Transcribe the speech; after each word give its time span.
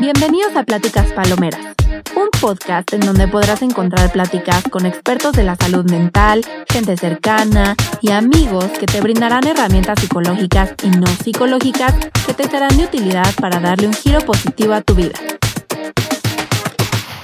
Bienvenidos 0.00 0.56
a 0.56 0.62
Pláticas 0.62 1.12
Palomeras, 1.12 1.76
un 2.16 2.30
podcast 2.40 2.90
en 2.94 3.00
donde 3.00 3.28
podrás 3.28 3.60
encontrar 3.60 4.10
pláticas 4.10 4.64
con 4.70 4.86
expertos 4.86 5.32
de 5.32 5.44
la 5.44 5.56
salud 5.56 5.84
mental, 5.90 6.42
gente 6.70 6.96
cercana 6.96 7.76
y 8.00 8.10
amigos 8.10 8.64
que 8.78 8.86
te 8.86 9.02
brindarán 9.02 9.46
herramientas 9.46 10.00
psicológicas 10.00 10.74
y 10.82 10.88
no 10.88 11.06
psicológicas 11.06 11.94
que 12.26 12.32
te 12.32 12.44
serán 12.44 12.78
de 12.78 12.84
utilidad 12.84 13.28
para 13.42 13.60
darle 13.60 13.88
un 13.88 13.92
giro 13.92 14.20
positivo 14.20 14.72
a 14.72 14.80
tu 14.80 14.94
vida. 14.94 15.18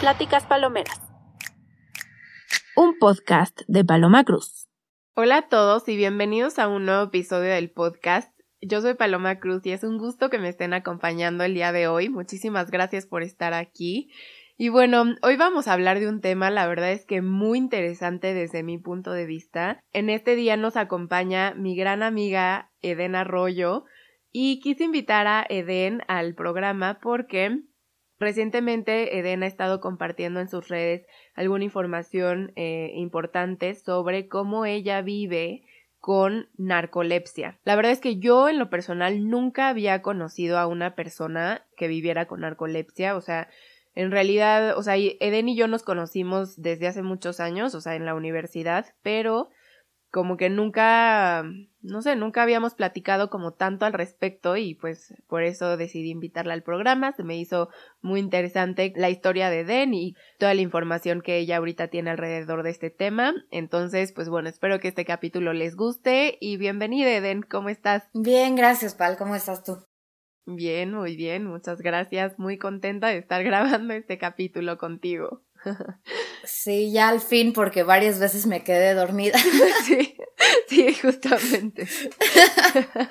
Pláticas 0.00 0.44
Palomeras, 0.44 1.00
un 2.76 2.98
podcast 2.98 3.62
de 3.68 3.86
Paloma 3.86 4.22
Cruz. 4.24 4.68
Hola 5.14 5.38
a 5.38 5.48
todos 5.48 5.88
y 5.88 5.96
bienvenidos 5.96 6.58
a 6.58 6.68
un 6.68 6.84
nuevo 6.84 7.04
episodio 7.04 7.54
del 7.54 7.70
podcast 7.70 8.35
yo 8.66 8.80
soy 8.80 8.94
Paloma 8.94 9.38
Cruz 9.38 9.64
y 9.64 9.72
es 9.72 9.84
un 9.84 9.96
gusto 9.96 10.28
que 10.28 10.38
me 10.38 10.48
estén 10.48 10.74
acompañando 10.74 11.44
el 11.44 11.54
día 11.54 11.72
de 11.72 11.86
hoy. 11.86 12.08
Muchísimas 12.08 12.70
gracias 12.70 13.06
por 13.06 13.22
estar 13.22 13.54
aquí. 13.54 14.10
Y 14.58 14.70
bueno, 14.70 15.04
hoy 15.22 15.36
vamos 15.36 15.68
a 15.68 15.74
hablar 15.74 16.00
de 16.00 16.08
un 16.08 16.20
tema, 16.20 16.50
la 16.50 16.66
verdad 16.66 16.90
es 16.90 17.04
que 17.04 17.20
muy 17.20 17.58
interesante 17.58 18.32
desde 18.32 18.62
mi 18.62 18.78
punto 18.78 19.12
de 19.12 19.26
vista. 19.26 19.80
En 19.92 20.08
este 20.08 20.34
día 20.34 20.56
nos 20.56 20.76
acompaña 20.76 21.54
mi 21.54 21.76
gran 21.76 22.02
amiga 22.02 22.72
Eden 22.80 23.14
Arroyo 23.14 23.84
y 24.32 24.60
quise 24.60 24.84
invitar 24.84 25.26
a 25.26 25.46
Eden 25.48 26.02
al 26.08 26.34
programa 26.34 26.98
porque 27.02 27.60
recientemente 28.18 29.18
Eden 29.18 29.42
ha 29.42 29.46
estado 29.46 29.80
compartiendo 29.80 30.40
en 30.40 30.48
sus 30.48 30.68
redes 30.68 31.06
alguna 31.34 31.64
información 31.64 32.52
eh, 32.56 32.92
importante 32.94 33.74
sobre 33.74 34.26
cómo 34.26 34.64
ella 34.64 35.02
vive 35.02 35.62
con 36.06 36.48
narcolepsia. 36.56 37.58
La 37.64 37.74
verdad 37.74 37.90
es 37.90 37.98
que 37.98 38.20
yo 38.20 38.48
en 38.48 38.60
lo 38.60 38.70
personal 38.70 39.28
nunca 39.28 39.66
había 39.66 40.02
conocido 40.02 40.56
a 40.56 40.68
una 40.68 40.94
persona 40.94 41.66
que 41.76 41.88
viviera 41.88 42.26
con 42.26 42.42
narcolepsia, 42.42 43.16
o 43.16 43.20
sea, 43.20 43.48
en 43.96 44.12
realidad, 44.12 44.78
o 44.78 44.84
sea, 44.84 44.94
Eden 44.96 45.48
y 45.48 45.56
yo 45.56 45.66
nos 45.66 45.82
conocimos 45.82 46.62
desde 46.62 46.86
hace 46.86 47.02
muchos 47.02 47.40
años, 47.40 47.74
o 47.74 47.80
sea, 47.80 47.96
en 47.96 48.04
la 48.04 48.14
universidad, 48.14 48.86
pero 49.02 49.50
como 50.16 50.38
que 50.38 50.48
nunca, 50.48 51.44
no 51.82 52.00
sé, 52.00 52.16
nunca 52.16 52.42
habíamos 52.42 52.72
platicado 52.72 53.28
como 53.28 53.52
tanto 53.52 53.84
al 53.84 53.92
respecto 53.92 54.56
y 54.56 54.74
pues 54.74 55.12
por 55.28 55.42
eso 55.42 55.76
decidí 55.76 56.08
invitarla 56.08 56.54
al 56.54 56.62
programa. 56.62 57.12
Se 57.12 57.22
me 57.22 57.36
hizo 57.36 57.68
muy 58.00 58.20
interesante 58.20 58.94
la 58.96 59.10
historia 59.10 59.50
de 59.50 59.64
Den 59.64 59.92
y 59.92 60.14
toda 60.38 60.54
la 60.54 60.62
información 60.62 61.20
que 61.20 61.36
ella 61.36 61.58
ahorita 61.58 61.88
tiene 61.88 62.08
alrededor 62.08 62.62
de 62.62 62.70
este 62.70 62.88
tema. 62.88 63.34
Entonces, 63.50 64.12
pues 64.14 64.30
bueno, 64.30 64.48
espero 64.48 64.80
que 64.80 64.88
este 64.88 65.04
capítulo 65.04 65.52
les 65.52 65.76
guste 65.76 66.38
y 66.40 66.56
bienvenida, 66.56 67.10
Eden, 67.10 67.42
¿cómo 67.42 67.68
estás? 67.68 68.04
Bien, 68.14 68.56
gracias, 68.56 68.94
Pal, 68.94 69.18
¿cómo 69.18 69.34
estás 69.34 69.64
tú? 69.64 69.76
Bien, 70.46 70.94
muy 70.94 71.14
bien, 71.14 71.44
muchas 71.44 71.82
gracias. 71.82 72.38
Muy 72.38 72.56
contenta 72.56 73.08
de 73.08 73.18
estar 73.18 73.44
grabando 73.44 73.92
este 73.92 74.16
capítulo 74.16 74.78
contigo. 74.78 75.42
Sí, 76.44 76.92
ya 76.92 77.08
al 77.08 77.20
fin, 77.20 77.52
porque 77.52 77.82
varias 77.82 78.18
veces 78.18 78.46
me 78.46 78.62
quedé 78.62 78.94
dormida. 78.94 79.38
Sí, 79.86 80.16
sí, 80.68 80.94
justamente. 80.94 81.88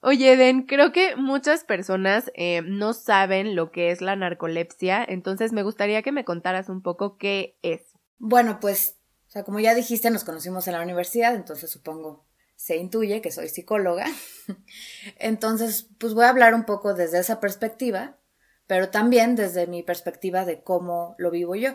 Oye, 0.00 0.36
Den, 0.36 0.62
creo 0.62 0.92
que 0.92 1.16
muchas 1.16 1.64
personas 1.64 2.30
eh, 2.34 2.62
no 2.62 2.94
saben 2.94 3.56
lo 3.56 3.72
que 3.72 3.90
es 3.90 4.00
la 4.00 4.16
narcolepsia, 4.16 5.04
entonces 5.06 5.52
me 5.52 5.62
gustaría 5.62 6.02
que 6.02 6.12
me 6.12 6.24
contaras 6.24 6.68
un 6.68 6.82
poco 6.82 7.18
qué 7.18 7.58
es. 7.62 7.82
Bueno, 8.16 8.60
pues, 8.60 8.96
o 9.26 9.30
sea, 9.30 9.42
como 9.42 9.60
ya 9.60 9.74
dijiste, 9.74 10.10
nos 10.10 10.24
conocimos 10.24 10.66
en 10.68 10.74
la 10.74 10.82
universidad, 10.82 11.34
entonces 11.34 11.70
supongo 11.70 12.28
se 12.58 12.76
intuye 12.76 13.22
que 13.22 13.30
soy 13.30 13.48
psicóloga. 13.48 14.04
Entonces, 15.18 15.88
pues 15.98 16.12
voy 16.12 16.24
a 16.24 16.30
hablar 16.30 16.54
un 16.54 16.64
poco 16.64 16.92
desde 16.92 17.20
esa 17.20 17.40
perspectiva 17.40 18.18
pero 18.68 18.90
también 18.90 19.34
desde 19.34 19.66
mi 19.66 19.82
perspectiva 19.82 20.44
de 20.44 20.62
cómo 20.62 21.16
lo 21.18 21.32
vivo 21.32 21.56
yo. 21.56 21.72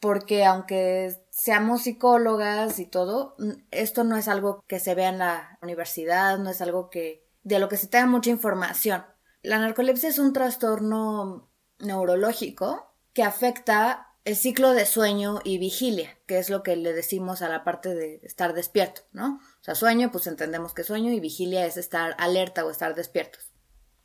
Porque 0.00 0.44
aunque 0.44 1.20
seamos 1.30 1.82
psicólogas 1.82 2.78
y 2.78 2.86
todo, 2.86 3.36
esto 3.72 4.04
no 4.04 4.16
es 4.16 4.28
algo 4.28 4.64
que 4.68 4.78
se 4.78 4.94
vea 4.94 5.08
en 5.08 5.18
la 5.18 5.58
universidad, 5.60 6.38
no 6.38 6.48
es 6.48 6.62
algo 6.62 6.88
que 6.88 7.26
de 7.42 7.58
lo 7.58 7.68
que 7.68 7.76
se 7.76 7.88
tenga 7.88 8.06
mucha 8.06 8.30
información. 8.30 9.04
La 9.42 9.58
narcolepsia 9.58 10.08
es 10.08 10.20
un 10.20 10.32
trastorno 10.32 11.50
neurológico 11.80 12.94
que 13.12 13.24
afecta 13.24 14.14
el 14.24 14.36
ciclo 14.36 14.74
de 14.74 14.86
sueño 14.86 15.40
y 15.42 15.58
vigilia, 15.58 16.18
que 16.26 16.38
es 16.38 16.50
lo 16.50 16.62
que 16.62 16.76
le 16.76 16.92
decimos 16.92 17.42
a 17.42 17.48
la 17.48 17.64
parte 17.64 17.94
de 17.94 18.20
estar 18.22 18.54
despierto, 18.54 19.00
¿no? 19.10 19.40
O 19.60 19.64
sea, 19.64 19.74
sueño, 19.74 20.12
pues 20.12 20.28
entendemos 20.28 20.74
que 20.74 20.84
sueño 20.84 21.10
y 21.10 21.18
vigilia 21.18 21.66
es 21.66 21.76
estar 21.76 22.14
alerta 22.18 22.64
o 22.64 22.70
estar 22.70 22.94
despiertos. 22.94 23.47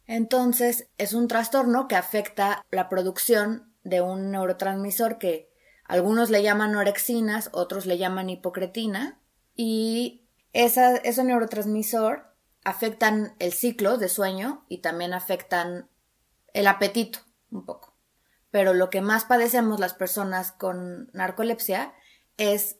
Entonces, 0.06 0.88
es 0.97 1.14
un 1.14 1.28
trastorno 1.28 1.88
que 1.88 1.96
afecta 1.96 2.66
la 2.72 2.90
producción 2.90 3.74
de 3.84 4.02
un 4.02 4.31
neurotransmisor 4.31 5.18
que 5.18 5.52
algunos 5.86 6.30
le 6.30 6.44
llaman 6.44 6.74
norexinas, 6.74 7.50
otros 7.53 7.86
le 7.86 7.97
llaman 7.97 8.30
hipocretina, 8.30 9.19
y 9.56 10.28
esa, 10.53 10.96
ese 10.97 11.24
neurotransmisor 11.24 12.34
afectan 12.64 13.36
el 13.40 13.53
ciclo 13.53 13.97
de 13.97 14.09
sueño 14.09 14.66
y 14.69 14.80
también 14.80 15.14
afectan 15.14 15.90
el 16.53 16.68
apetito 16.68 17.20
un 17.52 17.66
poco. 17.66 17.94
Pero 18.52 18.74
lo 18.74 18.90
que 18.90 19.02
más 19.02 19.25
padecemos 19.25 19.80
las 19.80 19.94
personas 19.94 20.52
con 20.52 21.09
narcolepsia 21.14 21.94
es 22.38 22.78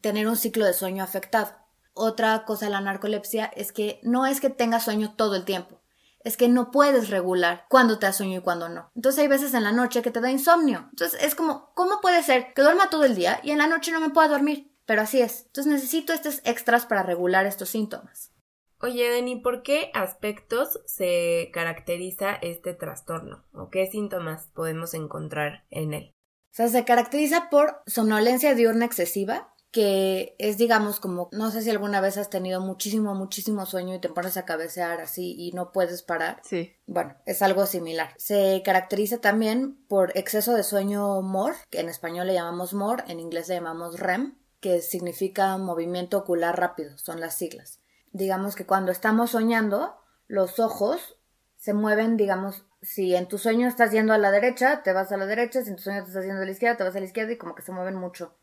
tener 0.00 0.28
un 0.28 0.36
ciclo 0.36 0.66
de 0.66 0.74
sueño 0.74 1.04
afectado. 1.04 1.56
Otra 1.94 2.44
cosa 2.44 2.66
de 2.66 2.72
la 2.72 2.80
narcolepsia 2.80 3.46
es 3.46 3.72
que 3.72 4.00
no 4.02 4.26
es 4.26 4.40
que 4.40 4.50
tenga 4.50 4.80
sueño 4.80 5.14
todo 5.14 5.36
el 5.36 5.44
tiempo, 5.44 5.80
es 6.24 6.36
que 6.36 6.48
no 6.48 6.70
puedes 6.70 7.10
regular 7.10 7.66
cuándo 7.68 7.98
te 7.98 8.06
da 8.06 8.12
sueño 8.12 8.38
y 8.38 8.42
cuándo 8.42 8.68
no. 8.68 8.90
Entonces 8.96 9.20
hay 9.20 9.28
veces 9.28 9.54
en 9.54 9.62
la 9.62 9.72
noche 9.72 10.02
que 10.02 10.10
te 10.10 10.20
da 10.20 10.30
insomnio. 10.30 10.88
Entonces 10.90 11.22
es 11.22 11.34
como, 11.34 11.72
¿cómo 11.74 12.00
puede 12.00 12.22
ser 12.22 12.52
que 12.54 12.62
duerma 12.62 12.90
todo 12.90 13.04
el 13.04 13.14
día 13.14 13.40
y 13.42 13.50
en 13.50 13.58
la 13.58 13.66
noche 13.66 13.92
no 13.92 14.00
me 14.00 14.10
pueda 14.10 14.28
dormir? 14.28 14.72
Pero 14.86 15.02
así 15.02 15.20
es. 15.20 15.44
Entonces 15.46 15.72
necesito 15.72 16.12
estos 16.12 16.40
extras 16.44 16.86
para 16.86 17.02
regular 17.02 17.46
estos 17.46 17.68
síntomas. 17.68 18.32
Oye, 18.80 19.08
Deni, 19.08 19.36
¿por 19.36 19.62
qué 19.62 19.90
aspectos 19.94 20.80
se 20.86 21.50
caracteriza 21.54 22.34
este 22.34 22.74
trastorno? 22.74 23.44
¿O 23.52 23.70
qué 23.70 23.86
síntomas 23.86 24.48
podemos 24.48 24.92
encontrar 24.94 25.64
en 25.70 25.94
él? 25.94 26.10
O 26.52 26.56
sea, 26.56 26.68
se 26.68 26.84
caracteriza 26.84 27.48
por 27.50 27.82
somnolencia 27.86 28.54
diurna 28.54 28.84
excesiva, 28.84 29.53
que 29.74 30.36
es, 30.38 30.56
digamos, 30.56 31.00
como, 31.00 31.28
no 31.32 31.50
sé 31.50 31.60
si 31.60 31.68
alguna 31.68 32.00
vez 32.00 32.16
has 32.16 32.30
tenido 32.30 32.60
muchísimo, 32.60 33.12
muchísimo 33.16 33.66
sueño 33.66 33.96
y 33.96 33.98
te 33.98 34.08
pones 34.08 34.36
a 34.36 34.44
cabecear 34.44 35.00
así 35.00 35.34
y 35.36 35.50
no 35.50 35.72
puedes 35.72 36.04
parar. 36.04 36.40
Sí. 36.44 36.76
Bueno, 36.86 37.16
es 37.26 37.42
algo 37.42 37.66
similar. 37.66 38.14
Se 38.16 38.62
caracteriza 38.64 39.18
también 39.18 39.84
por 39.88 40.16
exceso 40.16 40.54
de 40.54 40.62
sueño 40.62 41.22
MOR, 41.22 41.56
que 41.70 41.80
en 41.80 41.88
español 41.88 42.28
le 42.28 42.34
llamamos 42.34 42.72
MOR, 42.72 43.02
en 43.08 43.18
inglés 43.18 43.48
le 43.48 43.56
llamamos 43.56 43.98
REM, 43.98 44.38
que 44.60 44.80
significa 44.80 45.58
movimiento 45.58 46.18
ocular 46.18 46.56
rápido, 46.56 46.96
son 46.96 47.18
las 47.18 47.34
siglas. 47.34 47.80
Digamos 48.12 48.54
que 48.54 48.66
cuando 48.66 48.92
estamos 48.92 49.32
soñando, 49.32 49.96
los 50.28 50.60
ojos 50.60 51.18
se 51.56 51.74
mueven, 51.74 52.16
digamos, 52.16 52.64
si 52.80 53.16
en 53.16 53.26
tu 53.26 53.38
sueño 53.38 53.66
estás 53.66 53.90
yendo 53.90 54.12
a 54.12 54.18
la 54.18 54.30
derecha, 54.30 54.84
te 54.84 54.92
vas 54.92 55.10
a 55.10 55.16
la 55.16 55.26
derecha, 55.26 55.64
si 55.64 55.70
en 55.70 55.76
tu 55.76 55.82
sueño 55.82 56.04
estás 56.04 56.24
yendo 56.24 56.42
a 56.42 56.44
la 56.44 56.52
izquierda, 56.52 56.76
te 56.76 56.84
vas 56.84 56.94
a 56.94 57.00
la 57.00 57.06
izquierda 57.06 57.32
y 57.32 57.38
como 57.38 57.56
que 57.56 57.62
se 57.62 57.72
mueven 57.72 57.96
mucho 57.96 58.36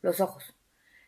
los 0.00 0.22
ojos. 0.22 0.54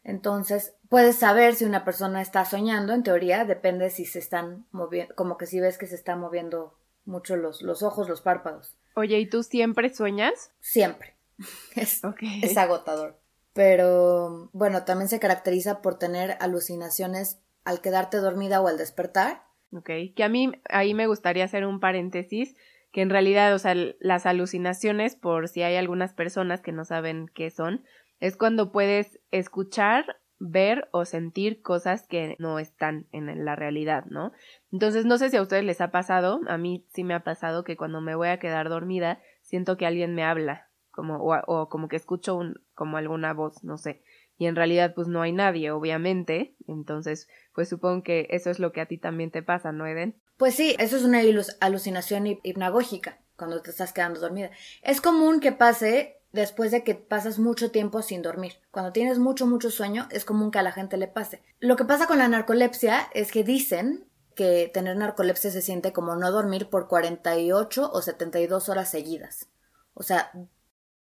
Entonces, 0.02 0.74
puedes 0.88 1.16
saber 1.16 1.54
si 1.54 1.64
una 1.64 1.84
persona 1.84 2.22
está 2.22 2.44
soñando, 2.44 2.92
en 2.92 3.02
teoría, 3.02 3.44
depende 3.44 3.90
si 3.90 4.04
se 4.04 4.18
están 4.18 4.66
moviendo, 4.72 5.14
como 5.14 5.36
que 5.36 5.46
si 5.46 5.60
ves 5.60 5.78
que 5.78 5.86
se 5.86 5.94
están 5.94 6.20
moviendo 6.20 6.74
mucho 7.04 7.36
los, 7.36 7.62
los 7.62 7.82
ojos, 7.82 8.08
los 8.08 8.22
párpados. 8.22 8.76
Oye, 8.94 9.18
¿y 9.18 9.28
tú 9.28 9.42
siempre 9.42 9.92
sueñas? 9.92 10.52
Siempre. 10.60 11.16
Es, 11.74 12.02
es 12.42 12.56
agotador. 12.58 13.18
Pero 13.54 14.50
bueno, 14.52 14.84
también 14.84 15.08
se 15.08 15.18
caracteriza 15.18 15.80
por 15.80 15.98
tener 15.98 16.36
alucinaciones 16.40 17.40
al 17.64 17.80
quedarte 17.80 18.18
dormida 18.18 18.60
o 18.60 18.68
al 18.68 18.76
despertar. 18.76 19.44
Ok, 19.72 19.90
que 20.14 20.24
a 20.24 20.28
mí 20.28 20.52
ahí 20.68 20.94
me 20.94 21.06
gustaría 21.06 21.44
hacer 21.44 21.64
un 21.64 21.80
paréntesis, 21.80 22.56
que 22.92 23.02
en 23.02 23.10
realidad, 23.10 23.54
o 23.54 23.58
sea, 23.58 23.74
las 24.00 24.26
alucinaciones, 24.26 25.16
por 25.16 25.48
si 25.48 25.62
hay 25.62 25.76
algunas 25.76 26.12
personas 26.12 26.60
que 26.60 26.72
no 26.72 26.84
saben 26.84 27.30
qué 27.34 27.50
son, 27.50 27.84
es 28.20 28.36
cuando 28.36 28.70
puedes 28.70 29.18
escuchar, 29.30 30.20
ver 30.38 30.88
o 30.92 31.04
sentir 31.04 31.60
cosas 31.60 32.06
que 32.06 32.36
no 32.38 32.58
están 32.58 33.06
en 33.12 33.44
la 33.44 33.56
realidad, 33.56 34.06
¿no? 34.06 34.32
Entonces, 34.72 35.04
no 35.04 35.18
sé 35.18 35.28
si 35.28 35.36
a 35.36 35.42
ustedes 35.42 35.64
les 35.64 35.80
ha 35.80 35.90
pasado, 35.90 36.40
a 36.48 36.56
mí 36.56 36.86
sí 36.88 37.04
me 37.04 37.14
ha 37.14 37.24
pasado 37.24 37.64
que 37.64 37.76
cuando 37.76 38.00
me 38.00 38.14
voy 38.14 38.28
a 38.28 38.38
quedar 38.38 38.68
dormida, 38.68 39.20
siento 39.42 39.76
que 39.76 39.86
alguien 39.86 40.14
me 40.14 40.24
habla, 40.24 40.70
como, 40.90 41.18
o, 41.18 41.68
como 41.68 41.88
que 41.88 41.96
escucho 41.96 42.36
un, 42.36 42.62
como 42.74 42.96
alguna 42.96 43.34
voz, 43.34 43.64
no 43.64 43.76
sé. 43.76 44.02
Y 44.38 44.46
en 44.46 44.56
realidad, 44.56 44.94
pues 44.94 45.08
no 45.08 45.20
hay 45.20 45.32
nadie, 45.32 45.70
obviamente. 45.70 46.56
Entonces, 46.66 47.28
pues 47.54 47.68
supongo 47.68 48.02
que 48.02 48.26
eso 48.30 48.48
es 48.48 48.58
lo 48.58 48.72
que 48.72 48.80
a 48.80 48.86
ti 48.86 48.96
también 48.96 49.30
te 49.30 49.42
pasa, 49.42 49.72
¿no, 49.72 49.86
Eden? 49.86 50.18
Pues 50.38 50.54
sí, 50.54 50.74
eso 50.78 50.96
es 50.96 51.04
una 51.04 51.20
alucinación 51.60 52.26
hipnagógica 52.26 53.18
cuando 53.36 53.60
te 53.60 53.68
estás 53.68 53.92
quedando 53.92 54.20
dormida. 54.20 54.50
Es 54.80 55.02
común 55.02 55.40
que 55.40 55.52
pase 55.52 56.19
después 56.32 56.70
de 56.70 56.84
que 56.84 56.94
pasas 56.94 57.38
mucho 57.38 57.70
tiempo 57.70 58.02
sin 58.02 58.22
dormir. 58.22 58.54
Cuando 58.70 58.92
tienes 58.92 59.18
mucho, 59.18 59.46
mucho 59.46 59.70
sueño, 59.70 60.08
es 60.10 60.24
común 60.24 60.50
que 60.50 60.58
a 60.58 60.62
la 60.62 60.72
gente 60.72 60.96
le 60.96 61.08
pase. 61.08 61.42
Lo 61.58 61.76
que 61.76 61.84
pasa 61.84 62.06
con 62.06 62.18
la 62.18 62.28
narcolepsia 62.28 63.08
es 63.14 63.32
que 63.32 63.44
dicen 63.44 64.06
que 64.34 64.70
tener 64.72 64.96
narcolepsia 64.96 65.50
se 65.50 65.62
siente 65.62 65.92
como 65.92 66.16
no 66.16 66.30
dormir 66.30 66.68
por 66.70 66.88
48 66.88 67.90
o 67.92 68.02
72 68.02 68.68
horas 68.68 68.90
seguidas. 68.90 69.50
O 69.94 70.02
sea, 70.02 70.30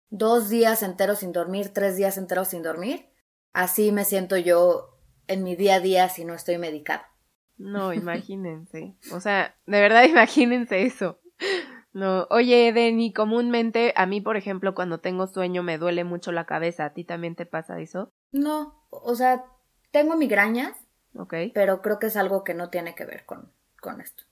dos 0.09 0.49
días 0.49 0.83
enteros 0.83 1.19
sin 1.19 1.31
dormir, 1.31 1.69
tres 1.69 1.97
días 1.97 2.17
enteros 2.17 2.49
sin 2.49 2.61
dormir. 2.61 3.09
Así 3.51 3.91
me 3.91 4.05
siento 4.05 4.37
yo 4.37 4.99
en 5.27 5.43
mi 5.43 5.55
día 5.55 5.75
a 5.75 5.79
día 5.79 6.09
si 6.09 6.23
no 6.25 6.33
estoy 6.33 6.57
medicada. 6.57 7.11
No, 7.57 7.93
imagínense. 7.93 8.95
O 9.11 9.19
sea, 9.19 9.55
de 9.65 9.79
verdad 9.79 10.03
imagínense 10.09 10.83
eso. 10.83 11.19
No, 11.95 12.27
oye, 12.29 12.73
Denny, 12.73 13.13
comúnmente 13.13 13.93
a 13.95 14.05
mí, 14.05 14.19
por 14.19 14.35
ejemplo, 14.35 14.75
cuando 14.75 14.99
tengo 14.99 15.27
sueño 15.27 15.63
me 15.63 15.77
duele 15.77 16.03
mucho 16.03 16.33
la 16.33 16.45
cabeza. 16.45 16.83
¿A 16.83 16.93
ti 16.93 17.05
también 17.05 17.35
te 17.37 17.45
pasa 17.45 17.79
eso? 17.79 18.11
No, 18.33 18.85
o 18.89 19.15
sea, 19.15 19.45
tengo 19.91 20.17
migrañas, 20.17 20.73
Ok. 21.17 21.33
pero 21.53 21.81
creo 21.81 21.97
que 21.97 22.07
es 22.07 22.17
algo 22.17 22.43
que 22.43 22.53
no 22.53 22.69
tiene 22.69 22.95
que 22.95 23.05
ver 23.05 23.25
con, 23.25 23.49
con 23.79 24.01
esto. 24.01 24.25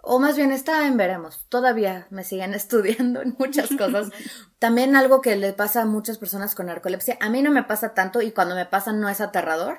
O 0.00 0.20
más 0.20 0.36
bien 0.36 0.52
está 0.52 0.86
en 0.86 0.96
veremos. 0.96 1.44
Todavía 1.48 2.06
me 2.10 2.22
siguen 2.22 2.54
estudiando 2.54 3.20
en 3.20 3.34
muchas 3.36 3.68
cosas. 3.76 4.10
También 4.60 4.94
algo 4.94 5.20
que 5.20 5.34
le 5.34 5.52
pasa 5.52 5.82
a 5.82 5.86
muchas 5.86 6.18
personas 6.18 6.54
con 6.54 6.66
narcolepsia. 6.66 7.18
A 7.20 7.30
mí 7.30 7.42
no 7.42 7.50
me 7.50 7.64
pasa 7.64 7.94
tanto 7.94 8.22
y 8.22 8.30
cuando 8.30 8.54
me 8.54 8.64
pasa 8.64 8.92
no 8.92 9.08
es 9.08 9.20
aterrador, 9.20 9.78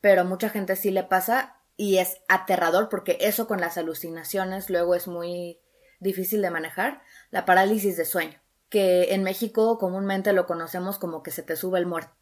pero 0.00 0.24
mucha 0.24 0.48
gente 0.48 0.76
sí 0.76 0.92
le 0.92 1.02
pasa 1.02 1.56
y 1.76 1.98
es 1.98 2.18
aterrador 2.28 2.88
porque 2.88 3.18
eso 3.20 3.48
con 3.48 3.60
las 3.60 3.76
alucinaciones 3.78 4.70
luego 4.70 4.94
es 4.94 5.08
muy 5.08 5.58
difícil 6.00 6.42
de 6.42 6.50
manejar. 6.50 7.02
La 7.30 7.44
parálisis 7.44 7.96
de 7.96 8.04
sueño, 8.04 8.40
que 8.68 9.14
en 9.14 9.22
México 9.22 9.78
comúnmente 9.78 10.32
lo 10.32 10.46
conocemos 10.46 10.98
como 10.98 11.22
que 11.22 11.30
se 11.30 11.42
te 11.42 11.56
sube 11.56 11.78
el 11.78 11.86
muerto. 11.86 12.12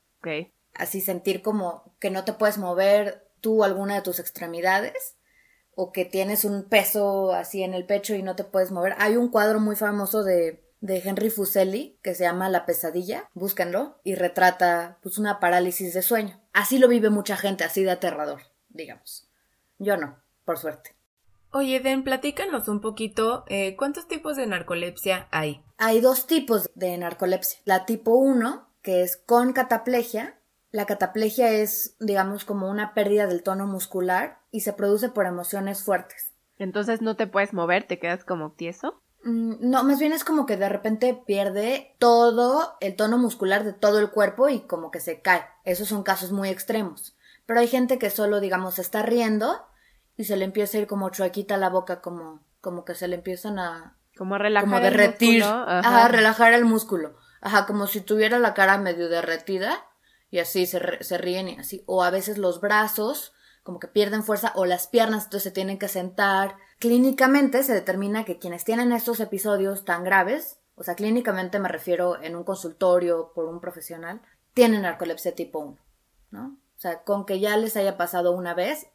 Así 0.75 1.01
sentir 1.01 1.43
como 1.43 1.95
que 2.01 2.11
no 2.11 2.25
te 2.25 2.33
puedes 2.33 2.59
mover 2.59 3.29
tú 3.41 3.65
alguna 3.65 3.95
de 3.95 4.03
tus 4.03 4.19
extremidades 4.19 5.17
o 5.75 5.93
que 5.93 6.05
tienes 6.05 6.45
un 6.45 6.69
peso 6.69 7.33
así 7.33 7.63
en 7.63 7.75
el 7.75 7.87
pecho 7.87 8.15
y 8.15 8.23
no 8.23 8.35
te 8.35 8.45
puedes 8.45 8.73
mover. 8.73 8.95
Hay 8.99 9.17
un 9.17 9.31
cuadro 9.31 9.61
muy 9.61 9.77
famoso 9.77 10.25
de, 10.25 10.65
de 10.81 10.99
Henry 10.99 11.31
Fuseli 11.31 11.99
que 12.03 12.15
se 12.15 12.25
llama 12.25 12.49
La 12.49 12.67
pesadilla, 12.67 13.31
búsquenlo, 13.35 14.01
y 14.03 14.15
retrata 14.15 14.99
pues 15.03 15.19
una 15.19 15.39
parálisis 15.39 15.95
de 15.95 16.03
sueño. 16.03 16.41
Así 16.53 16.79
lo 16.79 16.89
vive 16.89 17.11
mucha 17.11 17.37
gente, 17.37 17.65
así 17.65 17.85
de 17.85 17.91
aterrador, 17.91 18.41
digamos. 18.69 19.29
Yo 19.79 19.97
no, 19.97 20.23
por 20.45 20.59
suerte. 20.59 20.96
Oye, 21.59 21.81
Den, 21.81 22.05
platícanos 22.05 22.69
un 22.69 22.83
poquito, 22.83 23.45
eh, 23.47 23.77
¿cuántos 23.77 24.07
tipos 24.07 24.37
de 24.37 24.47
narcolepsia 24.47 25.27
hay? 25.31 25.65
Hay 25.79 26.03
dos 26.03 26.27
tipos 26.27 26.71
de 26.75 26.99
narcolepsia. 26.99 27.61
La 27.65 27.87
tipo 27.87 28.11
1, 28.15 28.69
que 28.83 29.01
es 29.01 29.17
con 29.17 29.55
cataplegia. 29.55 30.39
La 30.71 30.85
cataplegia 30.85 31.49
es, 31.49 31.97
digamos, 31.99 32.45
como 32.45 32.69
una 32.69 32.93
pérdida 32.93 33.27
del 33.27 33.43
tono 33.43 33.67
muscular 33.67 34.41
y 34.51 34.61
se 34.61 34.75
produce 34.75 35.09
por 35.09 35.25
emociones 35.25 35.83
fuertes. 35.83 36.31
Entonces 36.59 37.01
no 37.01 37.17
te 37.17 37.27
puedes 37.27 37.55
mover, 37.55 37.85
te 37.85 37.99
quedas 37.99 38.23
como 38.23 38.53
tieso. 38.53 39.01
Mm, 39.25 39.55
No, 39.71 39.83
más 39.83 39.99
bien 39.99 40.13
es 40.13 40.25
como 40.25 40.45
que 40.45 40.59
de 40.59 40.69
repente 40.69 41.19
pierde 41.27 41.97
todo 41.99 42.77
el 42.83 42.97
tono 42.97 43.17
muscular 43.17 43.65
de 43.65 43.73
todo 43.73 43.99
el 44.01 44.11
cuerpo 44.11 44.51
y 44.51 44.61
como 44.61 44.91
que 44.91 45.01
se 45.01 45.23
cae. 45.23 45.47
Esos 45.65 45.89
son 45.89 46.03
casos 46.03 46.33
muy 46.33 46.51
extremos. 46.51 47.17
Pero 47.47 47.61
hay 47.61 47.67
gente 47.67 47.99
que 47.99 48.11
solo, 48.11 48.41
digamos, 48.41 48.79
está 48.79 49.01
riendo 49.01 49.65
y 50.17 50.25
se 50.25 50.37
le 50.37 50.45
empieza 50.45 50.79
a 50.79 50.81
ir 50.83 50.87
como 50.87 51.11
chuequita 51.11 51.57
la 51.57 51.69
boca, 51.69 52.01
como, 52.01 52.41
como 52.61 52.85
que 52.85 52.95
se 52.95 53.09
le 53.09 53.17
empiezan 53.17 53.59
a, 53.59 53.97
Como 54.17 54.35
a 54.35 54.39
relajar 54.39 54.69
como 54.69 54.77
el 54.79 54.83
derretir, 54.85 55.45
músculo. 55.45 55.63
Ajá. 55.63 55.79
ajá, 55.79 56.09
relajar 56.09 56.53
el 56.53 56.65
músculo, 56.65 57.17
ajá, 57.41 57.67
como 57.67 57.87
si 57.87 58.01
tuviera 58.01 58.39
la 58.39 58.55
cara 58.55 58.79
medio 58.79 59.09
derretida 59.09 59.87
y 60.31 60.39
así 60.39 60.67
se, 60.67 60.81
se 61.03 61.19
ríen 61.19 61.49
y 61.49 61.59
así, 61.59 61.83
o 61.87 62.03
a 62.03 62.11
veces 62.11 62.39
los 62.39 62.61
brazos 62.61 63.33
como 63.67 63.81
que 63.81 63.89
pierden 63.89 64.23
fuerza 64.23 64.53
o 64.55 64.65
las 64.65 64.87
piernas 64.87 65.25
entonces 65.25 65.43
se 65.43 65.51
tienen 65.51 65.77
que 65.77 65.89
sentar. 65.89 66.55
Clínicamente 66.79 67.65
se 67.65 67.75
determina 67.75 68.25
que 68.25 68.39
quienes 68.39 68.63
tienen 68.63 68.93
estos 68.93 69.19
episodios 69.19 69.85
tan 69.85 70.05
graves, 70.05 70.61
o 70.77 70.85
sea, 70.85 70.95
clínicamente 70.95 71.59
me 71.59 71.69
refiero 71.69 72.23
en 72.23 72.37
un 72.37 72.45
consultorio 72.45 73.33
por 73.35 73.47
un 73.47 73.61
profesional, 73.61 74.23
tienen 74.55 74.83
narcolepsia 74.83 75.35
tipo 75.35 75.59
1, 75.59 75.79
¿no? 76.31 76.59
O 76.77 76.81
sea, 76.81 77.03
con 77.03 77.27
que 77.27 77.41
ya 77.41 77.57
les 77.57 77.77
haya 77.77 77.97
pasado 77.97 78.33
una 78.33 78.55
vez, 78.55 78.87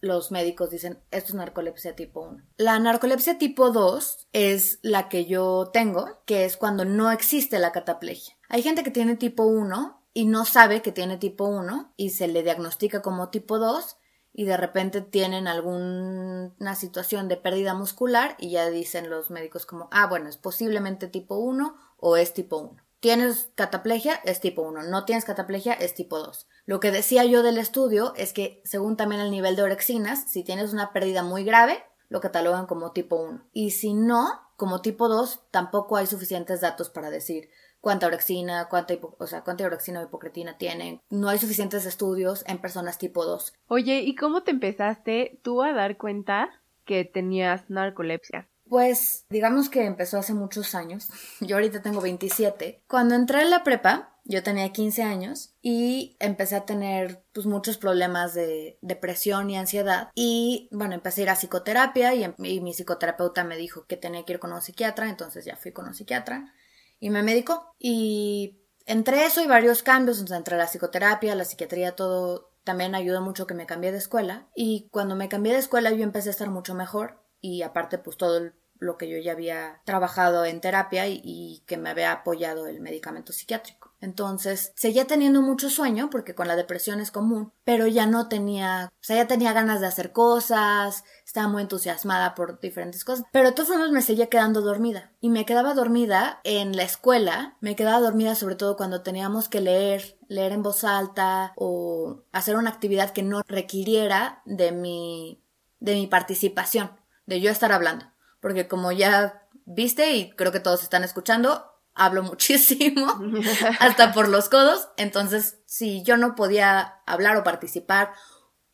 los 0.00 0.30
médicos 0.30 0.70
dicen, 0.70 1.02
esto 1.10 1.28
es 1.28 1.34
narcolepsia 1.34 1.94
tipo 1.94 2.20
1. 2.20 2.42
La 2.56 2.78
narcolepsia 2.78 3.38
tipo 3.38 3.70
2 3.70 4.28
es 4.32 4.78
la 4.82 5.08
que 5.08 5.26
yo 5.26 5.70
tengo, 5.72 6.22
que 6.26 6.44
es 6.44 6.56
cuando 6.56 6.84
no 6.84 7.10
existe 7.10 7.58
la 7.58 7.72
cataplegia. 7.72 8.36
Hay 8.48 8.62
gente 8.62 8.82
que 8.82 8.90
tiene 8.90 9.16
tipo 9.16 9.44
1 9.44 10.02
y 10.12 10.26
no 10.26 10.44
sabe 10.44 10.82
que 10.82 10.92
tiene 10.92 11.18
tipo 11.18 11.46
1 11.46 11.94
y 11.96 12.10
se 12.10 12.28
le 12.28 12.42
diagnostica 12.42 13.02
como 13.02 13.28
tipo 13.28 13.58
2 13.58 13.96
y 14.32 14.44
de 14.44 14.56
repente 14.56 15.00
tienen 15.00 15.48
alguna 15.48 16.74
situación 16.76 17.28
de 17.28 17.36
pérdida 17.36 17.74
muscular 17.74 18.36
y 18.38 18.50
ya 18.50 18.70
dicen 18.70 19.10
los 19.10 19.30
médicos 19.30 19.66
como, 19.66 19.88
ah, 19.90 20.06
bueno, 20.06 20.28
es 20.28 20.36
posiblemente 20.36 21.08
tipo 21.08 21.36
1 21.36 21.74
o 21.98 22.16
es 22.16 22.32
tipo 22.32 22.58
1. 22.58 22.76
Tienes 23.00 23.50
cataplegia, 23.54 24.14
es 24.24 24.40
tipo 24.40 24.62
1. 24.62 24.82
No 24.84 25.04
tienes 25.04 25.24
cataplegia, 25.24 25.72
es 25.72 25.94
tipo 25.94 26.18
2. 26.18 26.46
Lo 26.66 26.80
que 26.80 26.90
decía 26.90 27.24
yo 27.24 27.42
del 27.42 27.56
estudio 27.58 28.12
es 28.16 28.32
que, 28.32 28.60
según 28.64 28.96
también 28.96 29.20
el 29.22 29.30
nivel 29.30 29.56
de 29.56 29.62
orexinas, 29.62 30.30
si 30.30 30.44
tienes 30.44 30.72
una 30.74 30.92
pérdida 30.92 31.22
muy 31.22 31.42
grave, 31.44 31.82
lo 32.10 32.20
catalogan 32.20 32.66
como 32.66 32.92
tipo 32.92 33.16
1. 33.16 33.48
Y 33.52 33.70
si 33.70 33.94
no, 33.94 34.26
como 34.56 34.82
tipo 34.82 35.08
2, 35.08 35.40
tampoco 35.50 35.96
hay 35.96 36.06
suficientes 36.06 36.60
datos 36.60 36.90
para 36.90 37.08
decir 37.08 37.48
cuánta 37.80 38.06
orexina, 38.06 38.68
cuánta, 38.68 38.92
hipo- 38.92 39.16
o 39.18 39.26
sea, 39.26 39.42
cuánta 39.44 39.64
orexina 39.64 40.00
o 40.00 40.04
hipocretina 40.04 40.58
tienen. 40.58 41.00
No 41.08 41.30
hay 41.30 41.38
suficientes 41.38 41.86
estudios 41.86 42.44
en 42.46 42.58
personas 42.58 42.98
tipo 42.98 43.24
2. 43.24 43.54
Oye, 43.68 44.00
¿y 44.00 44.14
cómo 44.14 44.42
te 44.42 44.50
empezaste 44.50 45.40
tú 45.42 45.62
a 45.62 45.72
dar 45.72 45.96
cuenta 45.96 46.50
que 46.84 47.06
tenías 47.06 47.70
narcolepsia? 47.70 48.48
Pues 48.70 49.26
digamos 49.30 49.68
que 49.68 49.84
empezó 49.84 50.16
hace 50.18 50.32
muchos 50.32 50.76
años. 50.76 51.08
Yo 51.40 51.56
ahorita 51.56 51.82
tengo 51.82 52.00
27. 52.00 52.84
Cuando 52.86 53.16
entré 53.16 53.42
en 53.42 53.50
la 53.50 53.64
prepa, 53.64 54.16
yo 54.24 54.44
tenía 54.44 54.72
15 54.72 55.02
años 55.02 55.56
y 55.60 56.16
empecé 56.20 56.54
a 56.54 56.66
tener 56.66 57.24
pues 57.32 57.46
muchos 57.46 57.78
problemas 57.78 58.32
de 58.32 58.78
depresión 58.80 59.50
y 59.50 59.56
ansiedad 59.58 60.10
y 60.14 60.68
bueno, 60.70 60.94
empecé 60.94 61.22
a 61.22 61.24
ir 61.24 61.30
a 61.30 61.34
psicoterapia 61.34 62.14
y, 62.14 62.24
y 62.38 62.60
mi 62.60 62.72
psicoterapeuta 62.72 63.42
me 63.42 63.56
dijo 63.56 63.86
que 63.86 63.96
tenía 63.96 64.24
que 64.24 64.34
ir 64.34 64.38
con 64.38 64.52
un 64.52 64.62
psiquiatra, 64.62 65.08
entonces 65.08 65.44
ya 65.44 65.56
fui 65.56 65.72
con 65.72 65.88
un 65.88 65.94
psiquiatra 65.94 66.54
y 67.00 67.10
me 67.10 67.24
medicó 67.24 67.74
y 67.78 68.60
entre 68.86 69.24
eso 69.24 69.42
y 69.42 69.48
varios 69.48 69.82
cambios, 69.82 70.30
entre 70.30 70.56
la 70.56 70.66
psicoterapia, 70.68 71.34
la 71.34 71.44
psiquiatría, 71.44 71.96
todo 71.96 72.52
también 72.62 72.94
ayudó 72.94 73.20
mucho 73.20 73.48
que 73.48 73.54
me 73.54 73.66
cambié 73.66 73.90
de 73.90 73.98
escuela 73.98 74.48
y 74.54 74.88
cuando 74.92 75.16
me 75.16 75.28
cambié 75.28 75.54
de 75.54 75.58
escuela 75.58 75.90
yo 75.90 76.04
empecé 76.04 76.28
a 76.28 76.32
estar 76.32 76.50
mucho 76.50 76.74
mejor 76.74 77.20
y 77.40 77.62
aparte 77.62 77.98
pues 77.98 78.16
todo 78.16 78.38
el- 78.38 78.54
lo 78.80 78.96
que 78.96 79.08
yo 79.08 79.18
ya 79.18 79.32
había 79.32 79.80
trabajado 79.84 80.44
en 80.44 80.60
terapia 80.60 81.06
y, 81.06 81.62
que 81.66 81.76
me 81.76 81.90
había 81.90 82.12
apoyado 82.12 82.66
el 82.66 82.80
medicamento 82.80 83.32
psiquiátrico. 83.32 83.94
Entonces, 84.00 84.72
seguía 84.74 85.06
teniendo 85.06 85.42
mucho 85.42 85.68
sueño 85.68 86.08
porque 86.10 86.34
con 86.34 86.48
la 86.48 86.56
depresión 86.56 87.00
es 87.00 87.10
común, 87.10 87.52
pero 87.64 87.86
ya 87.86 88.06
no 88.06 88.28
tenía, 88.28 88.90
o 88.90 89.02
sea, 89.02 89.16
ya 89.16 89.28
tenía 89.28 89.52
ganas 89.52 89.80
de 89.80 89.86
hacer 89.86 90.12
cosas, 90.12 91.04
estaba 91.24 91.48
muy 91.48 91.62
entusiasmada 91.62 92.34
por 92.34 92.58
diferentes 92.60 93.04
cosas, 93.04 93.26
pero 93.30 93.48
de 93.48 93.52
todas 93.52 93.68
formas 93.68 93.90
me 93.90 94.02
seguía 94.02 94.28
quedando 94.28 94.62
dormida 94.62 95.12
y 95.20 95.28
me 95.28 95.44
quedaba 95.44 95.74
dormida 95.74 96.40
en 96.44 96.74
la 96.74 96.82
escuela, 96.82 97.58
me 97.60 97.76
quedaba 97.76 98.00
dormida 98.00 98.34
sobre 98.34 98.56
todo 98.56 98.76
cuando 98.76 99.02
teníamos 99.02 99.48
que 99.48 99.60
leer, 99.60 100.18
leer 100.28 100.52
en 100.52 100.62
voz 100.62 100.82
alta 100.82 101.52
o 101.56 102.24
hacer 102.32 102.56
una 102.56 102.70
actividad 102.70 103.10
que 103.10 103.22
no 103.22 103.42
requiriera 103.46 104.42
de 104.46 104.72
mi 104.72 105.44
de 105.80 105.94
mi 105.94 106.06
participación, 106.06 106.90
de 107.26 107.40
yo 107.40 107.50
estar 107.50 107.72
hablando, 107.72 108.06
porque 108.40 108.68
como 108.68 108.92
ya 108.92 109.46
viste 109.66 110.12
y 110.12 110.30
creo 110.32 110.52
que 110.52 110.60
todos 110.60 110.82
están 110.82 111.04
escuchando, 111.04 111.64
hablo 111.94 112.22
muchísimo, 112.24 113.20
hasta 113.80 114.12
por 114.12 114.28
los 114.28 114.48
codos, 114.48 114.88
entonces 114.96 115.58
si 115.66 116.02
yo 116.02 116.16
no 116.16 116.34
podía 116.34 117.00
hablar 117.06 117.36
o 117.36 117.44
participar 117.44 118.12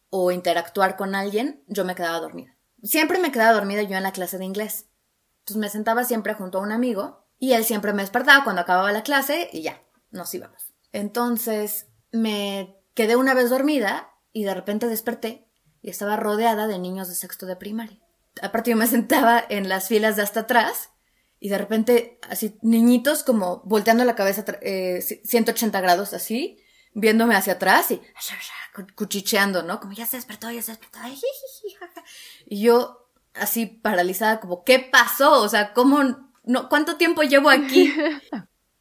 o 0.09 0.31
interactuar 0.31 0.97
con 0.97 1.15
alguien, 1.15 1.65
yo 1.67 1.85
me 1.85 1.95
quedaba 1.95 2.21
dormida. 2.21 2.57
Siempre 2.83 3.19
me 3.19 3.33
quedaba 3.33 3.53
dormida 3.53 3.83
yo 3.83 3.97
en 3.97 4.03
la 4.03 4.13
clase 4.13 4.39
de 4.39 4.45
inglés. 4.45 4.87
Entonces 5.41 5.61
me 5.61 5.69
sentaba 5.69 6.05
siempre 6.05 6.35
junto 6.35 6.59
a 6.59 6.63
un 6.63 6.73
amigo 6.73 7.27
y 7.39 7.53
él 7.53 7.65
siempre 7.65 7.93
me 7.93 8.03
despertaba 8.03 8.45
cuando 8.45 8.63
acababa 8.63 8.93
la 8.93 9.03
clase 9.03 9.51
y 9.53 9.63
ya, 9.63 9.83
nos 10.11 10.33
íbamos. 10.35 10.75
Entonces 10.93 11.89
me 12.13 12.81
quedé 12.95 13.17
una 13.17 13.35
vez 13.35 13.51
dormida 13.51 14.13
y 14.33 14.45
de 14.45 14.55
repente 14.55 14.87
desperté 14.87 15.49
y 15.83 15.91
estaba 15.91 16.17
rodeada 16.17 16.67
de 16.67 16.79
niños 16.79 17.09
de 17.09 17.15
sexto 17.15 17.47
de 17.47 17.57
primaria. 17.57 18.06
Aparte 18.43 18.71
yo 18.71 18.77
me 18.77 18.87
sentaba 18.87 19.43
en 19.49 19.69
las 19.69 19.89
filas 19.89 20.17
de 20.17 20.23
hasta 20.23 20.41
atrás 20.41 20.91
y 21.41 21.49
de 21.49 21.59
repente 21.59 22.19
así 22.29 22.59
niñitos 22.63 23.23
como 23.23 23.63
volteando 23.65 24.05
la 24.05 24.15
cabeza 24.15 24.45
eh, 24.63 25.01
180 25.25 25.81
grados 25.81 26.13
así, 26.15 26.59
viéndome 26.95 27.35
hacia 27.35 27.55
atrás 27.55 27.91
y 27.91 28.01
cu- 28.75 28.87
cuchicheando, 28.95 29.63
¿no? 29.63 29.81
Como 29.81 29.93
ya 29.93 30.07
se 30.07 30.17
despertó, 30.17 30.51
ya 30.51 30.63
se 30.63 30.73
despertó. 30.73 30.99
Y 32.47 32.63
yo 32.63 33.11
así 33.35 33.67
paralizada 33.67 34.41
como, 34.41 34.65
¿qué 34.65 34.79
pasó? 34.81 35.41
O 35.43 35.49
sea, 35.49 35.73
¿cómo? 35.73 36.03
No, 36.45 36.69
¿Cuánto 36.69 36.97
tiempo 36.97 37.23
llevo 37.23 37.51
aquí? 37.51 37.93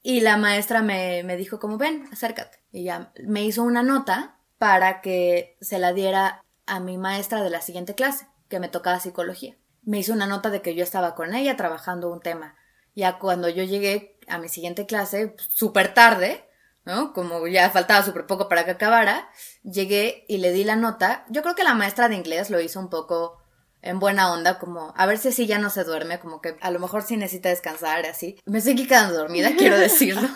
Y 0.08 0.22
la 0.22 0.38
maestra 0.38 0.84
me, 0.84 1.24
me 1.24 1.36
dijo 1.36 1.60
como, 1.60 1.80
ven, 1.80 2.08
acércate. 2.12 2.60
Y 2.72 2.84
ya 2.84 3.12
me 3.26 3.44
hizo 3.44 3.64
una 3.64 3.82
nota 3.82 4.38
para 4.60 5.02
que 5.02 5.58
se 5.62 5.80
la 5.80 5.94
diera 5.94 6.44
a 6.68 6.80
mi 6.80 7.00
maestra 7.00 7.42
de 7.42 7.50
la 7.50 7.60
siguiente 7.62 7.96
clase. 7.96 8.28
Que 8.50 8.60
me 8.60 8.70
tocaba 8.70 9.00
psicología. 9.00 9.56
Me 9.84 10.00
hizo 10.00 10.14
una 10.14 10.28
nota 10.28 10.50
de 10.50 10.62
que 10.62 10.76
yo 10.76 10.84
estaba 10.84 11.16
con 11.16 11.34
ella 11.34 11.56
trabajando 11.58 12.12
un 12.12 12.22
tema. 12.22 12.56
Ya 12.96 13.20
cuando 13.20 13.50
yo 13.50 13.64
llegué 13.64 14.20
a 14.28 14.38
mi 14.38 14.50
siguiente 14.50 14.86
clase, 14.86 15.36
súper 15.50 15.94
tarde, 15.94 16.50
¿no? 16.86 17.14
Como 17.14 17.46
ya 17.48 17.70
faltaba 17.70 18.04
súper 18.04 18.26
poco 18.26 18.48
para 18.48 18.66
que 18.66 18.72
acabara, 18.72 19.30
llegué 19.64 20.26
y 20.28 20.38
le 20.38 20.52
di 20.52 20.64
la 20.64 20.76
nota. 20.76 21.26
Yo 21.30 21.42
creo 21.42 21.56
que 21.56 21.64
la 21.64 21.74
maestra 21.74 22.10
de 22.10 22.16
inglés 22.16 22.50
lo 22.50 22.60
hizo 22.60 22.80
un 22.80 22.90
poco 22.90 23.42
en 23.82 24.00
buena 24.00 24.32
onda, 24.34 24.58
como 24.58 24.94
a 24.98 25.06
ver 25.06 25.20
si 25.20 25.28
así 25.28 25.46
ya 25.46 25.60
no 25.60 25.70
se 25.70 25.84
duerme, 25.84 26.20
como 26.20 26.42
que 26.42 26.58
a 26.60 26.72
lo 26.72 26.80
mejor 26.80 27.04
sí 27.04 27.18
necesita 27.18 27.50
descansar, 27.50 28.06
así. 28.06 28.40
Me 28.46 28.58
estoy 28.58 28.76
quedando 28.88 29.16
dormida, 29.16 29.52
quiero 29.58 29.78
decirlo. 29.78 30.28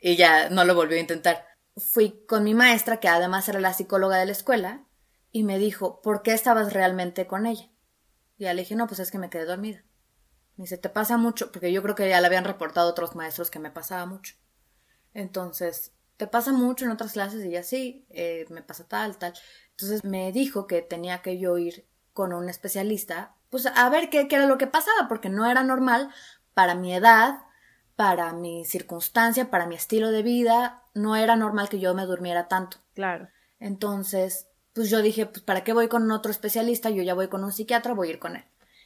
y 0.00 0.16
ya 0.16 0.50
no 0.50 0.64
lo 0.64 0.74
volvió 0.74 0.96
a 0.96 1.00
intentar. 1.00 1.44
Fui 1.76 2.24
con 2.28 2.44
mi 2.44 2.54
maestra, 2.54 3.00
que 3.00 3.08
además 3.08 3.48
era 3.48 3.58
la 3.58 3.74
psicóloga 3.74 4.18
de 4.18 4.26
la 4.26 4.32
escuela, 4.32 4.83
y 5.34 5.42
me 5.42 5.58
dijo, 5.58 6.00
¿por 6.00 6.22
qué 6.22 6.32
estabas 6.32 6.72
realmente 6.72 7.26
con 7.26 7.44
ella? 7.44 7.68
Y 8.38 8.44
ya 8.44 8.54
le 8.54 8.62
dije, 8.62 8.76
no, 8.76 8.86
pues 8.86 9.00
es 9.00 9.10
que 9.10 9.18
me 9.18 9.30
quedé 9.30 9.46
dormida. 9.46 9.82
Me 10.56 10.62
dice, 10.62 10.78
¿te 10.78 10.88
pasa 10.88 11.16
mucho? 11.16 11.50
Porque 11.50 11.72
yo 11.72 11.82
creo 11.82 11.96
que 11.96 12.08
ya 12.08 12.20
le 12.20 12.28
habían 12.28 12.44
reportado 12.44 12.88
otros 12.88 13.16
maestros 13.16 13.50
que 13.50 13.58
me 13.58 13.72
pasaba 13.72 14.06
mucho. 14.06 14.36
Entonces, 15.12 15.92
¿te 16.18 16.28
pasa 16.28 16.52
mucho 16.52 16.84
en 16.84 16.92
otras 16.92 17.14
clases? 17.14 17.44
Y 17.44 17.50
ya 17.50 17.64
sí, 17.64 18.06
eh, 18.10 18.46
me 18.48 18.62
pasa 18.62 18.86
tal, 18.86 19.18
tal. 19.18 19.34
Entonces 19.70 20.04
me 20.04 20.30
dijo 20.30 20.68
que 20.68 20.82
tenía 20.82 21.20
que 21.20 21.36
yo 21.36 21.58
ir 21.58 21.84
con 22.12 22.32
un 22.32 22.48
especialista, 22.48 23.34
pues 23.50 23.66
a 23.66 23.90
ver 23.90 24.10
qué, 24.10 24.28
qué 24.28 24.36
era 24.36 24.46
lo 24.46 24.56
que 24.56 24.68
pasaba, 24.68 25.08
porque 25.08 25.30
no 25.30 25.50
era 25.50 25.64
normal 25.64 26.10
para 26.54 26.76
mi 26.76 26.94
edad, 26.94 27.40
para 27.96 28.32
mi 28.34 28.64
circunstancia, 28.64 29.50
para 29.50 29.66
mi 29.66 29.74
estilo 29.74 30.12
de 30.12 30.22
vida, 30.22 30.84
no 30.94 31.16
era 31.16 31.34
normal 31.34 31.68
que 31.68 31.80
yo 31.80 31.92
me 31.92 32.06
durmiera 32.06 32.46
tanto. 32.46 32.76
Claro. 32.94 33.30
Entonces, 33.58 34.46
pues 34.74 34.90
yo 34.90 35.00
dije, 35.02 35.26
pues 35.26 35.40
¿para 35.40 35.64
qué 35.64 35.72
voy 35.72 35.88
con 35.88 36.10
otro 36.10 36.30
especialista? 36.30 36.90
Yo 36.90 37.02
ya 37.02 37.14
voy 37.14 37.28
con 37.28 37.44
un 37.44 37.52
psiquiatra, 37.52 37.94
voy 37.94 38.08
a 38.08 38.10
ir 38.12 38.18
con 38.18 38.36
él. 38.36 38.44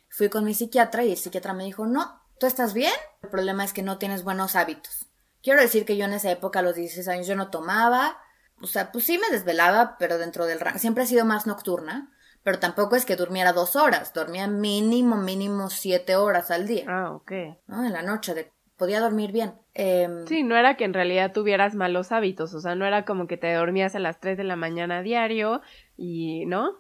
Fui 0.09 0.29
con 0.29 0.45
mi 0.45 0.55
psiquiatra 0.55 1.05
y 1.05 1.13
el 1.13 1.17
psiquiatra 1.17 1.55
me 1.55 1.65
dijo, 1.65 1.87
no, 1.87 2.23
¿tú 2.39 2.47
estás 2.47 2.75
bien? 2.75 2.93
El 3.23 3.31
problema 3.31 3.65
es 3.65 3.73
que 3.73 3.83
no 3.83 3.99
tienes 3.99 4.23
buenos 4.23 4.55
hábitos. 4.55 5.07
Quiero 5.43 5.61
decir 5.61 5.85
que 5.85 5.97
yo 5.97 6.05
en 6.05 6.13
esa 6.13 6.31
época, 6.31 6.59
a 6.59 6.63
los 6.63 6.75
16 6.75 7.09
años, 7.09 7.27
yo 7.27 7.37
no 7.37 7.51
tomaba, 7.51 8.19
o 8.61 8.67
sea, 8.67 8.93
pues 8.93 9.05
sí 9.05 9.19
me 9.19 9.31
desvelaba, 9.31 9.97
pero 9.99 10.19
dentro 10.19 10.47
del 10.47 10.61
rango. 10.61 10.79
Siempre 10.79 11.05
he 11.05 11.07
sido 11.07 11.25
más 11.25 11.47
nocturna, 11.47 12.13
pero 12.43 12.59
tampoco 12.59 12.97
es 12.97 13.05
que 13.05 13.17
durmiera 13.17 13.53
dos 13.53 13.77
horas. 13.77 14.13
Dormía 14.13 14.47
mínimo, 14.47 15.17
mínimo 15.17 15.71
siete 15.71 16.17
horas 16.17 16.51
al 16.51 16.67
día. 16.67 16.85
Ah, 16.89 17.13
ok. 17.13 17.33
¿no? 17.67 17.85
En 17.85 17.93
la 17.93 18.03
noche, 18.03 18.35
de... 18.35 18.53
podía 18.79 19.01
dormir 19.01 19.33
bien. 19.33 19.55
Em, 19.75 20.27
Sí, 20.27 20.43
no 20.43 20.57
era 20.57 20.77
que 20.77 20.85
en 20.85 20.95
realidad 20.95 21.33
tuvieras 21.33 21.75
malos 21.75 22.13
hábitos, 22.13 22.55
o 22.55 22.61
sea, 22.61 22.75
no 22.75 22.87
era 22.87 23.05
como 23.05 23.27
que 23.27 23.37
te 23.37 23.53
dormías 23.53 23.95
a 23.95 23.99
las 23.99 24.21
3 24.21 24.39
de 24.39 24.45
la 24.45 24.57
mañana 24.57 25.03
diario 25.03 25.61
y, 25.97 26.47
¿no? 26.47 26.79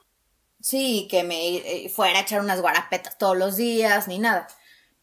Sí, 0.61 1.07
que 1.11 1.23
me 1.25 1.57
eh, 1.57 1.89
fuera 1.89 2.19
a 2.19 2.23
echar 2.23 2.41
unas 2.41 2.61
guarapetas 2.61 3.19
todos 3.19 3.37
los 3.37 3.57
días, 3.57 4.09
ni 4.09 4.19
nada. 4.19 4.49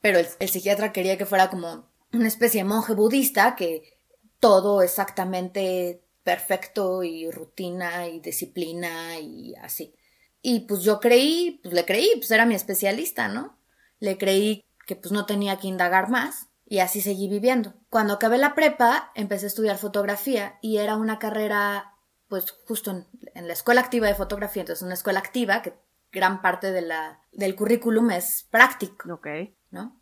Pero 0.02 0.20
el, 0.20 0.28
el 0.40 0.50
psiquiatra 0.50 0.92
quería 0.92 1.18
que 1.18 1.26
fuera 1.26 1.50
como 1.50 1.88
una 2.12 2.28
especie 2.28 2.62
de 2.62 2.70
monje 2.70 2.94
budista, 2.94 3.56
que 3.56 3.98
todo 4.40 4.82
exactamente 4.82 6.02
perfecto 6.24 7.04
y 7.04 7.30
rutina 7.30 8.08
y 8.08 8.20
disciplina 8.20 9.20
y 9.20 9.56
así. 9.56 9.94
Y 10.42 10.62
pues 10.62 10.82
yo 10.82 11.00
creí, 11.00 11.60
pues 11.62 11.74
le 11.74 11.86
creí, 11.86 12.10
pues 12.16 12.32
era 12.32 12.46
mi 12.46 12.56
especialista, 12.56 13.28
¿no? 13.28 13.58
Le 14.00 14.18
creí 14.18 14.66
que 14.86 14.96
pues 14.96 15.12
no 15.12 15.26
tenía 15.26 15.58
que 15.58 15.68
indagar 15.68 16.10
más 16.10 16.50
y 16.66 16.80
así 16.80 17.02
seguí 17.02 17.28
viviendo. 17.28 17.74
Cuando 17.90 18.14
acabé 18.14 18.38
la 18.38 18.56
prepa, 18.56 19.12
empecé 19.16 19.46
a 19.46 19.48
estudiar 19.48 19.78
fotografía 19.78 20.58
y 20.62 20.78
era 20.78 20.96
una 20.96 21.20
carrera 21.20 21.94
pues 22.28 22.52
justo 22.66 22.92
en, 22.92 23.08
en 23.36 23.48
la 23.48 23.54
escuela 23.54 23.82
activa 23.82 24.08
de 24.08 24.16
fotografía, 24.16 24.62
entonces 24.62 24.82
una 24.84 24.96
escuela 24.96 25.20
activa 25.20 25.62
que 25.62 25.76
gran 26.12 26.42
parte 26.42 26.72
de 26.72 26.82
la, 26.82 27.22
del 27.32 27.56
currículum 27.56 28.10
es 28.12 28.48
práctico, 28.50 29.14
Ok. 29.14 29.28
¿no? 29.70 30.02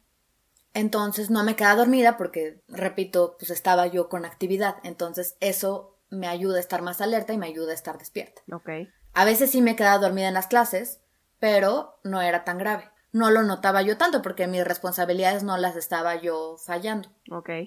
Entonces 0.74 1.29
no 1.29 1.43
me 1.43 1.55
quedaba 1.55 1.75
dormida 1.75 2.17
porque, 2.17 2.63
repito, 2.67 3.36
pues 3.38 3.51
estaba 3.51 3.88
yo 3.88 4.10
con 4.10 4.25
actividad, 4.25 4.77
entonces 4.84 5.36
eso 5.39 6.00
me 6.10 6.27
ayuda 6.27 6.58
a 6.58 6.62
estar 6.62 6.82
más 6.82 7.01
alerta 7.01 7.34
y 7.34 7.38
me 7.38 7.48
ayuda 7.48 7.72
a 7.72 7.75
estar 7.75 7.98
despierta. 7.98 8.41
Ok. 8.51 8.70
A 9.13 9.25
veces 9.25 9.51
sí 9.51 9.62
me 9.62 9.75
quedaba 9.75 10.00
dormida 10.00 10.27
en 10.27 10.34
las 10.34 10.48
clases, 10.48 11.01
pero 11.39 12.00
no 12.03 12.22
era 12.22 12.43
tan 12.43 12.58
grave. 12.58 12.89
No 13.13 13.29
lo 13.29 13.43
notaba 13.43 13.84
yo 13.84 13.96
tanto 13.96 14.24
porque 14.24 14.48
mis 14.48 14.65
responsabilidades 14.65 15.43
no 15.43 15.55
las 15.58 15.75
estaba 15.75 16.15
yo 16.15 16.58
fallando. 16.58 17.10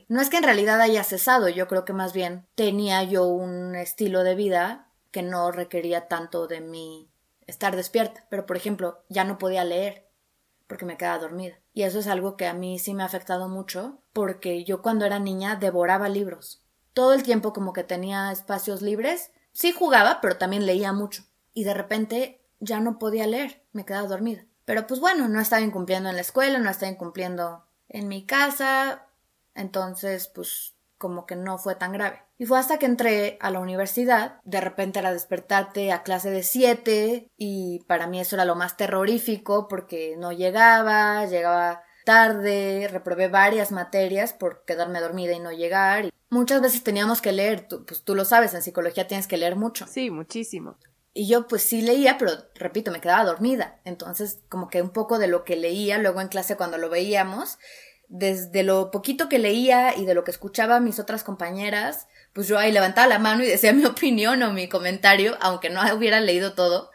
No 0.08 0.20
es 0.20 0.28
que 0.28 0.38
en 0.38 0.42
realidad 0.42 0.80
haya 0.80 1.04
cesado, 1.04 1.48
yo 1.48 1.68
creo 1.68 1.84
que 1.84 1.92
más 1.92 2.12
bien 2.12 2.46
tenía 2.56 3.04
yo 3.04 3.26
un 3.26 3.76
estilo 3.76 4.24
de 4.24 4.34
vida 4.34 4.90
que 5.12 5.22
no 5.22 5.52
requería 5.52 6.08
tanto 6.08 6.48
de 6.48 6.60
mí 6.60 7.08
estar 7.46 7.76
despierta. 7.76 8.26
Pero, 8.28 8.44
por 8.44 8.56
ejemplo, 8.56 9.04
ya 9.08 9.22
no 9.22 9.38
podía 9.38 9.64
leer 9.64 10.08
porque 10.66 10.84
me 10.84 10.96
quedaba 10.96 11.20
dormida. 11.20 11.54
Y 11.72 11.84
eso 11.84 12.00
es 12.00 12.08
algo 12.08 12.36
que 12.36 12.46
a 12.46 12.52
mí 12.52 12.80
sí 12.80 12.92
me 12.92 13.04
ha 13.04 13.06
afectado 13.06 13.48
mucho 13.48 14.02
porque 14.12 14.64
yo 14.64 14.82
cuando 14.82 15.04
era 15.04 15.20
niña 15.20 15.54
devoraba 15.54 16.08
libros. 16.08 16.64
Todo 16.92 17.14
el 17.14 17.22
tiempo 17.22 17.52
como 17.52 17.72
que 17.72 17.84
tenía 17.84 18.32
espacios 18.32 18.82
libres. 18.82 19.30
Sí 19.52 19.70
jugaba, 19.70 20.20
pero 20.20 20.38
también 20.38 20.66
leía 20.66 20.92
mucho. 20.92 21.22
Y 21.54 21.62
de 21.62 21.74
repente 21.74 22.42
ya 22.58 22.80
no 22.80 22.98
podía 22.98 23.28
leer, 23.28 23.62
me 23.72 23.84
quedaba 23.84 24.08
dormida. 24.08 24.44
Pero 24.66 24.86
pues 24.86 25.00
bueno, 25.00 25.28
no 25.28 25.40
estaba 25.40 25.62
incumpliendo 25.62 26.10
en 26.10 26.16
la 26.16 26.20
escuela, 26.20 26.58
no 26.58 26.68
estaba 26.68 26.92
incumpliendo 26.92 27.64
en 27.88 28.08
mi 28.08 28.26
casa, 28.26 29.06
entonces 29.54 30.28
pues 30.28 30.74
como 30.98 31.24
que 31.24 31.36
no 31.36 31.56
fue 31.56 31.76
tan 31.76 31.92
grave. 31.92 32.22
Y 32.36 32.46
fue 32.46 32.58
hasta 32.58 32.78
que 32.78 32.86
entré 32.86 33.38
a 33.40 33.50
la 33.50 33.60
universidad, 33.60 34.40
de 34.44 34.60
repente 34.60 34.98
era 34.98 35.12
despertarte 35.12 35.92
a 35.92 36.02
clase 36.02 36.30
de 36.30 36.42
7 36.42 37.30
y 37.36 37.84
para 37.86 38.08
mí 38.08 38.20
eso 38.20 38.36
era 38.36 38.44
lo 38.44 38.56
más 38.56 38.76
terrorífico 38.76 39.68
porque 39.68 40.16
no 40.18 40.32
llegaba, 40.32 41.24
llegaba 41.26 41.84
tarde, 42.04 42.88
reprobé 42.90 43.28
varias 43.28 43.72
materias 43.72 44.32
por 44.32 44.64
quedarme 44.64 45.00
dormida 45.00 45.32
y 45.32 45.40
no 45.40 45.52
llegar. 45.52 46.06
Y 46.06 46.12
muchas 46.28 46.60
veces 46.60 46.82
teníamos 46.82 47.22
que 47.22 47.32
leer, 47.32 47.68
pues 47.68 48.02
tú 48.02 48.14
lo 48.14 48.24
sabes, 48.24 48.52
en 48.54 48.62
psicología 48.62 49.06
tienes 49.06 49.28
que 49.28 49.36
leer 49.36 49.54
mucho. 49.56 49.86
Sí, 49.86 50.10
muchísimo. 50.10 50.76
Y 51.18 51.28
yo 51.28 51.48
pues 51.48 51.62
sí 51.62 51.80
leía, 51.80 52.18
pero 52.18 52.32
repito, 52.56 52.90
me 52.90 53.00
quedaba 53.00 53.24
dormida. 53.24 53.80
Entonces, 53.86 54.42
como 54.50 54.68
que 54.68 54.82
un 54.82 54.90
poco 54.90 55.18
de 55.18 55.28
lo 55.28 55.44
que 55.44 55.56
leía, 55.56 55.96
luego 55.96 56.20
en 56.20 56.28
clase 56.28 56.58
cuando 56.58 56.76
lo 56.76 56.90
veíamos, 56.90 57.56
desde 58.08 58.62
lo 58.62 58.90
poquito 58.90 59.30
que 59.30 59.38
leía 59.38 59.96
y 59.96 60.04
de 60.04 60.12
lo 60.12 60.24
que 60.24 60.30
escuchaba 60.30 60.76
a 60.76 60.80
mis 60.80 60.98
otras 60.98 61.24
compañeras, 61.24 62.06
pues 62.34 62.48
yo 62.48 62.58
ahí 62.58 62.70
levantaba 62.70 63.06
la 63.06 63.18
mano 63.18 63.42
y 63.42 63.46
decía 63.46 63.72
mi 63.72 63.86
opinión 63.86 64.42
o 64.42 64.52
mi 64.52 64.68
comentario, 64.68 65.38
aunque 65.40 65.70
no 65.70 65.80
hubiera 65.96 66.20
leído 66.20 66.52
todo. 66.52 66.90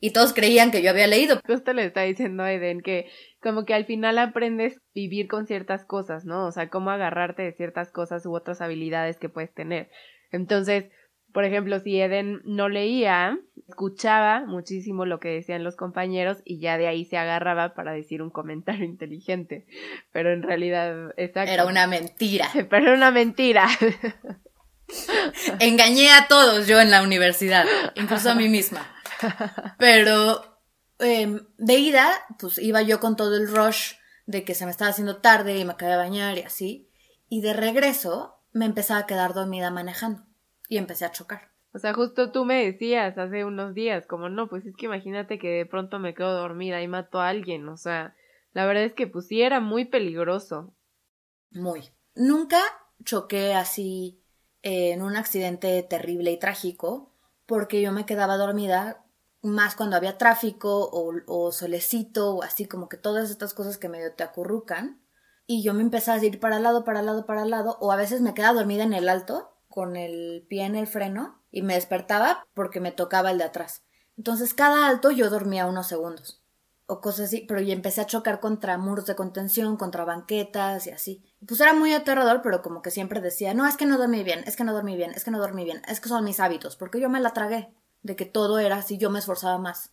Y 0.00 0.10
todos 0.10 0.32
creían 0.32 0.72
que 0.72 0.82
yo 0.82 0.90
había 0.90 1.06
leído. 1.06 1.40
Justo 1.46 1.72
le 1.72 1.84
está 1.84 2.00
diciendo 2.00 2.42
a 2.42 2.52
Eden 2.52 2.80
que 2.80 3.08
como 3.40 3.66
que 3.66 3.74
al 3.74 3.84
final 3.84 4.18
aprendes 4.18 4.80
vivir 4.96 5.28
con 5.28 5.46
ciertas 5.46 5.84
cosas, 5.84 6.24
¿no? 6.24 6.44
O 6.44 6.50
sea, 6.50 6.70
cómo 6.70 6.90
agarrarte 6.90 7.42
de 7.42 7.52
ciertas 7.52 7.92
cosas 7.92 8.26
u 8.26 8.34
otras 8.34 8.62
habilidades 8.62 9.18
que 9.18 9.28
puedes 9.28 9.54
tener. 9.54 9.92
Entonces, 10.32 10.86
por 11.32 11.44
ejemplo, 11.44 11.78
si 11.80 12.00
Eden 12.00 12.40
no 12.44 12.68
leía, 12.68 13.38
escuchaba 13.68 14.44
muchísimo 14.46 15.06
lo 15.06 15.20
que 15.20 15.28
decían 15.28 15.64
los 15.64 15.76
compañeros 15.76 16.38
y 16.44 16.60
ya 16.60 16.76
de 16.76 16.88
ahí 16.88 17.04
se 17.04 17.16
agarraba 17.16 17.74
para 17.74 17.92
decir 17.92 18.22
un 18.22 18.30
comentario 18.30 18.84
inteligente. 18.86 19.66
Pero 20.12 20.32
en 20.32 20.42
realidad, 20.42 21.12
exacto. 21.16 21.52
Era 21.52 21.66
una 21.66 21.86
mentira. 21.86 22.48
Pero 22.70 22.86
era 22.86 22.94
una 22.94 23.10
mentira. 23.10 23.68
Engañé 25.60 26.10
a 26.10 26.26
todos 26.26 26.66
yo 26.66 26.80
en 26.80 26.90
la 26.90 27.02
universidad, 27.02 27.64
incluso 27.94 28.30
a 28.30 28.34
mí 28.34 28.48
misma. 28.48 28.92
Pero 29.78 30.58
eh, 30.98 31.40
de 31.58 31.74
ida, 31.76 32.10
pues 32.40 32.58
iba 32.58 32.82
yo 32.82 32.98
con 32.98 33.14
todo 33.14 33.36
el 33.36 33.46
rush 33.46 33.92
de 34.26 34.42
que 34.42 34.54
se 34.54 34.64
me 34.64 34.72
estaba 34.72 34.90
haciendo 34.90 35.18
tarde 35.18 35.56
y 35.58 35.64
me 35.64 35.74
acabé 35.74 35.92
de 35.92 35.98
bañar 35.98 36.38
y 36.38 36.42
así. 36.42 36.90
Y 37.28 37.40
de 37.40 37.52
regreso 37.52 38.42
me 38.52 38.66
empezaba 38.66 39.00
a 39.00 39.06
quedar 39.06 39.32
dormida 39.32 39.70
manejando 39.70 40.24
y 40.70 40.78
empecé 40.78 41.04
a 41.04 41.10
chocar. 41.10 41.50
O 41.74 41.78
sea, 41.78 41.92
justo 41.92 42.30
tú 42.30 42.44
me 42.44 42.64
decías 42.64 43.18
hace 43.18 43.44
unos 43.44 43.74
días, 43.74 44.06
como 44.06 44.28
no, 44.28 44.48
pues 44.48 44.64
es 44.64 44.74
que 44.76 44.86
imagínate 44.86 45.38
que 45.38 45.48
de 45.48 45.66
pronto 45.66 45.98
me 45.98 46.14
quedo 46.14 46.32
dormida 46.32 46.80
y 46.80 46.88
mato 46.88 47.20
a 47.20 47.28
alguien. 47.28 47.68
O 47.68 47.76
sea, 47.76 48.14
la 48.52 48.64
verdad 48.64 48.84
es 48.84 48.94
que 48.94 49.06
pues 49.06 49.26
sí 49.26 49.42
era 49.42 49.60
muy 49.60 49.84
peligroso. 49.84 50.72
Muy. 51.50 51.90
Nunca 52.14 52.60
choqué 53.04 53.52
así 53.52 54.22
eh, 54.62 54.92
en 54.92 55.02
un 55.02 55.16
accidente 55.16 55.82
terrible 55.82 56.30
y 56.30 56.38
trágico 56.38 57.14
porque 57.46 57.82
yo 57.82 57.90
me 57.90 58.06
quedaba 58.06 58.36
dormida 58.36 59.04
más 59.42 59.74
cuando 59.74 59.96
había 59.96 60.18
tráfico 60.18 60.88
o, 60.92 61.12
o 61.26 61.50
solecito 61.50 62.36
o 62.36 62.42
así 62.44 62.66
como 62.66 62.88
que 62.88 62.96
todas 62.96 63.28
estas 63.28 63.54
cosas 63.54 63.76
que 63.76 63.88
medio 63.88 64.12
te 64.14 64.22
acurrucan 64.22 65.02
y 65.46 65.64
yo 65.64 65.74
me 65.74 65.82
empezaba 65.82 66.20
a 66.20 66.24
ir 66.24 66.38
para 66.38 66.58
el 66.58 66.62
lado, 66.62 66.84
para 66.84 67.00
el 67.00 67.06
lado, 67.06 67.26
para 67.26 67.42
el 67.42 67.50
lado 67.50 67.76
o 67.80 67.90
a 67.90 67.96
veces 67.96 68.20
me 68.20 68.34
quedaba 68.34 68.54
dormida 68.54 68.84
en 68.84 68.92
el 68.92 69.08
alto 69.08 69.56
con 69.70 69.96
el 69.96 70.44
pie 70.48 70.64
en 70.64 70.76
el 70.76 70.86
freno 70.86 71.42
y 71.50 71.62
me 71.62 71.74
despertaba 71.74 72.46
porque 72.52 72.80
me 72.80 72.92
tocaba 72.92 73.30
el 73.30 73.38
de 73.38 73.44
atrás. 73.44 73.82
Entonces 74.18 74.52
cada 74.52 74.86
alto 74.86 75.10
yo 75.10 75.30
dormía 75.30 75.66
unos 75.66 75.86
segundos 75.86 76.42
o 76.90 77.00
cosas 77.00 77.26
así, 77.26 77.44
pero 77.46 77.60
yo 77.60 77.72
empecé 77.72 78.00
a 78.00 78.06
chocar 78.06 78.40
contra 78.40 78.76
muros 78.76 79.06
de 79.06 79.14
contención, 79.14 79.76
contra 79.76 80.04
banquetas 80.04 80.88
y 80.88 80.90
así. 80.90 81.22
Pues 81.46 81.60
era 81.60 81.72
muy 81.72 81.94
aterrador, 81.94 82.42
pero 82.42 82.62
como 82.62 82.82
que 82.82 82.90
siempre 82.90 83.20
decía, 83.20 83.54
no, 83.54 83.64
es 83.64 83.76
que 83.76 83.86
no 83.86 83.96
dormí 83.96 84.24
bien, 84.24 84.42
es 84.44 84.56
que 84.56 84.64
no 84.64 84.72
dormí 84.72 84.96
bien, 84.96 85.12
es 85.14 85.22
que 85.22 85.30
no 85.30 85.38
dormí 85.38 85.64
bien, 85.64 85.82
es 85.86 86.00
que 86.00 86.08
son 86.08 86.24
mis 86.24 86.40
hábitos, 86.40 86.74
porque 86.74 87.00
yo 87.00 87.08
me 87.08 87.20
la 87.20 87.32
tragué 87.32 87.72
de 88.02 88.16
que 88.16 88.24
todo 88.24 88.58
era 88.58 88.78
así, 88.78 88.98
yo 88.98 89.08
me 89.08 89.20
esforzaba 89.20 89.56
más. 89.58 89.92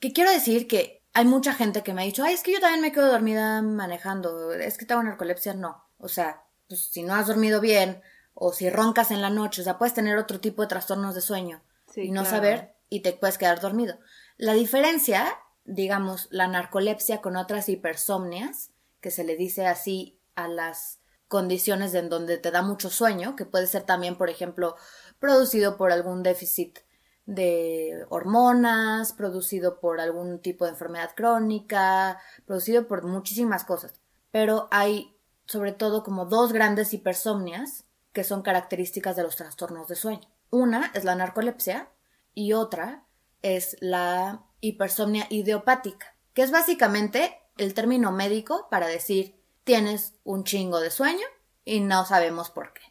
Que 0.00 0.14
quiero 0.14 0.30
decir 0.30 0.66
que 0.66 1.04
hay 1.12 1.26
mucha 1.26 1.52
gente 1.52 1.82
que 1.82 1.92
me 1.92 2.00
ha 2.00 2.06
dicho, 2.06 2.24
ay, 2.24 2.32
es 2.32 2.42
que 2.42 2.52
yo 2.52 2.60
también 2.60 2.80
me 2.80 2.92
quedo 2.92 3.08
dormida 3.08 3.60
manejando, 3.60 4.52
es 4.54 4.78
que 4.78 4.86
tengo 4.86 5.02
narcolepsia, 5.02 5.52
no. 5.52 5.84
O 5.98 6.08
sea, 6.08 6.44
pues 6.66 6.86
si 6.86 7.02
no 7.02 7.14
has 7.14 7.26
dormido 7.26 7.60
bien 7.60 8.00
o 8.40 8.52
si 8.52 8.70
roncas 8.70 9.10
en 9.10 9.20
la 9.20 9.30
noche, 9.30 9.62
o 9.62 9.64
sea, 9.64 9.78
puedes 9.78 9.94
tener 9.94 10.16
otro 10.16 10.38
tipo 10.38 10.62
de 10.62 10.68
trastornos 10.68 11.16
de 11.16 11.20
sueño 11.20 11.60
y 11.96 12.12
no 12.12 12.24
saber 12.24 12.76
y 12.88 13.00
te 13.00 13.12
puedes 13.12 13.36
quedar 13.36 13.60
dormido. 13.60 13.98
La 14.36 14.52
diferencia, 14.52 15.26
digamos, 15.64 16.28
la 16.30 16.46
narcolepsia 16.46 17.20
con 17.20 17.36
otras 17.36 17.68
hipersomnias, 17.68 18.70
que 19.00 19.10
se 19.10 19.24
le 19.24 19.34
dice 19.34 19.66
así 19.66 20.20
a 20.36 20.46
las 20.46 21.00
condiciones 21.26 21.92
en 21.94 22.08
donde 22.08 22.38
te 22.38 22.52
da 22.52 22.62
mucho 22.62 22.90
sueño, 22.90 23.34
que 23.34 23.44
puede 23.44 23.66
ser 23.66 23.82
también, 23.82 24.16
por 24.16 24.30
ejemplo, 24.30 24.76
producido 25.18 25.76
por 25.76 25.90
algún 25.90 26.22
déficit 26.22 26.78
de 27.26 28.06
hormonas, 28.08 29.14
producido 29.14 29.80
por 29.80 30.00
algún 30.00 30.38
tipo 30.38 30.64
de 30.64 30.70
enfermedad 30.70 31.10
crónica, 31.16 32.20
producido 32.46 32.86
por 32.86 33.04
muchísimas 33.04 33.64
cosas. 33.64 33.94
Pero 34.30 34.68
hay 34.70 35.16
sobre 35.46 35.72
todo 35.72 36.04
como 36.04 36.26
dos 36.26 36.52
grandes 36.52 36.94
hipersomnias 36.94 37.87
que 38.12 38.24
son 38.24 38.42
características 38.42 39.16
de 39.16 39.22
los 39.22 39.36
trastornos 39.36 39.88
de 39.88 39.96
sueño. 39.96 40.28
Una 40.50 40.90
es 40.94 41.04
la 41.04 41.14
narcolepsia 41.14 41.90
y 42.34 42.52
otra 42.52 43.04
es 43.42 43.76
la 43.80 44.44
hipersomnia 44.60 45.26
idiopática, 45.30 46.16
que 46.34 46.42
es 46.42 46.50
básicamente 46.50 47.38
el 47.56 47.74
término 47.74 48.12
médico 48.12 48.68
para 48.70 48.86
decir 48.86 49.36
tienes 49.64 50.14
un 50.24 50.44
chingo 50.44 50.80
de 50.80 50.90
sueño 50.90 51.26
y 51.64 51.80
no 51.80 52.06
sabemos 52.06 52.50
por 52.50 52.72
qué. 52.72 52.82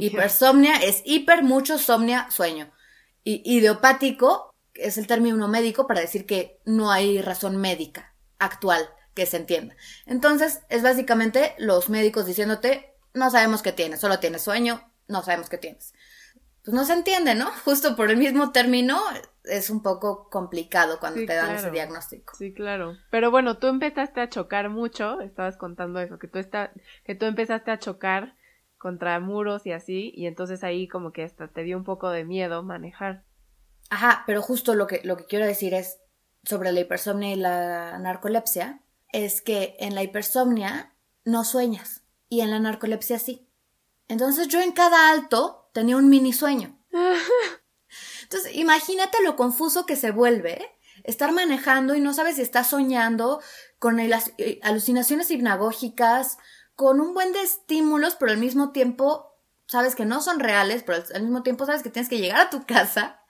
Hipersomnia 0.00 0.76
es 0.76 1.02
hiper, 1.04 1.44
mucho, 1.44 1.78
somnia, 1.78 2.28
sueño. 2.30 2.72
Y 3.22 3.42
idiopático 3.44 4.54
es 4.74 4.98
el 4.98 5.06
término 5.06 5.46
médico 5.48 5.86
para 5.86 6.00
decir 6.00 6.26
que 6.26 6.60
no 6.64 6.90
hay 6.90 7.22
razón 7.22 7.56
médica 7.56 8.14
actual 8.38 8.88
que 9.14 9.26
se 9.26 9.36
entienda. 9.36 9.76
Entonces, 10.06 10.60
es 10.68 10.82
básicamente 10.82 11.54
los 11.58 11.88
médicos 11.88 12.26
diciéndote, 12.26 12.93
no 13.14 13.30
sabemos 13.30 13.62
qué 13.62 13.72
tienes, 13.72 14.00
solo 14.00 14.18
tienes 14.18 14.42
sueño, 14.42 14.82
no 15.08 15.22
sabemos 15.22 15.48
qué 15.48 15.58
tienes. 15.58 15.94
Pues 16.64 16.74
no 16.74 16.84
se 16.84 16.94
entiende, 16.94 17.34
¿no? 17.34 17.46
Justo 17.64 17.96
por 17.96 18.10
el 18.10 18.16
mismo 18.16 18.52
término 18.52 19.00
es 19.44 19.70
un 19.70 19.82
poco 19.82 20.28
complicado 20.30 20.98
cuando 20.98 21.20
te 21.20 21.34
dan 21.34 21.54
ese 21.54 21.70
diagnóstico. 21.70 22.34
Sí, 22.36 22.52
claro. 22.52 22.96
Pero 23.10 23.30
bueno, 23.30 23.58
tú 23.58 23.68
empezaste 23.68 24.20
a 24.20 24.28
chocar 24.28 24.68
mucho, 24.70 25.20
estabas 25.20 25.56
contando 25.56 26.00
eso, 26.00 26.18
que 26.18 26.28
tú, 26.28 26.38
está, 26.38 26.72
que 27.04 27.14
tú 27.14 27.26
empezaste 27.26 27.70
a 27.70 27.78
chocar 27.78 28.36
contra 28.78 29.18
muros 29.20 29.66
y 29.66 29.72
así, 29.72 30.12
y 30.14 30.26
entonces 30.26 30.64
ahí 30.64 30.88
como 30.88 31.12
que 31.12 31.22
hasta 31.22 31.48
te 31.48 31.62
dio 31.62 31.76
un 31.76 31.84
poco 31.84 32.10
de 32.10 32.24
miedo 32.24 32.62
manejar. 32.62 33.24
Ajá, 33.90 34.24
pero 34.26 34.42
justo 34.42 34.74
lo 34.74 34.86
que, 34.86 35.00
lo 35.04 35.16
que 35.16 35.26
quiero 35.26 35.46
decir 35.46 35.74
es 35.74 36.00
sobre 36.42 36.72
la 36.72 36.80
hipersomnia 36.80 37.32
y 37.32 37.36
la 37.36 37.98
narcolepsia, 37.98 38.80
es 39.12 39.40
que 39.40 39.76
en 39.78 39.94
la 39.94 40.02
hipersomnia 40.02 40.94
no 41.24 41.44
sueñas 41.44 42.03
y 42.34 42.40
en 42.40 42.50
la 42.50 42.58
narcolepsia 42.58 43.18
sí. 43.18 43.48
Entonces 44.08 44.48
yo 44.48 44.60
en 44.60 44.72
cada 44.72 45.10
alto 45.10 45.70
tenía 45.72 45.96
un 45.96 46.08
mini 46.08 46.32
sueño. 46.32 46.78
Entonces 48.22 48.54
imagínate 48.54 49.22
lo 49.22 49.36
confuso 49.36 49.86
que 49.86 49.96
se 49.96 50.10
vuelve 50.10 50.70
estar 51.02 51.32
manejando 51.32 51.94
y 51.94 52.00
no 52.00 52.14
sabes 52.14 52.36
si 52.36 52.42
estás 52.42 52.68
soñando 52.68 53.40
con 53.78 54.00
eh, 54.00 54.60
alucinaciones 54.62 55.30
hipnagógicas, 55.30 56.38
con 56.74 57.00
un 57.00 57.14
buen 57.14 57.32
de 57.32 57.42
estímulos, 57.42 58.16
pero 58.16 58.32
al 58.32 58.38
mismo 58.38 58.72
tiempo 58.72 59.36
sabes 59.66 59.94
que 59.94 60.04
no 60.04 60.20
son 60.20 60.40
reales, 60.40 60.82
pero 60.82 61.02
al 61.14 61.22
mismo 61.22 61.42
tiempo 61.42 61.66
sabes 61.66 61.82
que 61.82 61.90
tienes 61.90 62.08
que 62.08 62.18
llegar 62.18 62.40
a 62.40 62.50
tu 62.50 62.64
casa 62.64 63.20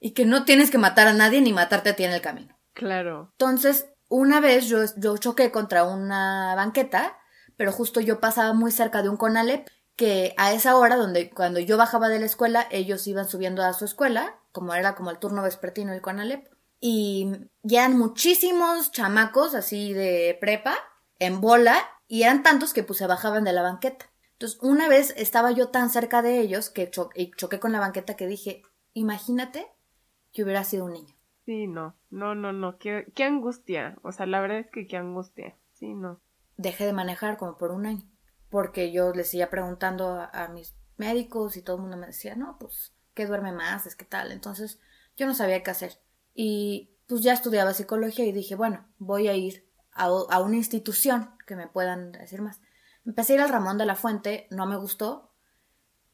y 0.00 0.12
que 0.12 0.24
no 0.24 0.44
tienes 0.44 0.70
que 0.70 0.78
matar 0.78 1.06
a 1.06 1.12
nadie 1.12 1.40
ni 1.40 1.52
matarte 1.52 1.90
a 1.90 1.96
ti 1.96 2.04
en 2.04 2.12
el 2.12 2.22
camino. 2.22 2.58
Claro. 2.72 3.28
Entonces, 3.32 3.86
una 4.08 4.40
vez 4.40 4.66
yo, 4.66 4.78
yo 4.96 5.16
choqué 5.18 5.50
contra 5.52 5.84
una 5.84 6.54
banqueta, 6.56 7.19
pero 7.60 7.72
justo 7.72 8.00
yo 8.00 8.20
pasaba 8.20 8.54
muy 8.54 8.72
cerca 8.72 9.02
de 9.02 9.10
un 9.10 9.18
Conalep 9.18 9.68
que 9.94 10.32
a 10.38 10.54
esa 10.54 10.78
hora, 10.78 10.96
donde 10.96 11.28
cuando 11.28 11.60
yo 11.60 11.76
bajaba 11.76 12.08
de 12.08 12.18
la 12.18 12.24
escuela, 12.24 12.66
ellos 12.70 13.06
iban 13.06 13.28
subiendo 13.28 13.62
a 13.62 13.74
su 13.74 13.84
escuela, 13.84 14.40
como 14.50 14.72
era 14.72 14.94
como 14.94 15.10
el 15.10 15.18
turno 15.18 15.42
vespertino 15.42 15.92
del 15.92 16.00
Conalep, 16.00 16.48
y 16.80 17.30
eran 17.70 17.98
muchísimos 17.98 18.92
chamacos 18.92 19.54
así 19.54 19.92
de 19.92 20.38
prepa, 20.40 20.74
en 21.18 21.42
bola, 21.42 21.76
y 22.08 22.22
eran 22.22 22.42
tantos 22.42 22.72
que 22.72 22.82
pues 22.82 22.98
se 22.98 23.06
bajaban 23.06 23.44
de 23.44 23.52
la 23.52 23.60
banqueta. 23.60 24.10
Entonces, 24.32 24.58
una 24.62 24.88
vez 24.88 25.12
estaba 25.18 25.50
yo 25.50 25.68
tan 25.68 25.90
cerca 25.90 26.22
de 26.22 26.40
ellos 26.40 26.70
que 26.70 26.90
y 27.14 27.30
choqué 27.32 27.60
con 27.60 27.72
la 27.72 27.80
banqueta 27.80 28.16
que 28.16 28.26
dije, 28.26 28.62
imagínate 28.94 29.70
que 30.32 30.44
hubiera 30.44 30.64
sido 30.64 30.86
un 30.86 30.94
niño. 30.94 31.14
Sí, 31.44 31.66
no, 31.66 31.94
no, 32.08 32.34
no, 32.34 32.54
no, 32.54 32.78
qué, 32.78 33.12
qué 33.14 33.24
angustia. 33.24 33.98
O 34.02 34.12
sea, 34.12 34.24
la 34.24 34.40
verdad 34.40 34.60
es 34.60 34.70
que 34.70 34.86
qué 34.86 34.96
angustia. 34.96 35.58
Sí, 35.74 35.92
no. 35.92 36.22
Dejé 36.60 36.84
de 36.84 36.92
manejar 36.92 37.38
como 37.38 37.56
por 37.56 37.70
un 37.70 37.86
año, 37.86 38.06
porque 38.50 38.92
yo 38.92 39.12
les 39.12 39.30
seguía 39.30 39.48
preguntando 39.48 40.28
a, 40.30 40.48
mis 40.48 40.74
médicos 40.98 41.56
y 41.56 41.62
todo 41.62 41.76
el 41.76 41.82
mundo 41.82 41.96
me 41.96 42.08
decía, 42.08 42.34
no, 42.36 42.58
pues, 42.58 42.92
¿qué 43.14 43.24
duerme 43.24 43.52
más? 43.52 43.86
Es 43.86 43.96
que 43.96 44.04
tal. 44.04 44.30
Entonces, 44.30 44.78
yo 45.16 45.26
no 45.26 45.34
sabía 45.34 45.62
qué 45.62 45.70
hacer. 45.70 46.02
Y 46.34 46.98
pues 47.06 47.22
ya 47.22 47.32
estudiaba 47.32 47.72
psicología 47.72 48.26
y 48.26 48.32
dije, 48.32 48.56
bueno, 48.56 48.86
voy 48.98 49.28
a 49.28 49.34
ir 49.34 49.66
a, 49.92 50.10
una 50.10 50.56
institución 50.56 51.30
que 51.46 51.56
me 51.56 51.66
puedan 51.66 52.12
decir 52.12 52.42
más. 52.42 52.60
Empecé 53.06 53.32
a 53.32 53.36
ir 53.36 53.42
al 53.42 53.48
Ramón 53.48 53.78
de 53.78 53.86
la 53.86 53.96
Fuente, 53.96 54.46
no 54.50 54.66
me 54.66 54.76
gustó, 54.76 55.32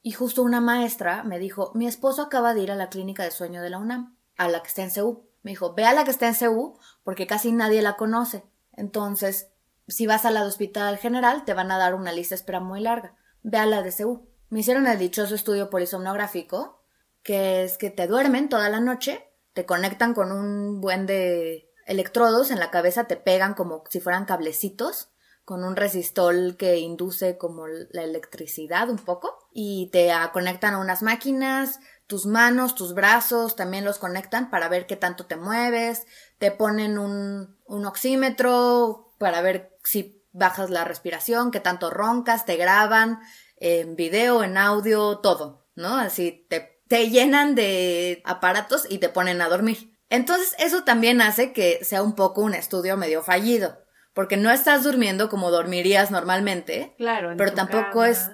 y 0.01 0.13
justo 0.13 0.43
una 0.43 0.61
maestra 0.61 1.25
me 1.25 1.41
dijo, 1.41 1.73
mi 1.75 1.89
esposo 1.89 2.23
acaba 2.23 2.55
de 2.55 2.63
ir 2.63 2.71
a 2.71 2.77
la 2.77 2.89
clínica 2.89 3.25
de 3.25 3.33
sueño 3.33 3.61
de 3.63 3.71
la 3.71 3.79
UNAM, 3.79 4.17
a 4.37 4.49
la 4.49 4.63
que 4.63 4.69
está 4.69 4.83
en 4.83 4.93
CEU. 4.93 5.27
Me 5.43 5.51
dijo, 5.51 5.75
ve 5.75 5.85
a 5.85 5.93
la 5.93 6.05
que 6.05 6.11
está 6.11 6.27
en 6.29 6.35
CU 6.35 6.79
porque 7.05 7.29
casi 7.29 7.53
nadie 7.53 7.81
la 7.81 7.97
conoce. 7.97 8.45
Entonces, 8.73 9.49
si 9.89 10.07
vas 10.07 10.25
a 10.25 10.31
la 10.31 10.43
de 10.43 10.49
Hospital 10.49 10.99
General, 10.99 11.45
te 11.45 11.55
van 11.55 11.71
a 11.71 11.79
dar 11.79 11.95
una 11.95 12.13
lista 12.13 12.35
de 12.35 12.41
espera 12.41 12.61
muy 12.61 12.81
larga. 12.81 13.15
Ve 13.43 13.59
a 13.59 13.67
la 13.67 13.83
de 13.83 13.93
CU. 13.93 14.29
Me 14.49 14.61
hicieron 14.61 14.87
el 14.87 14.99
dichoso 14.99 15.35
estudio 15.35 15.71
polisomnográfico, 15.71 16.83
que 17.23 17.65
es 17.65 17.79
que 17.79 17.91
te 17.91 18.07
duermen 18.07 18.49
toda 18.49 18.69
la 18.69 18.81
noche, 18.81 19.29
te 19.53 19.67
conectan 19.67 20.15
con 20.15 20.33
un 20.33 20.81
buen 20.81 21.07
de 21.07 21.73
electrodos 21.87 22.51
en 22.51 22.59
la 22.59 22.71
cabeza, 22.71 23.05
te 23.05 23.17
pegan 23.17 23.55
como 23.55 23.85
si 23.89 24.01
fueran 24.01 24.25
cablecitos, 24.25 25.11
con 25.45 25.63
un 25.63 25.77
resistol 25.77 26.57
que 26.57 26.79
induce 26.79 27.39
como 27.39 27.67
la 27.69 28.03
electricidad 28.03 28.89
un 28.91 28.99
poco, 28.99 29.49
y 29.53 29.91
te 29.93 30.11
conectan 30.33 30.75
a 30.75 30.79
unas 30.79 31.03
máquinas, 31.03 31.79
tus 32.09 32.27
manos, 32.27 32.75
tus 32.75 32.95
brazos, 32.95 33.57
también 33.57 33.85
los 33.85 33.99
conectan 33.99 34.51
para 34.51 34.69
ver 34.69 34.87
qué 34.87 34.97
tanto 34.97 35.27
te 35.27 35.37
mueves, 35.37 36.07
te 36.39 36.51
ponen 36.51 36.99
un 36.99 37.87
oxímetro 37.87 39.06
para 39.19 39.41
ver 39.41 39.77
si 39.83 40.23
bajas 40.33 40.71
la 40.71 40.85
respiración, 40.85 41.51
qué 41.51 41.61
tanto 41.61 41.91
roncas, 41.91 42.45
te 42.45 42.57
graban 42.57 43.21
en 43.57 43.97
video, 43.97 44.45
en 44.45 44.59
audio, 44.59 45.19
todo, 45.19 45.67
¿no? 45.75 45.97
Así 45.97 46.47
te, 46.51 46.83
te 46.89 47.09
llenan 47.09 47.55
de 47.55 48.23
aparatos 48.25 48.87
y 48.89 48.99
te 48.99 49.09
ponen 49.09 49.41
a 49.41 49.49
dormir. 49.49 49.99
Entonces 50.09 50.55
eso 50.59 50.85
también 50.85 51.21
hace 51.21 51.53
que 51.53 51.85
sea 51.85 52.03
un 52.03 52.15
poco 52.15 52.43
un 52.43 52.55
estudio 52.55 52.97
medio 52.97 53.23
fallido, 53.23 53.79
porque 54.13 54.37
no 54.37 54.51
estás 54.51 54.85
durmiendo 54.85 55.29
como 55.29 55.51
dormirías 55.51 56.11
normalmente, 56.11 56.95
claro, 56.97 57.35
pero 57.37 57.55
tampoco 57.55 58.05
es 58.05 58.31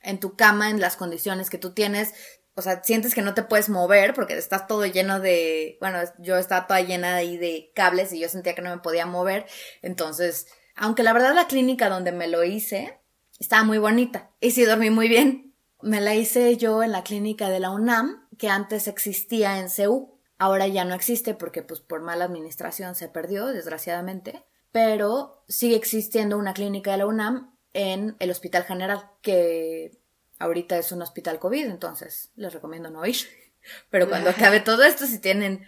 en 0.00 0.20
tu 0.20 0.36
cama 0.36 0.70
en 0.70 0.80
las 0.80 0.96
condiciones 0.96 1.50
que 1.50 1.58
tú 1.58 1.72
tienes 1.72 2.14
o 2.54 2.62
sea, 2.62 2.82
sientes 2.82 3.14
que 3.14 3.22
no 3.22 3.34
te 3.34 3.42
puedes 3.42 3.68
mover 3.68 4.14
porque 4.14 4.36
estás 4.36 4.66
todo 4.66 4.84
lleno 4.84 5.20
de, 5.20 5.78
bueno, 5.80 5.98
yo 6.18 6.36
estaba 6.36 6.66
toda 6.66 6.80
llena 6.82 7.16
ahí 7.16 7.36
de 7.36 7.72
cables 7.74 8.12
y 8.12 8.20
yo 8.20 8.28
sentía 8.28 8.54
que 8.54 8.62
no 8.62 8.70
me 8.70 8.82
podía 8.82 9.06
mover. 9.06 9.46
Entonces, 9.80 10.46
aunque 10.76 11.02
la 11.02 11.12
verdad 11.12 11.34
la 11.34 11.46
clínica 11.46 11.88
donde 11.88 12.12
me 12.12 12.28
lo 12.28 12.44
hice 12.44 13.00
estaba 13.38 13.64
muy 13.64 13.78
bonita 13.78 14.30
y 14.40 14.50
sí 14.50 14.64
dormí 14.64 14.90
muy 14.90 15.08
bien. 15.08 15.54
Me 15.80 16.00
la 16.00 16.14
hice 16.14 16.56
yo 16.56 16.82
en 16.82 16.92
la 16.92 17.02
clínica 17.02 17.48
de 17.48 17.58
la 17.58 17.70
UNAM, 17.70 18.28
que 18.38 18.48
antes 18.48 18.86
existía 18.86 19.58
en 19.58 19.68
CEU. 19.68 20.20
Ahora 20.38 20.68
ya 20.68 20.84
no 20.84 20.94
existe 20.94 21.34
porque 21.34 21.62
pues 21.62 21.80
por 21.80 22.02
mala 22.02 22.24
administración 22.24 22.94
se 22.94 23.08
perdió, 23.08 23.46
desgraciadamente. 23.46 24.44
Pero 24.70 25.42
sigue 25.48 25.74
existiendo 25.74 26.38
una 26.38 26.54
clínica 26.54 26.92
de 26.92 26.98
la 26.98 27.06
UNAM 27.06 27.56
en 27.72 28.16
el 28.20 28.30
Hospital 28.30 28.62
General, 28.64 29.10
que 29.22 30.01
Ahorita 30.42 30.76
es 30.76 30.90
un 30.90 31.02
hospital 31.02 31.38
COVID, 31.38 31.66
entonces 31.66 32.32
les 32.34 32.52
recomiendo 32.52 32.90
no 32.90 33.06
ir. 33.06 33.16
Pero 33.90 34.08
cuando 34.08 34.30
acabe 34.30 34.58
todo 34.58 34.82
esto, 34.82 35.06
si 35.06 35.20
tienen 35.20 35.64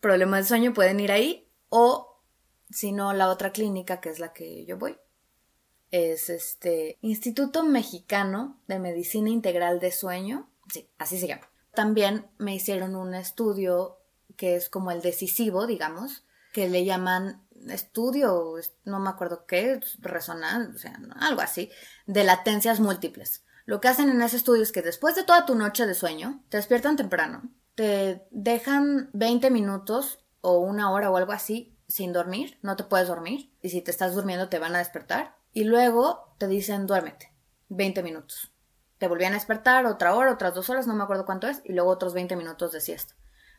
problemas 0.00 0.44
de 0.44 0.48
sueño, 0.48 0.74
pueden 0.74 0.98
ir 0.98 1.12
ahí. 1.12 1.48
O, 1.68 2.20
si 2.68 2.90
no, 2.90 3.12
la 3.12 3.28
otra 3.28 3.52
clínica, 3.52 4.00
que 4.00 4.08
es 4.08 4.18
la 4.18 4.32
que 4.32 4.64
yo 4.66 4.78
voy, 4.78 4.98
es 5.92 6.28
este 6.28 6.98
Instituto 7.02 7.62
Mexicano 7.62 8.60
de 8.66 8.80
Medicina 8.80 9.30
Integral 9.30 9.78
de 9.78 9.92
Sueño. 9.92 10.50
Sí, 10.72 10.90
así 10.98 11.20
se 11.20 11.28
llama. 11.28 11.48
También 11.72 12.26
me 12.38 12.52
hicieron 12.52 12.96
un 12.96 13.14
estudio 13.14 13.98
que 14.36 14.56
es 14.56 14.68
como 14.68 14.90
el 14.90 15.02
decisivo, 15.02 15.68
digamos, 15.68 16.24
que 16.52 16.68
le 16.68 16.84
llaman 16.84 17.46
estudio, 17.70 18.56
no 18.84 18.98
me 18.98 19.08
acuerdo 19.08 19.46
qué, 19.46 19.80
resonancia, 20.00 20.74
o 20.74 20.78
sea, 20.78 21.00
algo 21.20 21.42
así, 21.42 21.70
de 22.06 22.24
latencias 22.24 22.80
múltiples. 22.80 23.44
Lo 23.66 23.80
que 23.80 23.88
hacen 23.88 24.08
en 24.08 24.22
ese 24.22 24.36
estudio 24.36 24.62
es 24.62 24.70
que 24.70 24.80
después 24.80 25.16
de 25.16 25.24
toda 25.24 25.44
tu 25.44 25.56
noche 25.56 25.86
de 25.86 25.94
sueño, 25.94 26.40
te 26.48 26.56
despiertan 26.56 26.96
temprano, 26.96 27.50
te 27.74 28.26
dejan 28.30 29.10
20 29.12 29.50
minutos 29.50 30.20
o 30.40 30.58
una 30.58 30.92
hora 30.92 31.10
o 31.10 31.16
algo 31.16 31.32
así 31.32 31.76
sin 31.88 32.12
dormir, 32.12 32.58
no 32.62 32.76
te 32.76 32.84
puedes 32.84 33.08
dormir 33.08 33.52
y 33.60 33.70
si 33.70 33.82
te 33.82 33.90
estás 33.90 34.14
durmiendo 34.14 34.48
te 34.48 34.60
van 34.60 34.76
a 34.76 34.78
despertar 34.78 35.36
y 35.52 35.64
luego 35.64 36.34
te 36.38 36.46
dicen 36.46 36.86
duérmete, 36.86 37.32
20 37.68 38.04
minutos. 38.04 38.52
Te 38.98 39.08
volvían 39.08 39.32
a 39.32 39.36
despertar 39.36 39.84
otra 39.86 40.14
hora, 40.14 40.32
otras 40.32 40.54
dos 40.54 40.70
horas, 40.70 40.86
no 40.86 40.94
me 40.94 41.02
acuerdo 41.02 41.26
cuánto 41.26 41.48
es, 41.48 41.60
y 41.64 41.72
luego 41.72 41.90
otros 41.90 42.14
20 42.14 42.36
minutos 42.36 42.70
de 42.72 42.80
siesta. 42.80 43.14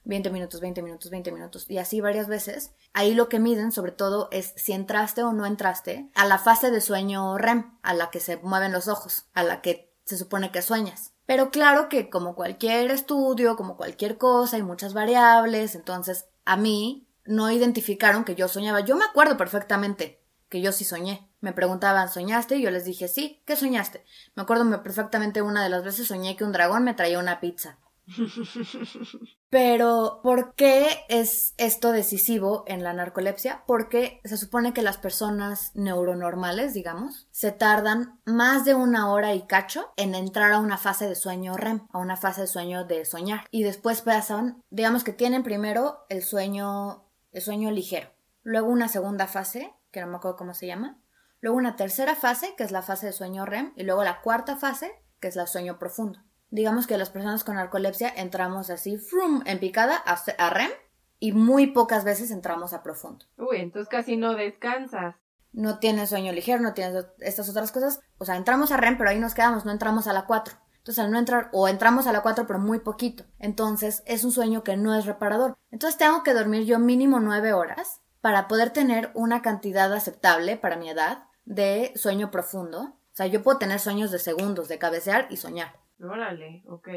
20 0.06 0.30
minutos, 0.30 0.62
20 0.62 0.82
minutos, 0.82 1.12
20 1.12 1.32
minutos, 1.34 1.70
y 1.70 1.80
así 1.80 2.00
varias 2.00 2.28
veces. 2.28 2.72
Ahí 2.93 3.13
lo 3.13 3.28
que 3.28 3.39
miden 3.39 3.74
sobre 3.74 3.91
todo 3.91 4.30
es 4.32 4.54
si 4.56 4.72
entraste 4.72 5.22
o 5.24 5.34
no 5.34 5.46
entraste 5.46 6.10
a 6.15 6.26
la 6.26 6.39
fase 6.39 6.72
de 6.72 6.80
sueño 6.82 7.38
REM, 7.38 7.78
a 7.84 7.93
la 7.93 8.10
que 8.10 8.22
se 8.22 8.38
mueven 8.38 8.72
los 8.72 8.88
ojos, 8.88 9.28
a 9.34 9.43
la 9.43 9.62
que 9.62 9.88
se 10.08 10.17
supone 10.17 10.52
que 10.52 10.62
sueñas. 10.62 11.13
Pero 11.26 11.52
claro 11.52 11.89
que 11.89 12.10
como 12.10 12.34
cualquier 12.34 12.89
estudio, 12.91 13.58
como 13.58 13.76
cualquier 13.76 14.17
cosa, 14.17 14.56
hay 14.56 14.63
muchas 14.63 14.93
variables, 14.93 15.76
entonces 15.76 16.28
a 16.46 16.56
mí 16.56 17.10
no 17.26 17.52
identificaron 17.52 18.24
que 18.24 18.36
yo 18.36 18.48
soñaba. 18.48 18.80
Yo 18.80 18.96
me 18.96 19.04
acuerdo 19.04 19.36
perfectamente 19.36 20.24
que 20.48 20.62
yo 20.62 20.72
sí 20.72 20.86
soñé. 20.86 21.30
Me 21.41 21.52
preguntaban, 21.52 22.10
¿soñaste? 22.10 22.56
Y 22.56 22.62
yo 22.62 22.72
les 22.72 22.86
dije, 22.86 23.10
sí, 23.10 23.43
¿qué 23.46 23.58
soñaste? 23.58 24.06
Me 24.34 24.43
acuerdo 24.43 24.82
perfectamente 24.82 25.41
una 25.41 25.62
de 25.62 25.70
las 25.70 25.84
veces 25.84 26.08
soñé 26.08 26.38
que 26.38 26.46
un 26.46 26.54
dragón 26.54 26.86
me 26.86 26.93
traía 26.93 27.20
una 27.20 27.41
pizza. 27.41 27.78
Pero, 29.50 30.22
¿por 30.24 30.56
qué 30.56 30.88
es 31.10 31.54
esto 31.58 31.91
decisivo 31.91 32.63
en 32.67 32.84
la 32.84 32.93
narcolepsia? 32.93 33.63
Porque 33.67 34.22
se 34.24 34.38
supone 34.38 34.74
que 34.74 34.82
las 34.82 34.98
personas 34.98 35.72
neuronormales, 35.76 36.74
digamos, 36.74 37.28
se 37.32 37.52
tardan 37.52 38.20
más 38.26 38.65
de 38.65 38.76
una 38.76 39.12
hora 39.12 39.34
y 39.34 39.46
cacho 39.46 39.93
en 39.98 40.15
entrar 40.15 40.52
a 40.52 40.60
una 40.60 40.78
fase 40.78 41.08
de 41.08 41.15
sueño 41.15 41.58
REM, 41.58 41.88
a 41.91 42.00
una 42.00 42.17
fase 42.17 42.41
de 42.41 42.48
sueño 42.48 42.86
de 42.86 43.06
soñar. 43.06 43.46
Y 43.52 43.63
después 43.63 44.02
pasan, 44.02 44.63
digamos 44.70 45.04
que 45.04 45.13
tienen 45.13 45.43
primero 45.43 46.06
el 46.10 46.24
sueño, 46.24 47.10
el 47.32 47.41
sueño 47.41 47.72
ligero, 47.72 48.10
luego 48.43 48.70
una 48.70 48.88
segunda 48.88 49.28
fase, 49.28 49.74
que 49.91 50.02
no 50.02 50.08
me 50.08 50.17
acuerdo 50.17 50.38
cómo 50.38 50.54
se 50.54 50.67
llama, 50.67 51.02
luego 51.39 51.58
una 51.58 51.76
tercera 51.76 52.15
fase, 52.15 52.54
que 52.58 52.63
es 52.63 52.72
la 52.72 52.82
fase 52.82 53.08
de 53.08 53.13
sueño 53.13 53.46
REM, 53.46 53.74
y 53.76 53.84
luego 53.84 54.04
la 54.04 54.22
cuarta 54.22 54.56
fase, 54.56 54.91
que 55.20 55.28
es 55.30 55.36
el 55.36 55.48
sueño 55.48 55.78
profundo 55.80 56.27
digamos 56.50 56.88
que 56.88 56.98
las 56.98 57.10
personas 57.10 57.44
con 57.44 57.56
narcolepsia 57.56 58.10
entramos 58.16 58.70
así, 58.70 58.98
frum, 58.98 59.44
en 59.46 59.60
picada 59.60 59.96
a, 59.96 60.50
REM 60.50 60.72
y 61.20 61.32
muy 61.32 61.68
pocas 61.68 62.04
veces 62.04 62.32
entramos 62.32 62.74
a 62.74 62.84
profundo. 62.84 63.26
Uy, 63.38 63.58
entonces 63.58 63.90
casi 63.90 64.18
no 64.18 64.34
descansas. 64.34 65.16
No 65.54 65.80
tienes 65.80 66.10
sueño 66.10 66.32
ligero, 66.34 66.62
no 66.62 66.74
tienes 66.74 67.06
estas 67.20 67.50
otras 67.50 67.72
cosas. 67.72 68.00
O 68.18 68.26
sea, 68.26 68.36
entramos 68.36 68.72
a 68.72 68.78
REM, 68.78 68.98
pero 68.98 69.10
ahí 69.10 69.20
nos 69.20 69.34
quedamos, 69.34 69.66
no 69.66 69.72
entramos 69.72 70.08
a 70.08 70.14
la 70.14 70.26
4. 70.26 70.56
Entonces, 70.78 71.04
al 71.04 71.12
no 71.12 71.20
entrar, 71.20 71.50
o 71.52 71.68
entramos 71.68 72.08
a 72.08 72.14
la 72.14 72.22
4, 72.22 72.48
pero 72.48 72.60
muy 72.60 72.80
poquito. 72.80 73.26
Entonces, 73.40 74.04
es 74.06 74.24
un 74.24 74.32
sueño 74.32 74.64
que 74.64 74.78
no 74.78 74.96
es 74.96 75.06
reparador. 75.06 75.58
Entonces, 75.70 75.98
tengo 75.98 76.24
que 76.24 76.34
dormir 76.34 76.64
yo 76.64 76.80
mínimo 76.80 77.20
9 77.20 77.52
horas 77.52 78.02
para 78.22 78.48
poder 78.48 78.70
tener 78.70 79.12
una 79.14 79.42
cantidad 79.42 79.92
aceptable 79.92 80.56
para 80.56 80.78
mi 80.78 80.90
edad 80.90 81.26
de 81.44 81.92
sueño 81.96 82.32
profundo. 82.32 82.82
O 82.82 83.16
sea, 83.18 83.26
yo 83.26 83.44
puedo 83.44 83.58
tener 83.58 83.80
sueños 83.82 84.12
de 84.12 84.20
segundos, 84.20 84.70
de 84.70 84.78
cabecear 84.78 85.28
y 85.30 85.38
soñar. 85.38 85.74
Órale, 86.02 86.64
ok. 86.68 86.90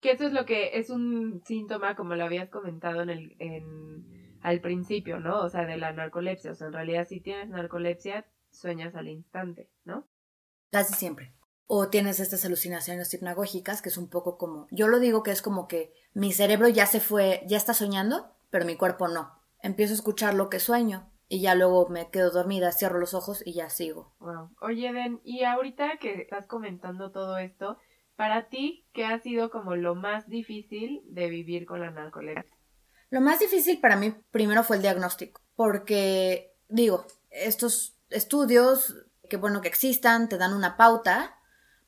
Que 0.00 0.10
eso 0.10 0.26
es 0.26 0.32
lo 0.32 0.44
que 0.44 0.78
es 0.78 0.90
un 0.90 1.42
síntoma, 1.44 1.94
como 1.94 2.14
lo 2.14 2.24
habías 2.24 2.50
comentado 2.50 3.02
en 3.02 3.10
el, 3.10 3.36
en, 3.38 4.38
al 4.42 4.60
principio, 4.60 5.20
¿no? 5.20 5.40
O 5.40 5.48
sea, 5.48 5.64
de 5.64 5.76
la 5.76 5.92
narcolepsia. 5.92 6.52
O 6.52 6.54
sea, 6.54 6.66
en 6.66 6.72
realidad 6.72 7.06
si 7.08 7.20
tienes 7.20 7.48
narcolepsia, 7.48 8.26
sueñas 8.50 8.94
al 8.94 9.08
instante, 9.08 9.70
¿no? 9.84 10.06
Casi 10.70 10.94
siempre. 10.94 11.34
O 11.66 11.88
tienes 11.88 12.20
estas 12.20 12.44
alucinaciones 12.44 13.14
hipnagógicas, 13.14 13.80
que 13.80 13.88
es 13.88 13.96
un 13.96 14.10
poco 14.10 14.36
como, 14.36 14.66
yo 14.70 14.88
lo 14.88 14.98
digo 14.98 15.22
que 15.22 15.30
es 15.30 15.40
como 15.40 15.68
que 15.68 15.92
mi 16.12 16.32
cerebro 16.32 16.68
ya 16.68 16.86
se 16.86 17.00
fue, 17.00 17.42
ya 17.46 17.56
está 17.56 17.72
soñando, 17.72 18.34
pero 18.50 18.66
mi 18.66 18.76
cuerpo 18.76 19.08
no. 19.08 19.40
Empiezo 19.60 19.92
a 19.94 19.96
escuchar 19.96 20.34
lo 20.34 20.50
que 20.50 20.58
sueño 20.58 21.10
y 21.28 21.40
ya 21.40 21.54
luego 21.54 21.88
me 21.88 22.10
quedo 22.10 22.30
dormida, 22.30 22.72
cierro 22.72 22.98
los 22.98 23.14
ojos 23.14 23.42
y 23.46 23.54
ya 23.54 23.70
sigo. 23.70 24.12
Wow. 24.18 24.50
Oye, 24.60 24.92
Den, 24.92 25.20
y 25.24 25.44
ahorita 25.44 25.96
que 25.98 26.20
estás 26.20 26.46
comentando 26.46 27.10
todo 27.10 27.38
esto, 27.38 27.78
para 28.16 28.48
ti, 28.48 28.86
¿qué 28.92 29.04
ha 29.04 29.18
sido 29.20 29.50
como 29.50 29.76
lo 29.76 29.94
más 29.94 30.28
difícil 30.28 31.02
de 31.06 31.28
vivir 31.28 31.66
con 31.66 31.80
la 31.80 31.90
narcolepsia? 31.90 32.56
Lo 33.10 33.20
más 33.20 33.40
difícil 33.40 33.80
para 33.80 33.96
mí 33.96 34.14
primero 34.30 34.64
fue 34.64 34.76
el 34.76 34.82
diagnóstico, 34.82 35.40
porque 35.54 36.54
digo, 36.68 37.06
estos 37.30 37.96
estudios, 38.10 39.04
que 39.28 39.36
bueno 39.36 39.60
que 39.60 39.68
existan, 39.68 40.28
te 40.28 40.38
dan 40.38 40.54
una 40.54 40.76
pauta, 40.76 41.36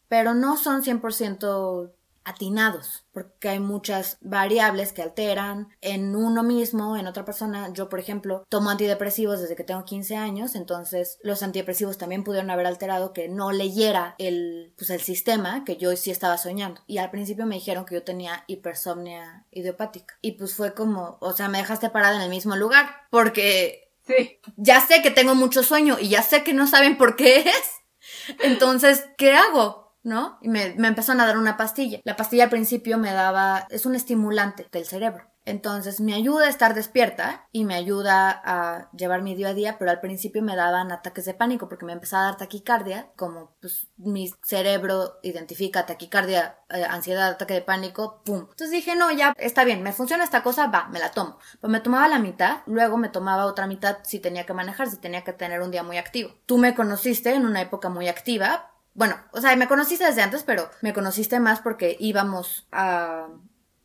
pero 0.09 0.35
no 0.35 0.57
son 0.57 0.83
100% 0.83 1.93
atinados, 2.25 3.05
porque 3.13 3.49
hay 3.49 3.61
muchas 3.61 4.19
variables 4.21 4.93
que 4.93 5.03
alteran 5.03 5.69
en 5.81 6.17
uno 6.17 6.43
mismo, 6.43 6.97
en 6.97 7.07
otra 7.07 7.25
persona. 7.25 7.73
Yo, 7.73 7.89
por 7.89 8.01
ejemplo, 8.01 8.45
tomo 8.49 8.71
antidepresivos 8.71 9.41
desde 9.41 9.57
que 9.57 9.65
tengo 9.65 9.85
15 9.85 10.17
años, 10.17 10.55
entonces 10.55 11.19
los 11.23 11.43
antidepresivos 11.43 11.99
también 11.99 12.25
pudieron 12.25 12.51
haber 12.51 12.67
alterado 12.67 13.13
que 13.13 13.29
no 13.29 13.53
leyera 13.53 14.15
el, 14.19 14.73
pues, 14.77 14.91
el 14.91 15.01
sistema 15.01 15.65
que 15.65 15.77
yo 15.77 15.95
sí 15.97 16.11
estaba 16.11 16.39
soñando. 16.39 16.81
Y 16.87 16.99
al 16.99 17.11
principio 17.11 17.47
me 17.47 17.57
dijeron 17.57 17.85
que 17.85 17.95
yo 17.95 18.03
tenía 18.03 18.45
hipersomnia 18.47 19.47
idiopática. 19.51 20.19
Y 20.23 20.33
pues 20.33 20.55
fue 20.55 20.75
como, 20.75 21.19
o 21.21 21.33
sea, 21.33 21.49
me 21.49 21.59
dejaste 21.59 21.91
parada 21.91 22.17
en 22.17 22.23
el 22.23 22.31
mismo 22.31 22.57
lugar, 22.57 22.89
porque 23.11 23.85
Sí. 24.07 24.39
Ya 24.57 24.81
sé 24.81 25.01
que 25.03 25.11
tengo 25.11 25.35
mucho 25.35 25.63
sueño 25.63 25.97
y 25.99 26.11
ya 26.11 26.23
sé 26.23 26.45
que 26.45 26.53
no 26.53 26.67
saben 26.67 26.99
por 26.99 27.17
qué 27.17 27.39
es. 27.41 27.71
Entonces, 28.41 29.07
¿qué 29.17 29.33
hago? 29.33 29.84
¿No? 30.05 30.39
Y 30.41 30.49
me, 30.49 30.75
me 30.77 30.89
empezaron 30.89 31.21
a 31.21 31.27
dar 31.27 31.39
una 31.39 31.57
pastilla. 31.57 32.01
La 32.05 32.17
pastilla 32.17 32.45
al 32.45 32.51
principio 32.51 32.99
me 32.99 33.13
daba, 33.13 33.67
es 33.71 33.87
un 33.87 33.97
estimulante 33.97 34.69
del 34.71 34.85
cerebro. 34.85 35.35
Entonces 35.47 36.01
me 36.01 36.15
ayuda 36.15 36.47
a 36.47 36.49
estar 36.49 36.75
despierta 36.75 37.47
y 37.53 37.65
me 37.65 37.75
ayuda 37.75 38.31
a 38.45 38.91
llevar 38.93 39.23
mi 39.23 39.35
día 39.35 39.49
a 39.49 39.55
día, 39.55 39.77
pero 39.79 39.91
al 39.91 40.01
principio 40.01 40.43
me 40.43 40.57
daban 40.57 40.91
ataques 40.91 41.27
de 41.27 41.35
pánico 41.35 41.69
porque 41.69 41.85
me 41.85 41.93
empezaba 41.93 42.23
a 42.23 42.27
dar 42.27 42.37
taquicardia, 42.39 43.11
como 43.17 43.55
pues 43.61 43.89
mi 43.99 44.33
cerebro 44.43 45.19
identifica 45.23 45.85
taquicardia, 45.85 46.57
eh, 46.71 46.85
ansiedad, 46.89 47.33
ataque 47.33 47.55
de 47.55 47.63
pánico, 47.63 48.23
pum. 48.25 48.41
Entonces 48.41 48.71
dije, 48.71 48.97
no, 48.97 49.11
ya 49.13 49.35
está 49.39 49.65
bien, 49.65 49.83
me 49.83 49.93
funciona 49.93 50.25
esta 50.25 50.43
cosa, 50.43 50.69
va, 50.69 50.89
me 50.89 50.99
la 50.99 51.11
tomo. 51.11 51.39
Pues 51.61 51.71
me 51.71 51.81
tomaba 51.81 52.09
la 52.09 52.19
mitad, 52.19 52.59
luego 52.67 52.97
me 52.97 53.11
tomaba 53.11 53.45
otra 53.45 53.67
mitad 53.67 53.99
si 54.03 54.21
tenía 54.21 54.47
que 54.47 54.55
manejar, 54.55 54.89
si 54.89 54.97
tenía 54.97 55.25
que 55.25 55.35
tener 55.35 55.61
un 55.61 55.71
día 55.71 55.83
muy 55.83 55.99
activo. 55.99 56.31
Tú 56.47 56.57
me 56.57 56.75
conociste 56.75 57.35
en 57.35 57.45
una 57.45 57.61
época 57.61 57.91
muy 57.91 58.09
activa, 58.09 58.74
bueno, 58.95 59.17
o 59.33 59.41
sea, 59.41 59.55
me 59.57 59.69
conociste 59.69 60.05
desde 60.05 60.23
antes, 60.23 60.45
pero 60.45 60.71
me 60.81 60.93
conociste 60.93 61.41
más 61.41 61.61
porque 61.61 61.97
íbamos 61.99 62.69
a... 62.73 63.29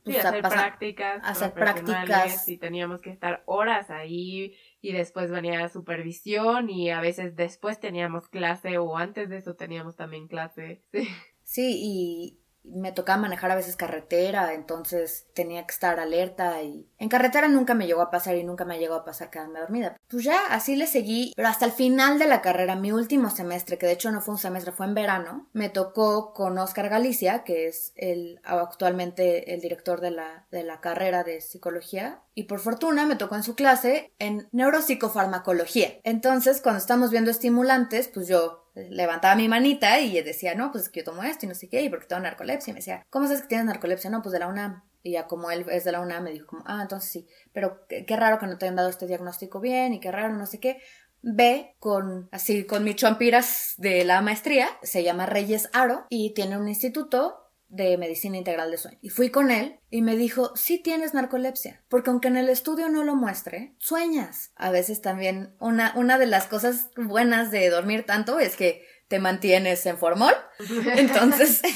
Pues, 0.03 0.25
hacer 0.25 0.41
prácticas. 0.41 1.23
A 1.23 1.29
hacer 1.29 1.53
prácticas. 1.53 2.47
Y 2.47 2.57
teníamos 2.57 3.01
que 3.01 3.11
estar 3.11 3.43
horas 3.45 3.89
ahí 3.89 4.55
y 4.81 4.93
después 4.93 5.29
venía 5.29 5.67
supervisión 5.69 6.69
y 6.69 6.89
a 6.89 7.01
veces 7.01 7.35
después 7.35 7.79
teníamos 7.79 8.27
clase 8.27 8.77
o 8.77 8.97
antes 8.97 9.29
de 9.29 9.37
eso 9.37 9.55
teníamos 9.55 9.95
también 9.95 10.27
clase. 10.27 10.83
Sí, 11.49 11.73
sí 11.73 11.79
y, 11.81 12.38
me 12.63 12.91
tocaba 12.91 13.21
manejar 13.21 13.51
a 13.51 13.55
veces 13.55 13.75
carretera, 13.75 14.53
entonces 14.53 15.27
tenía 15.33 15.65
que 15.65 15.73
estar 15.73 15.99
alerta 15.99 16.61
y 16.61 16.87
en 16.97 17.09
carretera 17.09 17.47
nunca 17.47 17.73
me 17.73 17.87
llegó 17.87 18.01
a 18.01 18.11
pasar 18.11 18.35
y 18.35 18.43
nunca 18.43 18.65
me 18.65 18.79
llegó 18.79 18.95
a 18.95 19.05
pasar 19.05 19.29
quedarme 19.29 19.59
dormida. 19.59 19.97
Pues 20.07 20.23
ya 20.23 20.39
así 20.49 20.75
le 20.75 20.87
seguí, 20.87 21.33
pero 21.35 21.47
hasta 21.47 21.65
el 21.65 21.71
final 21.71 22.19
de 22.19 22.27
la 22.27 22.41
carrera, 22.41 22.75
mi 22.75 22.91
último 22.91 23.29
semestre, 23.29 23.77
que 23.77 23.85
de 23.85 23.93
hecho 23.93 24.11
no 24.11 24.21
fue 24.21 24.35
un 24.35 24.39
semestre, 24.39 24.71
fue 24.71 24.85
en 24.85 24.93
verano, 24.93 25.47
me 25.53 25.69
tocó 25.69 26.33
con 26.33 26.57
Oscar 26.57 26.89
Galicia, 26.89 27.43
que 27.43 27.67
es 27.67 27.93
el 27.95 28.39
actualmente 28.43 29.53
el 29.53 29.61
director 29.61 30.01
de 30.01 30.11
la, 30.11 30.45
de 30.51 30.63
la 30.63 30.81
carrera 30.81 31.23
de 31.23 31.41
psicología, 31.41 32.21
y 32.35 32.43
por 32.43 32.59
fortuna 32.59 33.05
me 33.05 33.15
tocó 33.15 33.35
en 33.35 33.43
su 33.43 33.55
clase 33.55 34.13
en 34.19 34.47
neuropsicofarmacología. 34.51 35.99
Entonces, 36.03 36.61
cuando 36.61 36.79
estamos 36.79 37.11
viendo 37.11 37.31
estimulantes, 37.31 38.07
pues 38.07 38.27
yo 38.27 38.68
levantaba 38.89 39.35
mi 39.35 39.47
manita 39.47 39.99
y 39.99 40.21
decía, 40.21 40.55
no, 40.55 40.71
pues 40.71 40.85
es 40.85 40.89
que 40.89 41.01
yo 41.01 41.05
tomo 41.05 41.23
esto 41.23 41.45
y 41.45 41.49
no 41.49 41.55
sé 41.55 41.69
qué, 41.69 41.81
y 41.81 41.89
porque 41.89 42.07
tengo 42.07 42.21
narcolepsia. 42.21 42.71
Y 42.71 42.73
me 42.73 42.79
decía, 42.79 43.05
¿cómo 43.09 43.27
sabes 43.27 43.41
que 43.41 43.47
tienes 43.47 43.65
narcolepsia? 43.65 44.09
No, 44.09 44.21
pues 44.21 44.33
de 44.33 44.39
la 44.39 44.47
UNAM. 44.47 44.83
Y 45.03 45.11
ya 45.11 45.27
como 45.27 45.49
él 45.51 45.65
es 45.69 45.83
de 45.83 45.91
la 45.91 46.01
UNAM, 46.01 46.23
me 46.23 46.31
dijo 46.31 46.47
como, 46.47 46.63
ah, 46.65 46.79
entonces 46.81 47.09
sí, 47.09 47.27
pero 47.53 47.85
qué, 47.87 48.15
raro 48.15 48.37
que 48.37 48.47
no 48.47 48.57
te 48.57 48.65
hayan 48.65 48.75
dado 48.75 48.89
este 48.89 49.07
diagnóstico 49.07 49.59
bien 49.59 49.93
y 49.93 49.99
qué 49.99 50.11
raro, 50.11 50.33
no 50.33 50.45
sé 50.45 50.59
qué. 50.59 50.81
Ve 51.21 51.75
con, 51.79 52.29
así, 52.31 52.65
con 52.65 52.83
mi 52.83 52.95
chompiras 52.95 53.73
de 53.77 54.05
la 54.05 54.21
maestría, 54.21 54.69
se 54.83 55.03
llama 55.03 55.25
Reyes 55.25 55.69
Aro 55.73 56.05
y 56.09 56.33
tiene 56.33 56.57
un 56.57 56.67
instituto 56.67 57.48
de 57.69 57.97
medicina 57.97 58.37
integral 58.37 58.71
de 58.71 58.77
sueño. 58.77 58.97
Y 59.01 59.09
fui 59.09 59.29
con 59.29 59.51
él 59.51 59.79
y 59.89 60.01
me 60.01 60.17
dijo, 60.17 60.55
sí 60.55 60.79
tienes 60.79 61.13
narcolepsia, 61.13 61.83
porque 61.87 62.09
aunque 62.09 62.27
en 62.27 62.37
el 62.37 62.49
estudio 62.49 62.89
no 62.89 63.03
lo 63.03 63.15
muestre, 63.15 63.75
sueñas. 63.77 64.51
A 64.55 64.71
veces 64.71 65.01
también 65.01 65.55
una, 65.59 65.93
una 65.95 66.17
de 66.17 66.25
las 66.25 66.47
cosas 66.47 66.89
buenas 66.97 67.51
de 67.51 67.69
dormir 67.69 68.05
tanto 68.05 68.39
es 68.39 68.55
que 68.55 68.85
te 69.07 69.19
mantienes 69.19 69.85
en 69.85 69.97
formol. 69.97 70.33
Entonces... 70.95 71.61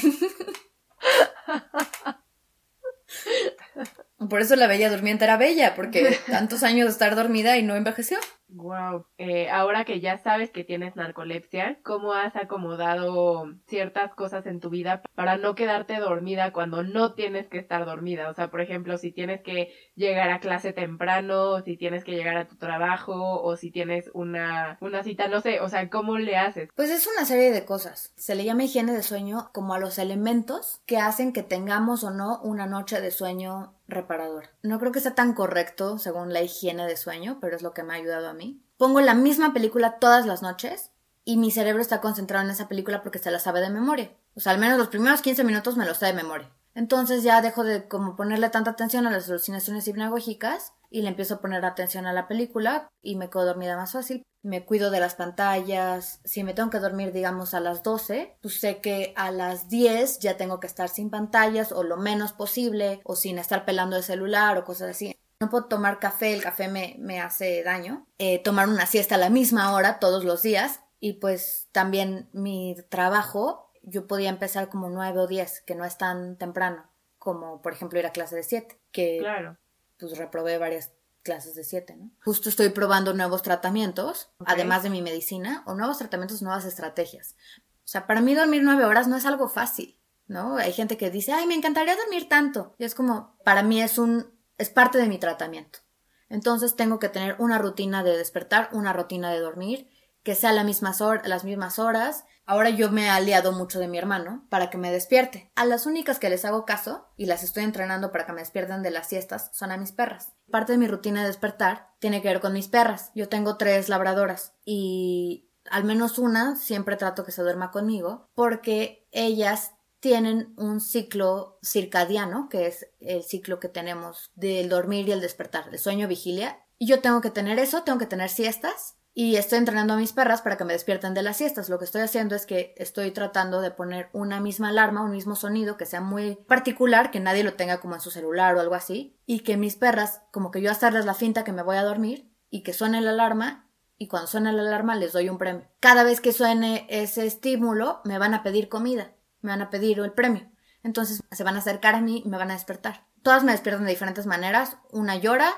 Por 4.28 4.40
eso 4.40 4.56
la 4.56 4.66
bella 4.66 4.90
durmiente 4.90 5.24
era 5.24 5.36
bella, 5.36 5.74
porque 5.74 6.18
tantos 6.26 6.62
años 6.62 6.86
de 6.86 6.92
estar 6.92 7.14
dormida 7.14 7.58
y 7.58 7.62
no 7.62 7.76
envejeció. 7.76 8.18
Wow. 8.54 9.06
Eh, 9.18 9.50
ahora 9.50 9.84
que 9.84 10.00
ya 10.00 10.18
sabes 10.18 10.50
que 10.50 10.62
tienes 10.62 10.94
narcolepsia, 10.94 11.80
¿cómo 11.82 12.12
has 12.12 12.36
acomodado 12.36 13.52
ciertas 13.66 14.14
cosas 14.14 14.46
en 14.46 14.60
tu 14.60 14.70
vida 14.70 15.02
para 15.16 15.36
no 15.36 15.56
quedarte 15.56 15.96
dormida 15.98 16.52
cuando 16.52 16.84
no 16.84 17.14
tienes 17.14 17.48
que 17.48 17.58
estar 17.58 17.84
dormida? 17.84 18.30
O 18.30 18.34
sea, 18.34 18.50
por 18.50 18.60
ejemplo, 18.60 18.96
si 18.96 19.10
tienes 19.10 19.42
que 19.42 19.72
llegar 19.96 20.30
a 20.30 20.38
clase 20.38 20.72
temprano, 20.72 21.62
si 21.62 21.76
tienes 21.76 22.04
que 22.04 22.12
llegar 22.12 22.36
a 22.36 22.46
tu 22.46 22.56
trabajo, 22.56 23.42
o 23.42 23.56
si 23.56 23.72
tienes 23.72 24.08
una, 24.14 24.78
una 24.80 25.02
cita, 25.02 25.26
no 25.26 25.40
sé, 25.40 25.60
o 25.60 25.68
sea, 25.68 25.90
¿cómo 25.90 26.16
le 26.18 26.36
haces? 26.36 26.70
Pues 26.76 26.90
es 26.90 27.08
una 27.08 27.26
serie 27.26 27.50
de 27.50 27.64
cosas. 27.64 28.12
Se 28.16 28.36
le 28.36 28.44
llama 28.44 28.64
higiene 28.64 28.92
de 28.92 29.02
sueño 29.02 29.50
como 29.52 29.74
a 29.74 29.80
los 29.80 29.98
elementos 29.98 30.80
que 30.86 30.98
hacen 30.98 31.32
que 31.32 31.42
tengamos 31.42 32.04
o 32.04 32.10
no 32.10 32.40
una 32.42 32.66
noche 32.66 33.00
de 33.00 33.10
sueño 33.10 33.74
reparador. 33.86 34.48
No 34.62 34.78
creo 34.78 34.92
que 34.92 35.00
sea 35.00 35.14
tan 35.14 35.34
correcto 35.34 35.98
según 35.98 36.32
la 36.32 36.42
higiene 36.42 36.86
de 36.86 36.96
sueño, 36.96 37.38
pero 37.40 37.56
es 37.56 37.62
lo 37.62 37.74
que 37.74 37.82
me 37.82 37.92
ha 37.92 37.96
ayudado 37.96 38.28
a 38.28 38.34
mí. 38.34 38.43
Pongo 38.76 39.00
la 39.00 39.14
misma 39.14 39.52
película 39.52 39.98
todas 40.00 40.26
las 40.26 40.42
noches 40.42 40.90
y 41.24 41.36
mi 41.36 41.52
cerebro 41.52 41.80
está 41.80 42.00
concentrado 42.00 42.44
en 42.44 42.50
esa 42.50 42.68
película 42.68 43.02
porque 43.02 43.20
se 43.20 43.30
la 43.30 43.38
sabe 43.38 43.60
de 43.60 43.70
memoria. 43.70 44.10
O 44.34 44.40
sea, 44.40 44.52
al 44.52 44.58
menos 44.58 44.78
los 44.78 44.88
primeros 44.88 45.22
15 45.22 45.44
minutos 45.44 45.76
me 45.76 45.86
lo 45.86 45.94
sé 45.94 46.06
de 46.06 46.12
memoria. 46.12 46.50
Entonces 46.74 47.22
ya 47.22 47.40
dejo 47.40 47.62
de 47.62 47.86
como 47.86 48.16
ponerle 48.16 48.50
tanta 48.50 48.72
atención 48.72 49.06
a 49.06 49.10
las 49.10 49.28
alucinaciones 49.28 49.86
hipnagógicas 49.86 50.72
y 50.90 51.02
le 51.02 51.08
empiezo 51.08 51.34
a 51.34 51.40
poner 51.40 51.64
atención 51.64 52.06
a 52.06 52.12
la 52.12 52.26
película 52.26 52.88
y 53.00 53.14
me 53.14 53.30
quedo 53.30 53.44
dormida 53.44 53.76
más 53.76 53.92
fácil. 53.92 54.24
Me 54.42 54.64
cuido 54.64 54.90
de 54.90 55.00
las 55.00 55.14
pantallas. 55.14 56.20
Si 56.24 56.42
me 56.42 56.52
tengo 56.52 56.70
que 56.70 56.80
dormir, 56.80 57.12
digamos, 57.12 57.54
a 57.54 57.60
las 57.60 57.84
12, 57.84 58.36
pues 58.42 58.60
sé 58.60 58.80
que 58.80 59.14
a 59.16 59.30
las 59.30 59.68
10 59.68 60.18
ya 60.18 60.36
tengo 60.36 60.58
que 60.58 60.66
estar 60.66 60.88
sin 60.88 61.10
pantallas 61.10 61.70
o 61.70 61.84
lo 61.84 61.96
menos 61.96 62.32
posible 62.32 63.00
o 63.04 63.14
sin 63.14 63.38
estar 63.38 63.64
pelando 63.64 63.96
el 63.96 64.02
celular 64.02 64.58
o 64.58 64.64
cosas 64.64 64.90
así. 64.90 65.16
No 65.44 65.50
puedo 65.50 65.66
tomar 65.66 65.98
café, 65.98 66.32
el 66.32 66.42
café 66.42 66.68
me, 66.68 66.96
me 66.98 67.20
hace 67.20 67.62
daño. 67.62 68.06
Eh, 68.18 68.42
tomar 68.42 68.68
una 68.68 68.86
siesta 68.86 69.16
a 69.16 69.18
la 69.18 69.30
misma 69.30 69.72
hora 69.74 69.98
todos 69.98 70.24
los 70.24 70.42
días. 70.42 70.80
Y 71.00 71.14
pues 71.14 71.68
también 71.72 72.30
mi 72.32 72.76
trabajo, 72.88 73.70
yo 73.82 74.06
podía 74.06 74.30
empezar 74.30 74.70
como 74.70 74.88
9 74.88 75.20
o 75.20 75.26
10, 75.26 75.60
que 75.66 75.74
no 75.74 75.84
es 75.84 75.98
tan 75.98 76.36
temprano 76.38 76.90
como 77.24 77.62
por 77.62 77.72
ejemplo 77.72 77.98
ir 77.98 78.06
a 78.06 78.12
clase 78.12 78.36
de 78.36 78.42
7, 78.42 78.78
que 78.92 79.18
Claro. 79.20 79.56
pues 79.98 80.16
reprobé 80.18 80.58
varias 80.58 80.92
clases 81.22 81.54
de 81.54 81.64
7, 81.64 81.96
¿no? 81.96 82.10
Justo 82.22 82.50
estoy 82.50 82.68
probando 82.68 83.14
nuevos 83.14 83.42
tratamientos, 83.42 84.30
además 84.44 84.82
de 84.82 84.90
mi 84.90 85.00
medicina, 85.00 85.62
o 85.66 85.74
nuevos 85.74 85.96
tratamientos, 85.96 86.42
nuevas 86.42 86.66
estrategias. 86.66 87.34
O 87.78 87.86
sea, 87.86 88.06
para 88.06 88.20
mí 88.20 88.34
dormir 88.34 88.62
nueve 88.62 88.84
horas 88.84 89.08
no 89.08 89.16
es 89.16 89.24
algo 89.24 89.48
fácil, 89.48 89.98
¿no? 90.26 90.58
Hay 90.58 90.72
gente 90.74 90.98
que 90.98 91.10
dice, 91.10 91.32
ay, 91.32 91.46
me 91.46 91.54
encantaría 91.54 91.96
dormir 91.96 92.28
tanto. 92.28 92.74
Y 92.78 92.84
es 92.84 92.94
como, 92.94 93.38
para 93.42 93.62
mí 93.62 93.80
es 93.80 93.96
un, 93.96 94.33
es 94.58 94.70
parte 94.70 94.98
de 94.98 95.08
mi 95.08 95.18
tratamiento. 95.18 95.80
Entonces 96.28 96.74
tengo 96.76 96.98
que 96.98 97.08
tener 97.08 97.36
una 97.38 97.58
rutina 97.58 98.02
de 98.02 98.16
despertar, 98.16 98.68
una 98.72 98.92
rutina 98.92 99.30
de 99.30 99.40
dormir, 99.40 99.90
que 100.22 100.34
sea 100.34 100.52
la 100.52 100.64
mismas 100.64 101.00
hor- 101.00 101.24
las 101.26 101.44
mismas 101.44 101.78
horas. 101.78 102.24
Ahora 102.46 102.70
yo 102.70 102.90
me 102.90 103.04
he 103.04 103.08
aliado 103.10 103.52
mucho 103.52 103.78
de 103.78 103.88
mi 103.88 103.98
hermano 103.98 104.46
para 104.48 104.70
que 104.70 104.78
me 104.78 104.90
despierte. 104.90 105.52
A 105.54 105.66
las 105.66 105.84
únicas 105.86 106.18
que 106.18 106.30
les 106.30 106.44
hago 106.46 106.64
caso 106.64 107.06
y 107.16 107.26
las 107.26 107.42
estoy 107.42 107.62
entrenando 107.62 108.10
para 108.10 108.24
que 108.26 108.32
me 108.32 108.40
despierten 108.40 108.82
de 108.82 108.90
las 108.90 109.08
siestas 109.08 109.50
son 109.52 109.70
a 109.70 109.76
mis 109.76 109.92
perras. 109.92 110.32
Parte 110.50 110.72
de 110.72 110.78
mi 110.78 110.88
rutina 110.88 111.20
de 111.20 111.26
despertar 111.26 111.90
tiene 111.98 112.22
que 112.22 112.28
ver 112.28 112.40
con 112.40 112.54
mis 112.54 112.68
perras. 112.68 113.10
Yo 113.14 113.28
tengo 113.28 113.56
tres 113.58 113.88
labradoras 113.90 114.54
y 114.64 115.50
al 115.70 115.84
menos 115.84 116.18
una 116.18 116.56
siempre 116.56 116.96
trato 116.96 117.24
que 117.24 117.32
se 117.32 117.42
duerma 117.42 117.70
conmigo 117.70 118.30
porque 118.34 119.06
ellas 119.12 119.72
tienen 120.04 120.52
un 120.58 120.82
ciclo 120.82 121.58
circadiano, 121.62 122.50
que 122.50 122.66
es 122.66 122.86
el 123.00 123.22
ciclo 123.22 123.58
que 123.58 123.70
tenemos 123.70 124.32
del 124.34 124.68
dormir 124.68 125.08
y 125.08 125.12
el 125.12 125.22
despertar, 125.22 125.70
de 125.70 125.78
sueño 125.78 126.08
vigilia. 126.08 126.62
Y 126.76 126.86
yo 126.86 127.00
tengo 127.00 127.22
que 127.22 127.30
tener 127.30 127.58
eso, 127.58 127.84
tengo 127.84 127.98
que 127.98 128.04
tener 128.04 128.28
siestas. 128.28 128.98
Y 129.14 129.36
estoy 129.36 129.60
entrenando 129.60 129.94
a 129.94 129.96
mis 129.96 130.12
perras 130.12 130.42
para 130.42 130.58
que 130.58 130.66
me 130.66 130.74
despierten 130.74 131.14
de 131.14 131.22
las 131.22 131.38
siestas. 131.38 131.70
Lo 131.70 131.78
que 131.78 131.86
estoy 131.86 132.02
haciendo 132.02 132.34
es 132.34 132.44
que 132.44 132.74
estoy 132.76 133.12
tratando 133.12 133.62
de 133.62 133.70
poner 133.70 134.10
una 134.12 134.40
misma 134.40 134.68
alarma, 134.68 135.00
un 135.00 135.10
mismo 135.10 135.36
sonido 135.36 135.78
que 135.78 135.86
sea 135.86 136.02
muy 136.02 136.34
particular, 136.34 137.10
que 137.10 137.20
nadie 137.20 137.42
lo 137.42 137.54
tenga 137.54 137.80
como 137.80 137.94
en 137.94 138.02
su 138.02 138.10
celular 138.10 138.54
o 138.56 138.60
algo 138.60 138.74
así. 138.74 139.18
Y 139.24 139.40
que 139.40 139.56
mis 139.56 139.76
perras, 139.76 140.20
como 140.32 140.50
que 140.50 140.60
yo 140.60 140.70
hacerles 140.70 141.06
la 141.06 141.14
finta 141.14 141.44
que 141.44 141.52
me 141.52 141.62
voy 141.62 141.76
a 141.76 141.82
dormir 141.82 142.30
y 142.50 142.62
que 142.62 142.74
suene 142.74 143.00
la 143.00 143.12
alarma 143.12 143.70
y 143.96 144.08
cuando 144.08 144.26
suena 144.26 144.52
la 144.52 144.60
alarma 144.60 144.96
les 144.96 145.14
doy 145.14 145.30
un 145.30 145.38
premio. 145.38 145.66
Cada 145.80 146.04
vez 146.04 146.20
que 146.20 146.34
suene 146.34 146.86
ese 146.90 147.24
estímulo 147.24 148.02
me 148.04 148.18
van 148.18 148.34
a 148.34 148.42
pedir 148.42 148.68
comida, 148.68 149.14
me 149.44 149.52
van 149.52 149.62
a 149.62 149.70
pedir 149.70 150.00
el 150.00 150.12
premio. 150.12 150.50
Entonces 150.82 151.22
se 151.30 151.44
van 151.44 151.56
a 151.56 151.58
acercar 151.58 151.94
a 151.94 152.00
mí 152.00 152.22
y 152.24 152.28
me 152.28 152.38
van 152.38 152.50
a 152.50 152.54
despertar. 152.54 153.06
Todas 153.22 153.44
me 153.44 153.52
despiertan 153.52 153.84
de 153.84 153.90
diferentes 153.90 154.26
maneras. 154.26 154.76
Una 154.90 155.16
llora, 155.16 155.50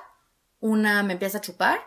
una 0.61 1.03
me 1.03 1.15
empieza 1.15 1.39
a 1.39 1.41
chupar 1.41 1.81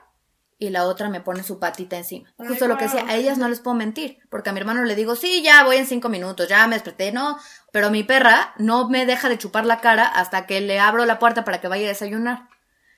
y 0.58 0.70
la 0.70 0.86
otra 0.86 1.10
me 1.10 1.22
pone 1.22 1.44
su 1.44 1.60
patita 1.60 1.98
encima. 1.98 2.34
Justo 2.38 2.68
lo 2.68 2.78
que 2.78 2.86
decía, 2.86 3.06
a 3.08 3.16
ellas 3.16 3.38
no 3.38 3.48
les 3.48 3.62
puedo 3.62 3.76
mentir, 3.76 4.20
porque 4.30 4.50
a 4.50 4.54
mi 4.54 4.60
hermano 4.60 4.84
le 4.84 4.96
digo, 4.96 5.16
sí, 5.16 5.42
ya 5.42 5.64
voy 5.64 5.78
en 5.78 5.88
cinco 5.88 6.10
minutos, 6.10 6.50
ya 6.50 6.68
me 6.68 6.76
desperté, 6.76 7.14
no, 7.14 7.40
pero 7.72 7.90
mi 7.92 8.04
perra 8.04 8.54
no 8.58 8.90
me 8.90 9.06
deja 9.06 9.30
de 9.30 9.38
chupar 9.38 9.66
la 9.66 9.80
cara 9.80 10.06
hasta 10.06 10.46
que 10.46 10.60
le 10.60 10.80
abro 10.80 11.06
la 11.06 11.18
puerta 11.18 11.46
para 11.46 11.62
que 11.62 11.70
vaya 11.70 11.86
a 11.86 11.90
desayunar. 11.90 12.50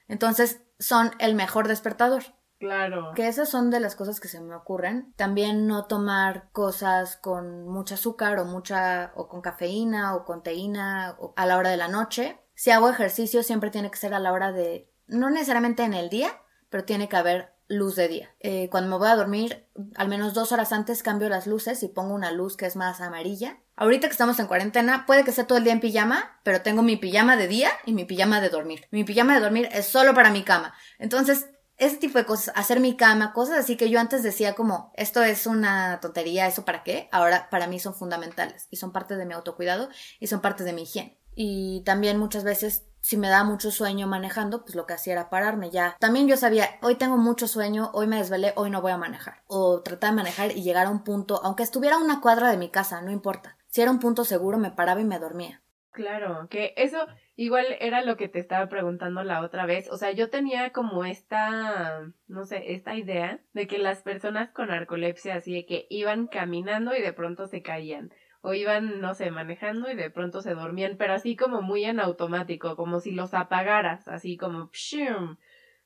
Entonces 0.08 0.62
son 0.80 1.12
el 1.20 1.36
mejor 1.36 1.68
despertador. 1.68 2.24
Claro. 2.62 3.14
Que 3.16 3.28
esas 3.28 3.50
son 3.50 3.72
de 3.72 3.80
las 3.80 3.96
cosas 3.96 4.20
que 4.20 4.28
se 4.28 4.40
me 4.40 4.54
ocurren. 4.54 5.14
También 5.16 5.66
no 5.66 5.86
tomar 5.86 6.52
cosas 6.52 7.18
con 7.18 7.68
mucho 7.68 7.96
azúcar 7.96 8.38
o 8.38 8.46
mucha 8.46 9.12
o 9.16 9.28
con 9.28 9.42
cafeína 9.42 10.16
o 10.16 10.26
con 10.26 10.44
teína 10.44 11.18
a 11.36 11.46
la 11.48 11.58
hora 11.58 11.72
de 11.72 11.78
la 11.78 11.88
noche. 11.88 12.40
Si 12.54 12.70
hago 12.70 12.88
ejercicio 12.88 13.42
siempre 13.42 13.72
tiene 13.72 13.90
que 13.90 13.98
ser 13.98 14.14
a 14.14 14.20
la 14.20 14.32
hora 14.32 14.52
de 14.52 14.88
no 15.08 15.32
necesariamente 15.32 15.82
en 15.82 15.96
el 15.96 16.10
día, 16.10 16.40
pero 16.70 16.86
tiene 16.86 17.10
que 17.10 17.16
haber 17.16 17.52
luz 17.68 17.96
de 17.96 18.08
día. 18.08 18.30
Eh, 18.40 18.70
cuando 18.70 18.92
me 18.92 18.98
voy 18.98 19.10
a 19.10 19.16
dormir, 19.16 19.66
al 19.96 20.08
menos 20.08 20.36
dos 20.36 20.52
horas 20.52 20.72
antes 20.72 21.02
cambio 21.02 21.30
las 21.30 21.48
luces 21.48 21.82
y 21.82 21.88
pongo 21.88 22.14
una 22.14 22.32
luz 22.32 22.58
que 22.58 22.68
es 22.68 22.76
más 22.76 23.02
amarilla. 23.02 23.58
Ahorita 23.76 24.08
que 24.08 24.12
estamos 24.12 24.38
en 24.40 24.46
cuarentena, 24.46 25.08
puede 25.08 25.24
que 25.24 25.32
sea 25.32 25.48
todo 25.48 25.58
el 25.58 25.64
día 25.64 25.74
en 25.74 25.80
pijama, 25.80 26.40
pero 26.44 26.62
tengo 26.62 26.84
mi 26.84 26.96
pijama 26.96 27.38
de 27.38 27.48
día 27.48 27.72
y 27.88 27.94
mi 27.94 28.06
pijama 28.06 28.40
de 28.40 28.50
dormir. 28.50 28.86
Mi 28.92 29.04
pijama 29.04 29.34
de 29.34 29.40
dormir 29.40 29.68
es 29.72 29.88
solo 29.88 30.14
para 30.14 30.30
mi 30.30 30.44
cama. 30.44 30.76
Entonces, 31.00 31.48
ese 31.82 31.98
tipo 31.98 32.20
de 32.20 32.26
cosas, 32.26 32.54
hacer 32.56 32.80
mi 32.80 32.96
cama, 32.96 33.34
cosas 33.34 33.58
así 33.58 33.76
que 33.76 33.90
yo 33.90 34.00
antes 34.00 34.22
decía 34.22 34.54
como, 34.54 34.94
esto 34.96 35.24
es 35.24 35.48
una 35.48 36.00
tontería, 36.00 36.46
¿eso 36.46 36.64
para 36.64 36.84
qué? 36.84 37.10
Ahora 37.12 37.50
para 37.50 37.66
mí 37.66 37.80
son 37.80 37.96
fundamentales 37.96 38.68
y 38.70 38.78
son 38.78 38.92
parte 38.92 39.18
de 39.18 39.26
mi 39.26 39.34
autocuidado 39.34 39.90
y 40.20 40.28
son 40.28 40.42
parte 40.42 40.64
de 40.64 40.74
mi 40.74 40.84
higiene. 40.84 41.18
Y 41.34 41.82
también 41.84 42.20
muchas 42.20 42.44
veces, 42.44 42.86
si 43.00 43.18
me 43.18 43.30
da 43.30 43.44
mucho 43.44 43.72
sueño 43.72 44.06
manejando, 44.06 44.64
pues 44.64 44.76
lo 44.76 44.86
que 44.86 44.94
hacía 44.94 45.14
era 45.14 45.32
pararme 45.32 45.72
ya. 45.72 45.98
También 46.00 46.28
yo 46.28 46.38
sabía, 46.38 46.70
hoy 46.84 46.96
tengo 46.96 47.18
mucho 47.18 47.48
sueño, 47.48 47.90
hoy 47.94 48.06
me 48.06 48.18
desvelé, 48.18 48.54
hoy 48.58 48.70
no 48.70 48.82
voy 48.82 48.92
a 48.92 48.98
manejar. 48.98 49.42
O 49.48 49.82
tratar 49.82 50.12
de 50.12 50.18
manejar 50.18 50.52
y 50.56 50.62
llegar 50.62 50.86
a 50.86 50.92
un 50.92 51.04
punto, 51.04 51.42
aunque 51.44 51.64
estuviera 51.64 51.96
a 51.96 52.04
una 52.04 52.22
cuadra 52.22 52.52
de 52.52 52.58
mi 52.58 52.70
casa, 52.70 53.02
no 53.02 53.10
importa. 53.10 53.58
Si 53.70 53.82
era 53.82 53.90
un 53.90 54.00
punto 54.00 54.24
seguro, 54.24 54.60
me 54.60 54.70
paraba 54.70 55.02
y 55.02 55.06
me 55.06 55.18
dormía. 55.18 55.64
Claro, 55.92 56.48
que 56.50 56.74
eso 56.78 57.06
igual 57.42 57.66
era 57.80 58.04
lo 58.04 58.18
que 58.18 58.28
te 58.28 58.38
estaba 58.38 58.70
preguntando 58.70 59.24
la 59.24 59.42
otra 59.42 59.66
vez. 59.66 59.90
O 59.90 59.98
sea, 59.98 60.12
yo 60.12 60.30
tenía 60.30 60.72
como 60.72 61.06
esta, 61.06 62.14
no 62.28 62.46
sé, 62.46 62.74
esta 62.74 62.96
idea 62.96 63.40
de 63.54 63.66
que 63.66 63.80
las 63.80 64.04
personas 64.04 64.52
con 64.52 64.68
narcolepsia 64.68 65.36
así 65.36 65.52
de 65.54 65.66
que 65.66 65.88
iban 65.90 66.28
caminando 66.28 66.96
y 66.96 67.02
de 67.02 67.14
pronto 67.14 67.48
se 67.48 67.64
caían. 67.64 68.12
O 68.42 68.54
iban, 68.54 69.02
no 69.02 69.16
sé, 69.16 69.32
manejando 69.32 69.90
y 69.90 69.96
de 69.96 70.12
pronto 70.12 70.42
se 70.42 70.54
dormían, 70.54 70.98
pero 70.98 71.14
así 71.14 71.36
como 71.36 71.64
muy 71.64 71.84
en 71.86 72.00
automático, 72.00 72.76
como 72.76 73.00
si 73.00 73.12
los 73.12 73.34
apagaras, 73.34 74.08
así 74.08 74.38
como 74.38 74.70
pshum. 74.70 75.38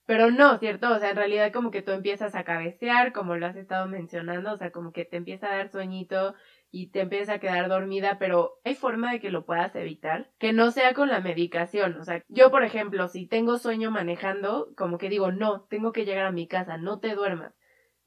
Pero 0.05 0.31
no, 0.31 0.57
¿cierto? 0.57 0.93
O 0.93 0.99
sea, 0.99 1.11
en 1.11 1.15
realidad 1.15 1.53
como 1.53 1.71
que 1.71 1.81
tú 1.81 1.91
empiezas 1.91 2.35
a 2.35 2.43
cabecear, 2.43 3.13
como 3.13 3.37
lo 3.37 3.45
has 3.45 3.55
estado 3.55 3.87
mencionando, 3.87 4.51
o 4.51 4.57
sea, 4.57 4.71
como 4.71 4.91
que 4.91 5.05
te 5.05 5.15
empieza 5.15 5.47
a 5.47 5.55
dar 5.55 5.69
sueñito 5.69 6.35
y 6.77 6.87
te 6.87 6.99
empieza 6.99 7.35
a 7.35 7.39
quedar 7.39 7.69
dormida, 7.69 8.17
pero 8.19 8.59
hay 8.65 8.75
forma 8.75 9.13
de 9.13 9.21
que 9.21 9.29
lo 9.29 9.45
puedas 9.45 9.73
evitar, 9.75 10.29
que 10.39 10.51
no 10.51 10.71
sea 10.71 10.93
con 10.93 11.07
la 11.07 11.21
medicación. 11.21 11.97
O 12.01 12.03
sea, 12.03 12.21
yo, 12.27 12.51
por 12.51 12.65
ejemplo, 12.65 13.07
si 13.07 13.27
tengo 13.27 13.57
sueño 13.57 13.91
manejando, 13.91 14.73
como 14.75 14.97
que 14.97 15.07
digo, 15.07 15.31
no, 15.31 15.61
tengo 15.69 15.93
que 15.93 16.03
llegar 16.03 16.25
a 16.25 16.31
mi 16.33 16.47
casa, 16.49 16.77
no 16.77 16.99
te 16.99 17.15
duermas. 17.15 17.53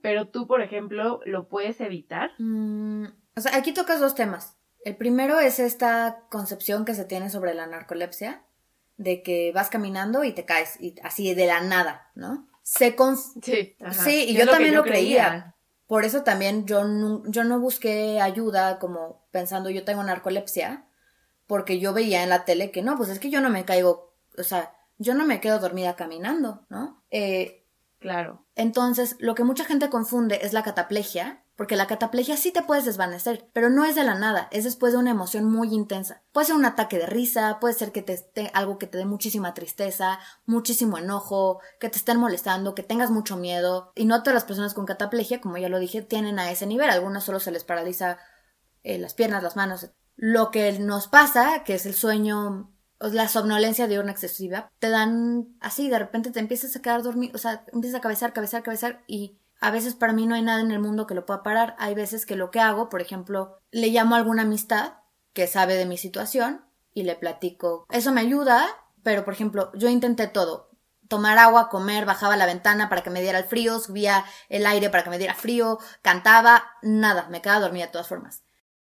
Pero 0.02 0.28
tú, 0.28 0.46
por 0.46 0.60
ejemplo, 0.60 1.20
lo 1.24 1.48
puedes 1.48 1.80
evitar. 1.80 2.32
Mm, 2.38 3.06
o 3.36 3.40
sea, 3.40 3.56
aquí 3.56 3.72
tocas 3.72 4.00
dos 4.00 4.14
temas. 4.14 4.58
El 4.84 4.96
primero 4.96 5.40
es 5.40 5.58
esta 5.60 6.26
concepción 6.30 6.84
que 6.84 6.92
se 6.94 7.06
tiene 7.06 7.30
sobre 7.30 7.54
la 7.54 7.66
narcolepsia, 7.66 8.44
de 8.98 9.22
que 9.22 9.50
vas 9.54 9.70
caminando 9.70 10.24
y 10.24 10.32
te 10.32 10.44
caes, 10.44 10.78
y 10.78 10.94
así 11.02 11.34
de 11.34 11.46
la 11.46 11.62
nada, 11.62 12.10
¿no? 12.14 12.48
Se 12.62 12.94
conf- 12.96 13.42
Sí, 13.42 13.76
ajá. 13.80 13.94
Sí, 14.04 14.26
y 14.28 14.34
yo 14.36 14.46
también 14.46 14.74
lo 14.74 14.82
creía. 14.82 15.54
Por 15.88 16.04
eso 16.04 16.22
también 16.22 16.66
yo 16.66 16.84
no, 16.84 17.22
yo 17.26 17.42
no 17.42 17.58
busqué 17.58 18.20
ayuda 18.20 18.78
como 18.78 19.26
pensando 19.32 19.70
yo 19.70 19.84
tengo 19.84 20.04
narcolepsia, 20.04 20.86
porque 21.48 21.80
yo 21.80 21.92
veía 21.94 22.22
en 22.22 22.28
la 22.28 22.44
tele 22.44 22.70
que 22.70 22.82
no, 22.82 22.96
pues 22.96 23.08
es 23.08 23.18
que 23.18 23.30
yo 23.30 23.40
no 23.40 23.50
me 23.50 23.64
caigo, 23.64 24.14
o 24.38 24.42
sea, 24.44 24.76
yo 24.98 25.14
no 25.14 25.26
me 25.26 25.40
quedo 25.40 25.58
dormida 25.58 25.96
caminando, 25.96 26.64
¿no? 26.68 27.02
Eh, 27.10 27.64
Claro. 28.00 28.44
entonces, 28.54 29.16
lo 29.18 29.34
que 29.34 29.42
mucha 29.42 29.64
gente 29.64 29.88
confunde 29.90 30.38
es 30.42 30.52
la 30.52 30.62
cataplegia, 30.62 31.42
porque 31.58 31.74
la 31.74 31.88
cataplegia 31.88 32.36
sí 32.36 32.52
te 32.52 32.62
puedes 32.62 32.84
desvanecer, 32.84 33.50
pero 33.52 33.68
no 33.68 33.84
es 33.84 33.96
de 33.96 34.04
la 34.04 34.14
nada, 34.14 34.46
es 34.52 34.62
después 34.62 34.92
de 34.92 35.00
una 35.00 35.10
emoción 35.10 35.44
muy 35.44 35.74
intensa. 35.74 36.22
Puede 36.30 36.46
ser 36.46 36.54
un 36.54 36.64
ataque 36.64 36.98
de 36.98 37.06
risa, 37.06 37.58
puede 37.60 37.74
ser 37.74 37.90
que 37.90 38.00
te 38.00 38.12
esté 38.12 38.52
algo 38.54 38.78
que 38.78 38.86
te 38.86 38.96
dé 38.96 39.04
muchísima 39.04 39.54
tristeza, 39.54 40.20
muchísimo 40.46 40.98
enojo, 40.98 41.58
que 41.80 41.88
te 41.88 41.98
estén 41.98 42.20
molestando, 42.20 42.76
que 42.76 42.84
tengas 42.84 43.10
mucho 43.10 43.36
miedo. 43.36 43.90
Y 43.96 44.04
no 44.04 44.22
todas 44.22 44.34
las 44.34 44.44
personas 44.44 44.72
con 44.72 44.86
cataplegia, 44.86 45.40
como 45.40 45.58
ya 45.58 45.68
lo 45.68 45.80
dije, 45.80 46.00
tienen 46.00 46.38
a 46.38 46.48
ese 46.52 46.64
nivel. 46.64 46.90
Algunas 46.90 47.24
solo 47.24 47.40
se 47.40 47.50
les 47.50 47.64
paraliza 47.64 48.18
eh, 48.84 48.98
las 48.98 49.14
piernas, 49.14 49.42
las 49.42 49.56
manos. 49.56 49.90
Lo 50.14 50.52
que 50.52 50.78
nos 50.78 51.08
pasa, 51.08 51.64
que 51.64 51.74
es 51.74 51.86
el 51.86 51.94
sueño 51.94 52.72
la 53.00 53.26
somnolencia 53.26 53.88
diurna 53.88 54.12
excesiva, 54.12 54.70
te 54.78 54.90
dan 54.90 55.56
así, 55.60 55.90
de 55.90 55.98
repente 55.98 56.30
te 56.30 56.38
empiezas 56.38 56.74
a 56.76 56.82
quedar 56.82 57.02
dormido, 57.02 57.32
o 57.34 57.38
sea, 57.38 57.64
empiezas 57.72 57.98
a 57.98 58.00
cabezar, 58.00 58.32
cabezar, 58.32 58.62
cabezar 58.62 59.02
y 59.06 59.38
a 59.60 59.70
veces 59.70 59.94
para 59.94 60.12
mí 60.12 60.26
no 60.26 60.34
hay 60.34 60.42
nada 60.42 60.60
en 60.60 60.70
el 60.70 60.78
mundo 60.78 61.06
que 61.06 61.14
lo 61.14 61.26
pueda 61.26 61.42
parar. 61.42 61.74
Hay 61.78 61.94
veces 61.94 62.26
que 62.26 62.36
lo 62.36 62.50
que 62.50 62.60
hago, 62.60 62.88
por 62.88 63.00
ejemplo, 63.00 63.58
le 63.70 63.88
llamo 63.88 64.14
a 64.14 64.18
alguna 64.18 64.42
amistad 64.42 64.94
que 65.32 65.46
sabe 65.46 65.74
de 65.74 65.86
mi 65.86 65.98
situación 65.98 66.64
y 66.94 67.02
le 67.02 67.16
platico. 67.16 67.86
Eso 67.90 68.12
me 68.12 68.20
ayuda, 68.20 68.66
pero 69.02 69.24
por 69.24 69.34
ejemplo, 69.34 69.70
yo 69.74 69.88
intenté 69.88 70.28
todo. 70.28 70.70
Tomar 71.08 71.38
agua, 71.38 71.70
comer, 71.70 72.04
bajaba 72.04 72.36
la 72.36 72.46
ventana 72.46 72.88
para 72.88 73.02
que 73.02 73.10
me 73.10 73.22
diera 73.22 73.38
el 73.38 73.44
frío, 73.44 73.78
subía 73.78 74.24
el 74.48 74.66
aire 74.66 74.90
para 74.90 75.04
que 75.04 75.10
me 75.10 75.18
diera 75.18 75.34
frío, 75.34 75.78
cantaba, 76.02 76.64
nada, 76.82 77.28
me 77.30 77.40
quedaba 77.40 77.60
dormida 77.60 77.86
de 77.86 77.92
todas 77.92 78.08
formas. 78.08 78.44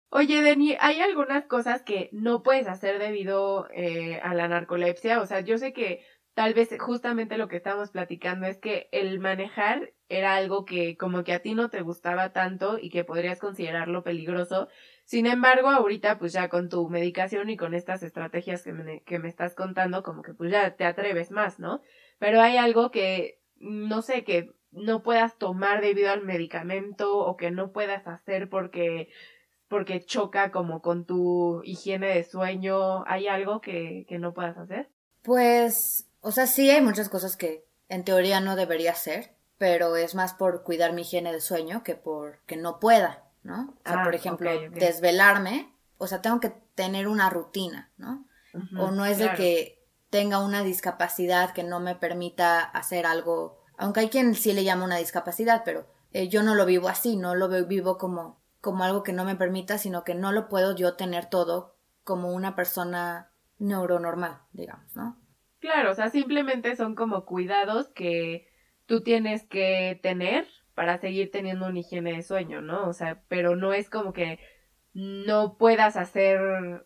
Oye, 0.10 0.42
Deni, 0.42 0.76
¿hay 0.82 1.00
algunas 1.00 1.46
cosas 1.46 1.84
que 1.84 2.10
no 2.12 2.44
puedes 2.44 2.68
hacer 2.68 3.00
debido 3.00 3.70
eh, 3.72 4.20
a 4.22 4.34
la 4.34 4.50
narcolepsia? 4.50 5.22
O 5.22 5.26
sea, 5.26 5.40
yo 5.40 5.58
sé 5.58 5.72
que 5.72 6.06
tal 6.34 6.54
vez 6.54 6.70
justamente 6.80 7.38
lo 7.38 7.48
que 7.48 7.58
estamos 7.58 7.92
platicando 7.92 8.46
es 8.46 8.58
que 8.58 8.88
el 8.92 9.20
manejar 9.20 9.94
era 10.10 10.36
algo 10.36 10.66
que 10.66 10.98
como 10.98 11.24
que 11.24 11.34
a 11.34 11.42
ti 11.42 11.56
no 11.56 11.70
te 11.70 11.82
gustaba 11.82 12.32
tanto 12.32 12.78
y 12.80 12.90
que 12.90 13.04
podrías 13.04 13.40
considerarlo 13.40 14.04
peligroso. 14.04 14.68
Sin 15.06 15.26
embargo, 15.26 15.70
ahorita 15.70 16.20
pues 16.20 16.34
ya 16.34 16.50
con 16.50 16.70
tu 16.70 16.90
medicación 16.90 17.50
y 17.50 17.58
con 17.58 17.74
estas 17.74 18.04
estrategias 18.04 18.64
que 18.64 18.74
me, 18.74 19.02
que 19.04 19.20
me 19.20 19.30
estás 19.30 19.56
contando, 19.56 20.04
como 20.04 20.22
que 20.22 20.34
pues 20.34 20.52
ya 20.52 20.76
te 20.76 20.86
atreves 20.86 21.32
más, 21.32 21.60
¿no? 21.60 21.82
Pero 22.20 22.42
hay 22.42 22.58
algo 22.58 22.92
que, 22.92 23.40
no 23.58 24.02
sé, 24.02 24.24
que 24.24 24.52
no 24.72 25.04
puedas 25.04 25.38
tomar 25.38 25.82
debido 25.82 26.12
al 26.12 26.24
medicamento 26.24 27.18
o 27.18 27.36
que 27.36 27.52
no 27.52 27.72
puedas 27.72 28.08
hacer 28.08 28.50
porque 28.50 29.10
porque 29.68 30.04
choca 30.04 30.52
como 30.52 30.82
con 30.82 31.06
tu 31.06 31.62
higiene 31.64 32.08
de 32.08 32.26
sueño, 32.26 33.06
¿hay 33.08 33.30
algo 33.30 33.62
que, 33.62 34.06
que 34.10 34.20
no 34.20 34.34
puedas 34.34 34.58
hacer? 34.58 34.90
Pues 35.24 36.11
o 36.22 36.32
sea, 36.32 36.48
sí 36.48 36.70
hay 36.70 36.82
muchas 36.82 37.10
cosas 37.10 37.36
que 37.36 37.68
en 37.90 38.04
teoría 38.06 38.40
no 38.40 38.56
debería 38.56 38.92
hacer, 38.92 39.36
pero 39.58 39.96
es 39.96 40.16
más 40.16 40.34
por 40.34 40.64
cuidar 40.64 40.94
mi 40.94 41.02
higiene 41.02 41.34
de 41.34 41.42
sueño 41.42 41.84
que 41.84 41.96
por 41.96 42.40
que 42.46 42.58
no 42.58 42.80
pueda, 42.80 43.26
¿no? 43.44 43.76
O 43.86 43.90
sea, 43.90 44.04
por 44.04 44.14
ah, 44.14 44.16
ejemplo, 44.16 44.52
desvelarme, 44.72 45.76
o 45.98 46.08
sea, 46.08 46.22
tengo 46.22 46.40
que 46.40 46.50
tener 46.76 47.08
una 47.08 47.30
rutina, 47.30 47.92
¿no? 47.98 48.26
o 48.78 48.92
no 48.92 49.06
es 49.06 49.18
de 49.18 49.32
que 49.34 49.86
tenga 50.10 50.44
una 50.44 50.62
discapacidad 50.62 51.54
que 51.54 51.64
no 51.64 51.80
me 51.80 51.96
permita 51.96 52.62
hacer 52.62 53.06
algo, 53.06 53.60
aunque 53.78 54.02
hay 54.02 54.10
quien 54.10 54.36
sí 54.36 54.52
le 54.52 54.66
llama 54.66 54.84
una 54.84 54.98
discapacidad, 54.98 55.62
pero 55.64 55.88
eh, 56.12 56.28
yo 56.28 56.44
no 56.44 56.54
lo 56.56 56.66
vivo 56.66 56.90
así, 56.90 57.16
no 57.16 57.34
lo 57.34 57.48
vivo 57.66 57.98
como, 57.98 58.42
como 58.60 58.84
algo 58.84 59.04
que 59.04 59.14
no 59.14 59.24
me 59.24 59.36
permita, 59.36 59.78
sino 59.78 60.04
que 60.04 60.16
no 60.16 60.32
lo 60.34 60.50
puedo 60.50 60.76
yo 60.76 60.96
tener 60.96 61.28
todo 61.28 61.76
como 62.04 62.34
una 62.34 62.56
persona 62.56 63.32
neuronormal, 63.58 64.42
digamos, 64.52 64.96
¿no? 64.96 65.21
Claro, 65.62 65.92
o 65.92 65.94
sea, 65.94 66.10
simplemente 66.10 66.76
son 66.76 66.96
como 66.96 67.24
cuidados 67.24 67.88
que 67.90 68.48
tú 68.88 69.04
tienes 69.04 69.44
que 69.44 70.00
tener 70.02 70.48
para 70.74 70.98
seguir 70.98 71.30
teniendo 71.30 71.68
una 71.68 71.80
higiene 71.80 72.14
de 72.14 72.24
sueño, 72.24 72.62
¿no? 72.62 72.90
O 72.90 72.94
sea, 72.94 73.22
pero 73.28 73.56
no 73.56 73.72
es 73.72 73.88
como 73.88 74.12
que 74.12 74.40
no 74.94 75.58
puedas 75.58 75.98
hacer 75.98 76.84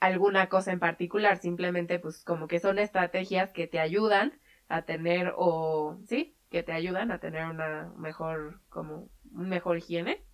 alguna 0.00 0.48
cosa 0.48 0.72
en 0.72 0.80
particular, 0.80 1.36
simplemente 1.36 1.98
pues 1.98 2.24
como 2.24 2.48
que 2.48 2.60
son 2.60 2.78
estrategias 2.78 3.52
que 3.52 3.66
te 3.66 3.78
ayudan 3.78 4.32
a 4.68 4.86
tener 4.86 5.34
o 5.36 5.98
sí, 6.06 6.34
que 6.50 6.62
te 6.62 6.72
ayudan 6.72 7.10
a 7.10 7.20
tener 7.20 7.44
una 7.44 7.92
mejor 7.98 8.62
como 8.70 9.10
un 9.32 9.48
mejor 9.50 9.76
higiene. 9.76 10.24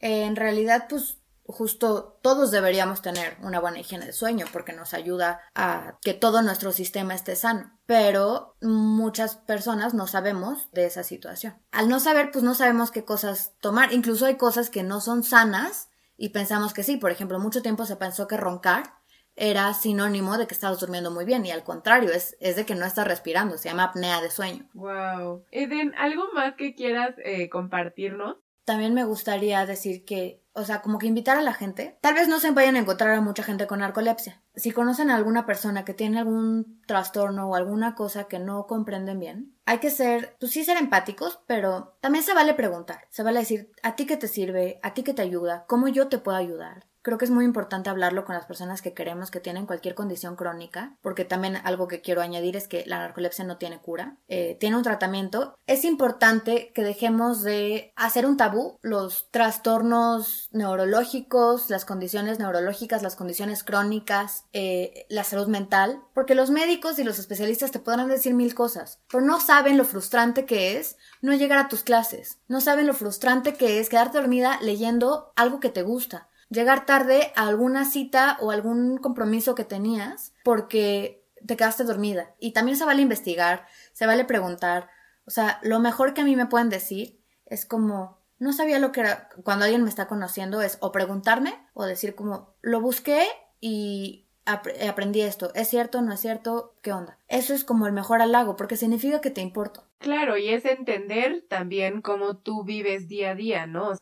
En 0.00 0.36
realidad 0.36 0.86
pues 0.90 1.21
justo 1.44 2.18
todos 2.22 2.50
deberíamos 2.50 3.02
tener 3.02 3.36
una 3.42 3.60
buena 3.60 3.80
higiene 3.80 4.06
de 4.06 4.12
sueño 4.12 4.46
porque 4.52 4.72
nos 4.72 4.94
ayuda 4.94 5.40
a 5.54 5.98
que 6.02 6.14
todo 6.14 6.42
nuestro 6.42 6.72
sistema 6.72 7.14
esté 7.14 7.36
sano. 7.36 7.78
Pero 7.86 8.56
muchas 8.60 9.36
personas 9.36 9.94
no 9.94 10.06
sabemos 10.06 10.70
de 10.72 10.86
esa 10.86 11.02
situación. 11.02 11.60
Al 11.70 11.88
no 11.88 12.00
saber, 12.00 12.30
pues 12.30 12.44
no 12.44 12.54
sabemos 12.54 12.90
qué 12.90 13.04
cosas 13.04 13.54
tomar. 13.60 13.92
Incluso 13.92 14.26
hay 14.26 14.36
cosas 14.36 14.70
que 14.70 14.82
no 14.82 15.00
son 15.00 15.22
sanas 15.22 15.90
y 16.16 16.30
pensamos 16.30 16.72
que 16.72 16.82
sí. 16.82 16.96
Por 16.96 17.10
ejemplo, 17.10 17.38
mucho 17.38 17.62
tiempo 17.62 17.84
se 17.86 17.96
pensó 17.96 18.28
que 18.28 18.36
roncar 18.36 18.94
era 19.34 19.72
sinónimo 19.74 20.36
de 20.36 20.46
que 20.46 20.54
estabas 20.54 20.80
durmiendo 20.80 21.10
muy 21.10 21.24
bien 21.24 21.46
y 21.46 21.50
al 21.50 21.64
contrario, 21.64 22.10
es, 22.10 22.36
es 22.40 22.56
de 22.56 22.66
que 22.66 22.74
no 22.74 22.84
estás 22.84 23.08
respirando, 23.08 23.56
se 23.56 23.68
llama 23.68 23.84
apnea 23.84 24.20
de 24.20 24.30
sueño. 24.30 24.68
Wow. 24.74 25.44
Eden, 25.50 25.94
¿algo 25.96 26.24
más 26.34 26.54
que 26.54 26.74
quieras 26.74 27.14
eh, 27.24 27.48
compartirnos? 27.48 28.36
También 28.64 28.94
me 28.94 29.04
gustaría 29.04 29.64
decir 29.66 30.04
que 30.04 30.41
o 30.54 30.64
sea, 30.64 30.82
como 30.82 30.98
que 30.98 31.06
invitar 31.06 31.36
a 31.36 31.42
la 31.42 31.54
gente. 31.54 31.98
Tal 32.00 32.14
vez 32.14 32.28
no 32.28 32.40
se 32.40 32.50
vayan 32.50 32.76
a 32.76 32.80
encontrar 32.80 33.14
a 33.14 33.20
mucha 33.20 33.42
gente 33.42 33.66
con 33.66 33.80
narcolepsia. 33.80 34.42
Si 34.54 34.70
conocen 34.70 35.10
a 35.10 35.16
alguna 35.16 35.46
persona 35.46 35.84
que 35.84 35.94
tiene 35.94 36.18
algún 36.18 36.82
trastorno 36.86 37.48
o 37.48 37.54
alguna 37.54 37.94
cosa 37.94 38.24
que 38.24 38.38
no 38.38 38.66
comprenden 38.66 39.18
bien, 39.18 39.54
hay 39.64 39.78
que 39.78 39.90
ser, 39.90 40.36
pues 40.38 40.52
sí 40.52 40.64
ser 40.64 40.76
empáticos, 40.76 41.40
pero 41.46 41.96
también 42.00 42.24
se 42.24 42.34
vale 42.34 42.54
preguntar. 42.54 43.06
Se 43.10 43.22
vale 43.22 43.40
decir, 43.40 43.70
¿a 43.82 43.96
ti 43.96 44.06
qué 44.06 44.16
te 44.16 44.28
sirve? 44.28 44.78
¿A 44.82 44.94
ti 44.94 45.02
qué 45.02 45.14
te 45.14 45.22
ayuda? 45.22 45.64
¿Cómo 45.68 45.88
yo 45.88 46.08
te 46.08 46.18
puedo 46.18 46.36
ayudar? 46.36 46.91
Creo 47.02 47.18
que 47.18 47.24
es 47.24 47.32
muy 47.32 47.44
importante 47.44 47.90
hablarlo 47.90 48.24
con 48.24 48.36
las 48.36 48.46
personas 48.46 48.80
que 48.80 48.94
queremos 48.94 49.32
que 49.32 49.40
tienen 49.40 49.66
cualquier 49.66 49.96
condición 49.96 50.36
crónica, 50.36 50.96
porque 51.02 51.24
también 51.24 51.56
algo 51.64 51.88
que 51.88 52.00
quiero 52.00 52.22
añadir 52.22 52.56
es 52.56 52.68
que 52.68 52.84
la 52.86 53.00
narcolepsia 53.00 53.44
no 53.44 53.56
tiene 53.56 53.80
cura, 53.80 54.18
eh, 54.28 54.56
tiene 54.60 54.76
un 54.76 54.84
tratamiento. 54.84 55.58
Es 55.66 55.84
importante 55.84 56.70
que 56.72 56.84
dejemos 56.84 57.42
de 57.42 57.92
hacer 57.96 58.24
un 58.24 58.36
tabú 58.36 58.78
los 58.82 59.28
trastornos 59.32 60.48
neurológicos, 60.52 61.70
las 61.70 61.84
condiciones 61.84 62.38
neurológicas, 62.38 63.02
las 63.02 63.16
condiciones 63.16 63.64
crónicas, 63.64 64.44
eh, 64.52 65.04
la 65.08 65.24
salud 65.24 65.48
mental, 65.48 66.04
porque 66.14 66.36
los 66.36 66.50
médicos 66.50 67.00
y 67.00 67.04
los 67.04 67.18
especialistas 67.18 67.72
te 67.72 67.80
podrán 67.80 68.06
decir 68.06 68.32
mil 68.32 68.54
cosas, 68.54 69.00
pero 69.10 69.24
no 69.24 69.40
saben 69.40 69.76
lo 69.76 69.84
frustrante 69.84 70.46
que 70.46 70.78
es 70.78 70.96
no 71.20 71.34
llegar 71.34 71.58
a 71.58 71.68
tus 71.68 71.82
clases, 71.82 72.38
no 72.46 72.60
saben 72.60 72.86
lo 72.86 72.94
frustrante 72.94 73.54
que 73.54 73.80
es 73.80 73.88
quedarte 73.88 74.18
dormida 74.18 74.60
leyendo 74.62 75.32
algo 75.34 75.58
que 75.58 75.68
te 75.68 75.82
gusta 75.82 76.28
llegar 76.52 76.86
tarde 76.86 77.32
a 77.34 77.48
alguna 77.48 77.84
cita 77.84 78.36
o 78.40 78.50
algún 78.50 78.98
compromiso 78.98 79.54
que 79.54 79.64
tenías 79.64 80.34
porque 80.44 81.24
te 81.44 81.56
quedaste 81.56 81.84
dormida. 81.84 82.34
Y 82.38 82.52
también 82.52 82.76
se 82.76 82.84
vale 82.84 83.02
investigar, 83.02 83.66
se 83.92 84.06
vale 84.06 84.24
preguntar. 84.24 84.90
O 85.26 85.30
sea, 85.30 85.58
lo 85.62 85.80
mejor 85.80 86.14
que 86.14 86.20
a 86.20 86.24
mí 86.24 86.36
me 86.36 86.46
pueden 86.46 86.68
decir 86.68 87.20
es 87.46 87.66
como, 87.66 88.18
no 88.38 88.52
sabía 88.52 88.78
lo 88.78 88.92
que 88.92 89.00
era, 89.00 89.28
cuando 89.44 89.64
alguien 89.64 89.82
me 89.82 89.88
está 89.88 90.06
conociendo, 90.06 90.62
es 90.62 90.78
o 90.80 90.92
preguntarme 90.92 91.54
o 91.74 91.84
decir 91.84 92.14
como, 92.14 92.54
lo 92.60 92.80
busqué 92.80 93.24
y 93.60 94.26
aprendí 94.44 95.22
esto. 95.22 95.52
¿Es 95.54 95.68
cierto? 95.68 96.02
¿No 96.02 96.12
es 96.12 96.20
cierto? 96.20 96.74
¿Qué 96.82 96.92
onda? 96.92 97.18
Eso 97.28 97.54
es 97.54 97.64
como 97.64 97.86
el 97.86 97.92
mejor 97.92 98.20
halago 98.20 98.56
porque 98.56 98.76
significa 98.76 99.20
que 99.20 99.30
te 99.30 99.40
importo. 99.40 99.84
Claro, 99.98 100.36
y 100.36 100.48
es 100.48 100.64
entender 100.64 101.44
también 101.48 102.02
cómo 102.02 102.36
tú 102.36 102.64
vives 102.64 103.08
día 103.08 103.30
a 103.30 103.34
día, 103.34 103.66
¿no? 103.66 103.92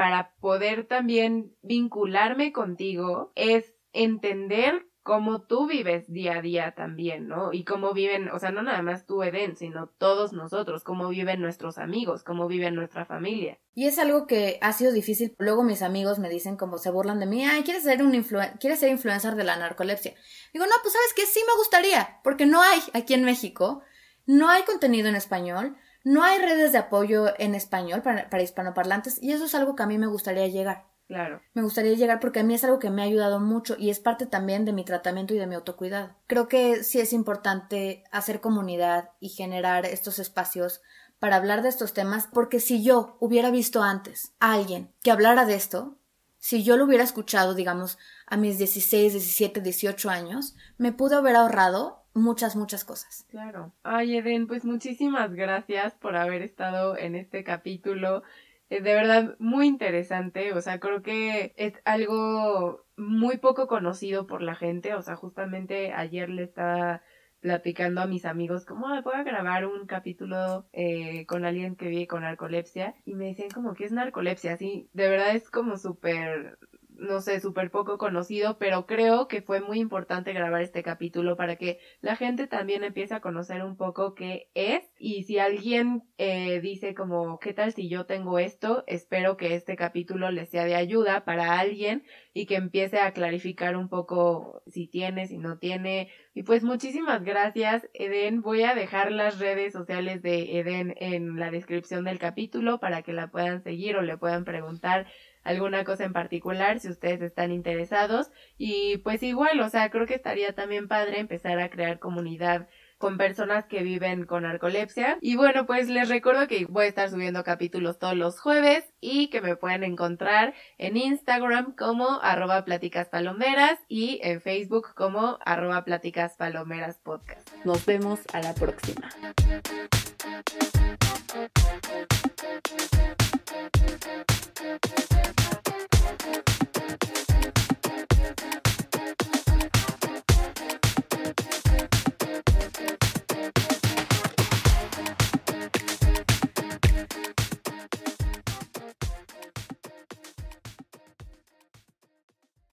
Para 0.00 0.34
poder 0.40 0.86
también 0.86 1.54
vincularme 1.60 2.54
contigo 2.54 3.32
es 3.34 3.74
entender 3.92 4.86
cómo 5.02 5.42
tú 5.42 5.66
vives 5.66 6.10
día 6.10 6.38
a 6.38 6.40
día 6.40 6.74
también, 6.74 7.28
¿no? 7.28 7.52
Y 7.52 7.64
cómo 7.64 7.92
viven, 7.92 8.30
o 8.30 8.38
sea, 8.38 8.50
no 8.50 8.62
nada 8.62 8.80
más 8.80 9.04
tú, 9.04 9.22
Eden, 9.22 9.58
sino 9.58 9.88
todos 9.98 10.32
nosotros, 10.32 10.84
cómo 10.84 11.10
viven 11.10 11.42
nuestros 11.42 11.76
amigos, 11.76 12.24
cómo 12.24 12.48
vive 12.48 12.70
nuestra 12.70 13.04
familia. 13.04 13.58
Y 13.74 13.88
es 13.88 13.98
algo 13.98 14.26
que 14.26 14.56
ha 14.62 14.72
sido 14.72 14.90
difícil. 14.90 15.34
Luego 15.36 15.64
mis 15.64 15.82
amigos 15.82 16.18
me 16.18 16.30
dicen 16.30 16.56
como 16.56 16.78
se 16.78 16.90
burlan 16.90 17.20
de 17.20 17.26
mí, 17.26 17.44
ay, 17.44 17.62
¿quieres 17.62 17.82
ser 17.82 18.02
un 18.02 18.12
¿quieres 18.58 18.80
ser 18.80 18.88
influencer 18.88 19.34
de 19.34 19.44
la 19.44 19.58
narcolepsia? 19.58 20.14
Digo, 20.54 20.64
no, 20.64 20.72
pues 20.80 20.94
sabes 20.94 21.12
que 21.14 21.26
sí 21.26 21.40
me 21.46 21.58
gustaría, 21.58 22.20
porque 22.24 22.46
no 22.46 22.62
hay 22.62 22.80
aquí 22.94 23.12
en 23.12 23.24
México, 23.24 23.82
no 24.24 24.48
hay 24.48 24.62
contenido 24.62 25.10
en 25.10 25.16
español, 25.16 25.76
no 26.04 26.22
hay 26.22 26.38
redes 26.38 26.72
de 26.72 26.78
apoyo 26.78 27.26
en 27.38 27.54
español 27.54 28.02
para, 28.02 28.42
hispanoparlantes 28.42 29.22
y 29.22 29.32
eso 29.32 29.44
es 29.44 29.54
algo 29.54 29.76
que 29.76 29.82
a 29.82 29.86
mí 29.86 29.98
me 29.98 30.06
gustaría 30.06 30.46
llegar. 30.48 30.86
Claro. 31.06 31.42
Me 31.54 31.62
gustaría 31.62 31.94
llegar 31.94 32.20
porque 32.20 32.40
a 32.40 32.44
mí 32.44 32.54
es 32.54 32.62
algo 32.62 32.78
que 32.78 32.90
me 32.90 33.02
ha 33.02 33.06
ayudado 33.06 33.40
mucho 33.40 33.74
y 33.76 33.90
es 33.90 33.98
parte 33.98 34.26
también 34.26 34.64
de 34.64 34.72
mi 34.72 34.84
tratamiento 34.84 35.34
y 35.34 35.38
de 35.38 35.46
mi 35.46 35.56
autocuidado. 35.56 36.14
Creo 36.28 36.46
que 36.46 36.84
sí 36.84 37.00
es 37.00 37.12
importante 37.12 38.04
hacer 38.12 38.40
comunidad 38.40 39.10
y 39.18 39.30
generar 39.30 39.86
estos 39.86 40.20
espacios 40.20 40.82
para 41.18 41.36
hablar 41.36 41.62
de 41.62 41.68
estos 41.68 41.92
temas 41.92 42.28
porque 42.32 42.60
si 42.60 42.82
yo 42.84 43.16
hubiera 43.18 43.50
visto 43.50 43.82
antes 43.82 44.32
a 44.38 44.52
alguien 44.52 44.92
que 45.02 45.10
hablara 45.10 45.44
de 45.46 45.54
esto, 45.54 45.98
si 46.38 46.62
yo 46.62 46.76
lo 46.76 46.84
hubiera 46.84 47.04
escuchado, 47.04 47.54
digamos, 47.54 47.98
a 48.26 48.36
mis 48.38 48.56
16, 48.56 49.12
17, 49.12 49.60
18 49.60 50.08
años, 50.08 50.56
me 50.78 50.92
pude 50.92 51.16
haber 51.16 51.36
ahorrado 51.36 51.99
muchas, 52.14 52.56
muchas 52.56 52.84
cosas. 52.84 53.26
Claro. 53.30 53.72
Ay, 53.82 54.16
Eden, 54.16 54.46
pues 54.46 54.64
muchísimas 54.64 55.32
gracias 55.34 55.94
por 55.94 56.16
haber 56.16 56.42
estado 56.42 56.96
en 56.96 57.14
este 57.14 57.44
capítulo. 57.44 58.22
de 58.68 58.80
verdad 58.80 59.36
muy 59.38 59.66
interesante, 59.66 60.52
o 60.52 60.60
sea, 60.60 60.78
creo 60.78 61.02
que 61.02 61.54
es 61.56 61.74
algo 61.84 62.86
muy 62.96 63.38
poco 63.38 63.66
conocido 63.66 64.26
por 64.26 64.42
la 64.42 64.54
gente, 64.54 64.94
o 64.94 65.02
sea, 65.02 65.16
justamente 65.16 65.92
ayer 65.92 66.28
le 66.28 66.44
estaba 66.44 67.02
platicando 67.40 68.02
a 68.02 68.06
mis 68.06 68.26
amigos 68.26 68.66
como, 68.66 68.86
voy 69.02 69.14
a 69.14 69.24
grabar 69.24 69.66
un 69.66 69.86
capítulo 69.86 70.66
eh, 70.72 71.26
con 71.26 71.44
alguien 71.44 71.74
que 71.74 71.88
vive 71.88 72.06
con 72.06 72.22
narcolepsia 72.22 72.94
y 73.04 73.14
me 73.14 73.26
decían 73.26 73.50
como, 73.50 73.74
¿qué 73.74 73.86
es 73.86 73.92
narcolepsia? 73.92 74.52
Así, 74.52 74.88
de 74.92 75.08
verdad 75.08 75.34
es 75.34 75.50
como 75.50 75.76
súper 75.78 76.58
no 77.00 77.20
sé, 77.20 77.40
súper 77.40 77.70
poco 77.70 77.96
conocido, 77.98 78.58
pero 78.58 78.86
creo 78.86 79.26
que 79.26 79.40
fue 79.42 79.60
muy 79.60 79.80
importante 79.80 80.32
grabar 80.32 80.62
este 80.62 80.82
capítulo 80.82 81.36
para 81.36 81.56
que 81.56 81.78
la 82.02 82.14
gente 82.14 82.46
también 82.46 82.84
empiece 82.84 83.14
a 83.14 83.20
conocer 83.20 83.64
un 83.64 83.76
poco 83.76 84.14
qué 84.14 84.50
es 84.54 84.82
y 84.98 85.24
si 85.24 85.38
alguien 85.38 86.04
eh, 86.18 86.60
dice 86.60 86.94
como, 86.94 87.38
¿qué 87.38 87.54
tal 87.54 87.72
si 87.72 87.88
yo 87.88 88.04
tengo 88.04 88.38
esto? 88.38 88.84
Espero 88.86 89.38
que 89.38 89.54
este 89.54 89.76
capítulo 89.76 90.30
le 90.30 90.44
sea 90.44 90.66
de 90.66 90.74
ayuda 90.74 91.24
para 91.24 91.58
alguien 91.58 92.04
y 92.34 92.46
que 92.46 92.56
empiece 92.56 92.98
a 93.00 93.12
clarificar 93.12 93.76
un 93.76 93.88
poco 93.88 94.62
si 94.66 94.86
tiene, 94.86 95.26
si 95.26 95.38
no 95.38 95.58
tiene. 95.58 96.10
Y 96.34 96.42
pues 96.42 96.62
muchísimas 96.62 97.24
gracias, 97.24 97.88
Eden. 97.94 98.42
Voy 98.42 98.62
a 98.62 98.74
dejar 98.74 99.10
las 99.10 99.38
redes 99.38 99.72
sociales 99.72 100.22
de 100.22 100.58
Eden 100.58 100.94
en 100.98 101.38
la 101.38 101.50
descripción 101.50 102.04
del 102.04 102.18
capítulo 102.18 102.78
para 102.78 103.02
que 103.02 103.12
la 103.14 103.30
puedan 103.30 103.62
seguir 103.62 103.96
o 103.96 104.02
le 104.02 104.18
puedan 104.18 104.44
preguntar 104.44 105.06
alguna 105.42 105.84
cosa 105.84 106.04
en 106.04 106.12
particular 106.12 106.80
si 106.80 106.88
ustedes 106.88 107.22
están 107.22 107.52
interesados 107.52 108.30
y 108.58 108.98
pues 108.98 109.22
igual, 109.22 109.60
o 109.60 109.68
sea, 109.68 109.90
creo 109.90 110.06
que 110.06 110.14
estaría 110.14 110.54
también 110.54 110.88
padre 110.88 111.20
empezar 111.20 111.58
a 111.58 111.70
crear 111.70 111.98
comunidad 111.98 112.68
con 113.00 113.16
personas 113.16 113.64
que 113.64 113.82
viven 113.82 114.26
con 114.26 114.42
narcolepsia. 114.42 115.16
Y 115.22 115.34
bueno, 115.34 115.64
pues 115.64 115.88
les 115.88 116.10
recuerdo 116.10 116.46
que 116.46 116.66
voy 116.66 116.84
a 116.84 116.88
estar 116.88 117.08
subiendo 117.08 117.42
capítulos 117.42 117.98
todos 117.98 118.14
los 118.14 118.38
jueves 118.38 118.84
y 119.00 119.28
que 119.28 119.40
me 119.40 119.56
pueden 119.56 119.84
encontrar 119.84 120.52
en 120.76 120.98
Instagram 120.98 121.74
como 121.76 122.20
arroba 122.20 122.62
pláticas 122.66 123.08
palomeras 123.08 123.78
y 123.88 124.20
en 124.22 124.42
Facebook 124.42 124.88
como 124.94 125.38
arroba 125.46 125.82
pláticas 125.82 126.36
palomeras 126.36 126.98
podcast. 126.98 127.48
Nos 127.64 127.86
vemos 127.86 128.20
a 128.34 128.42
la 128.42 128.54
próxima. 128.54 129.08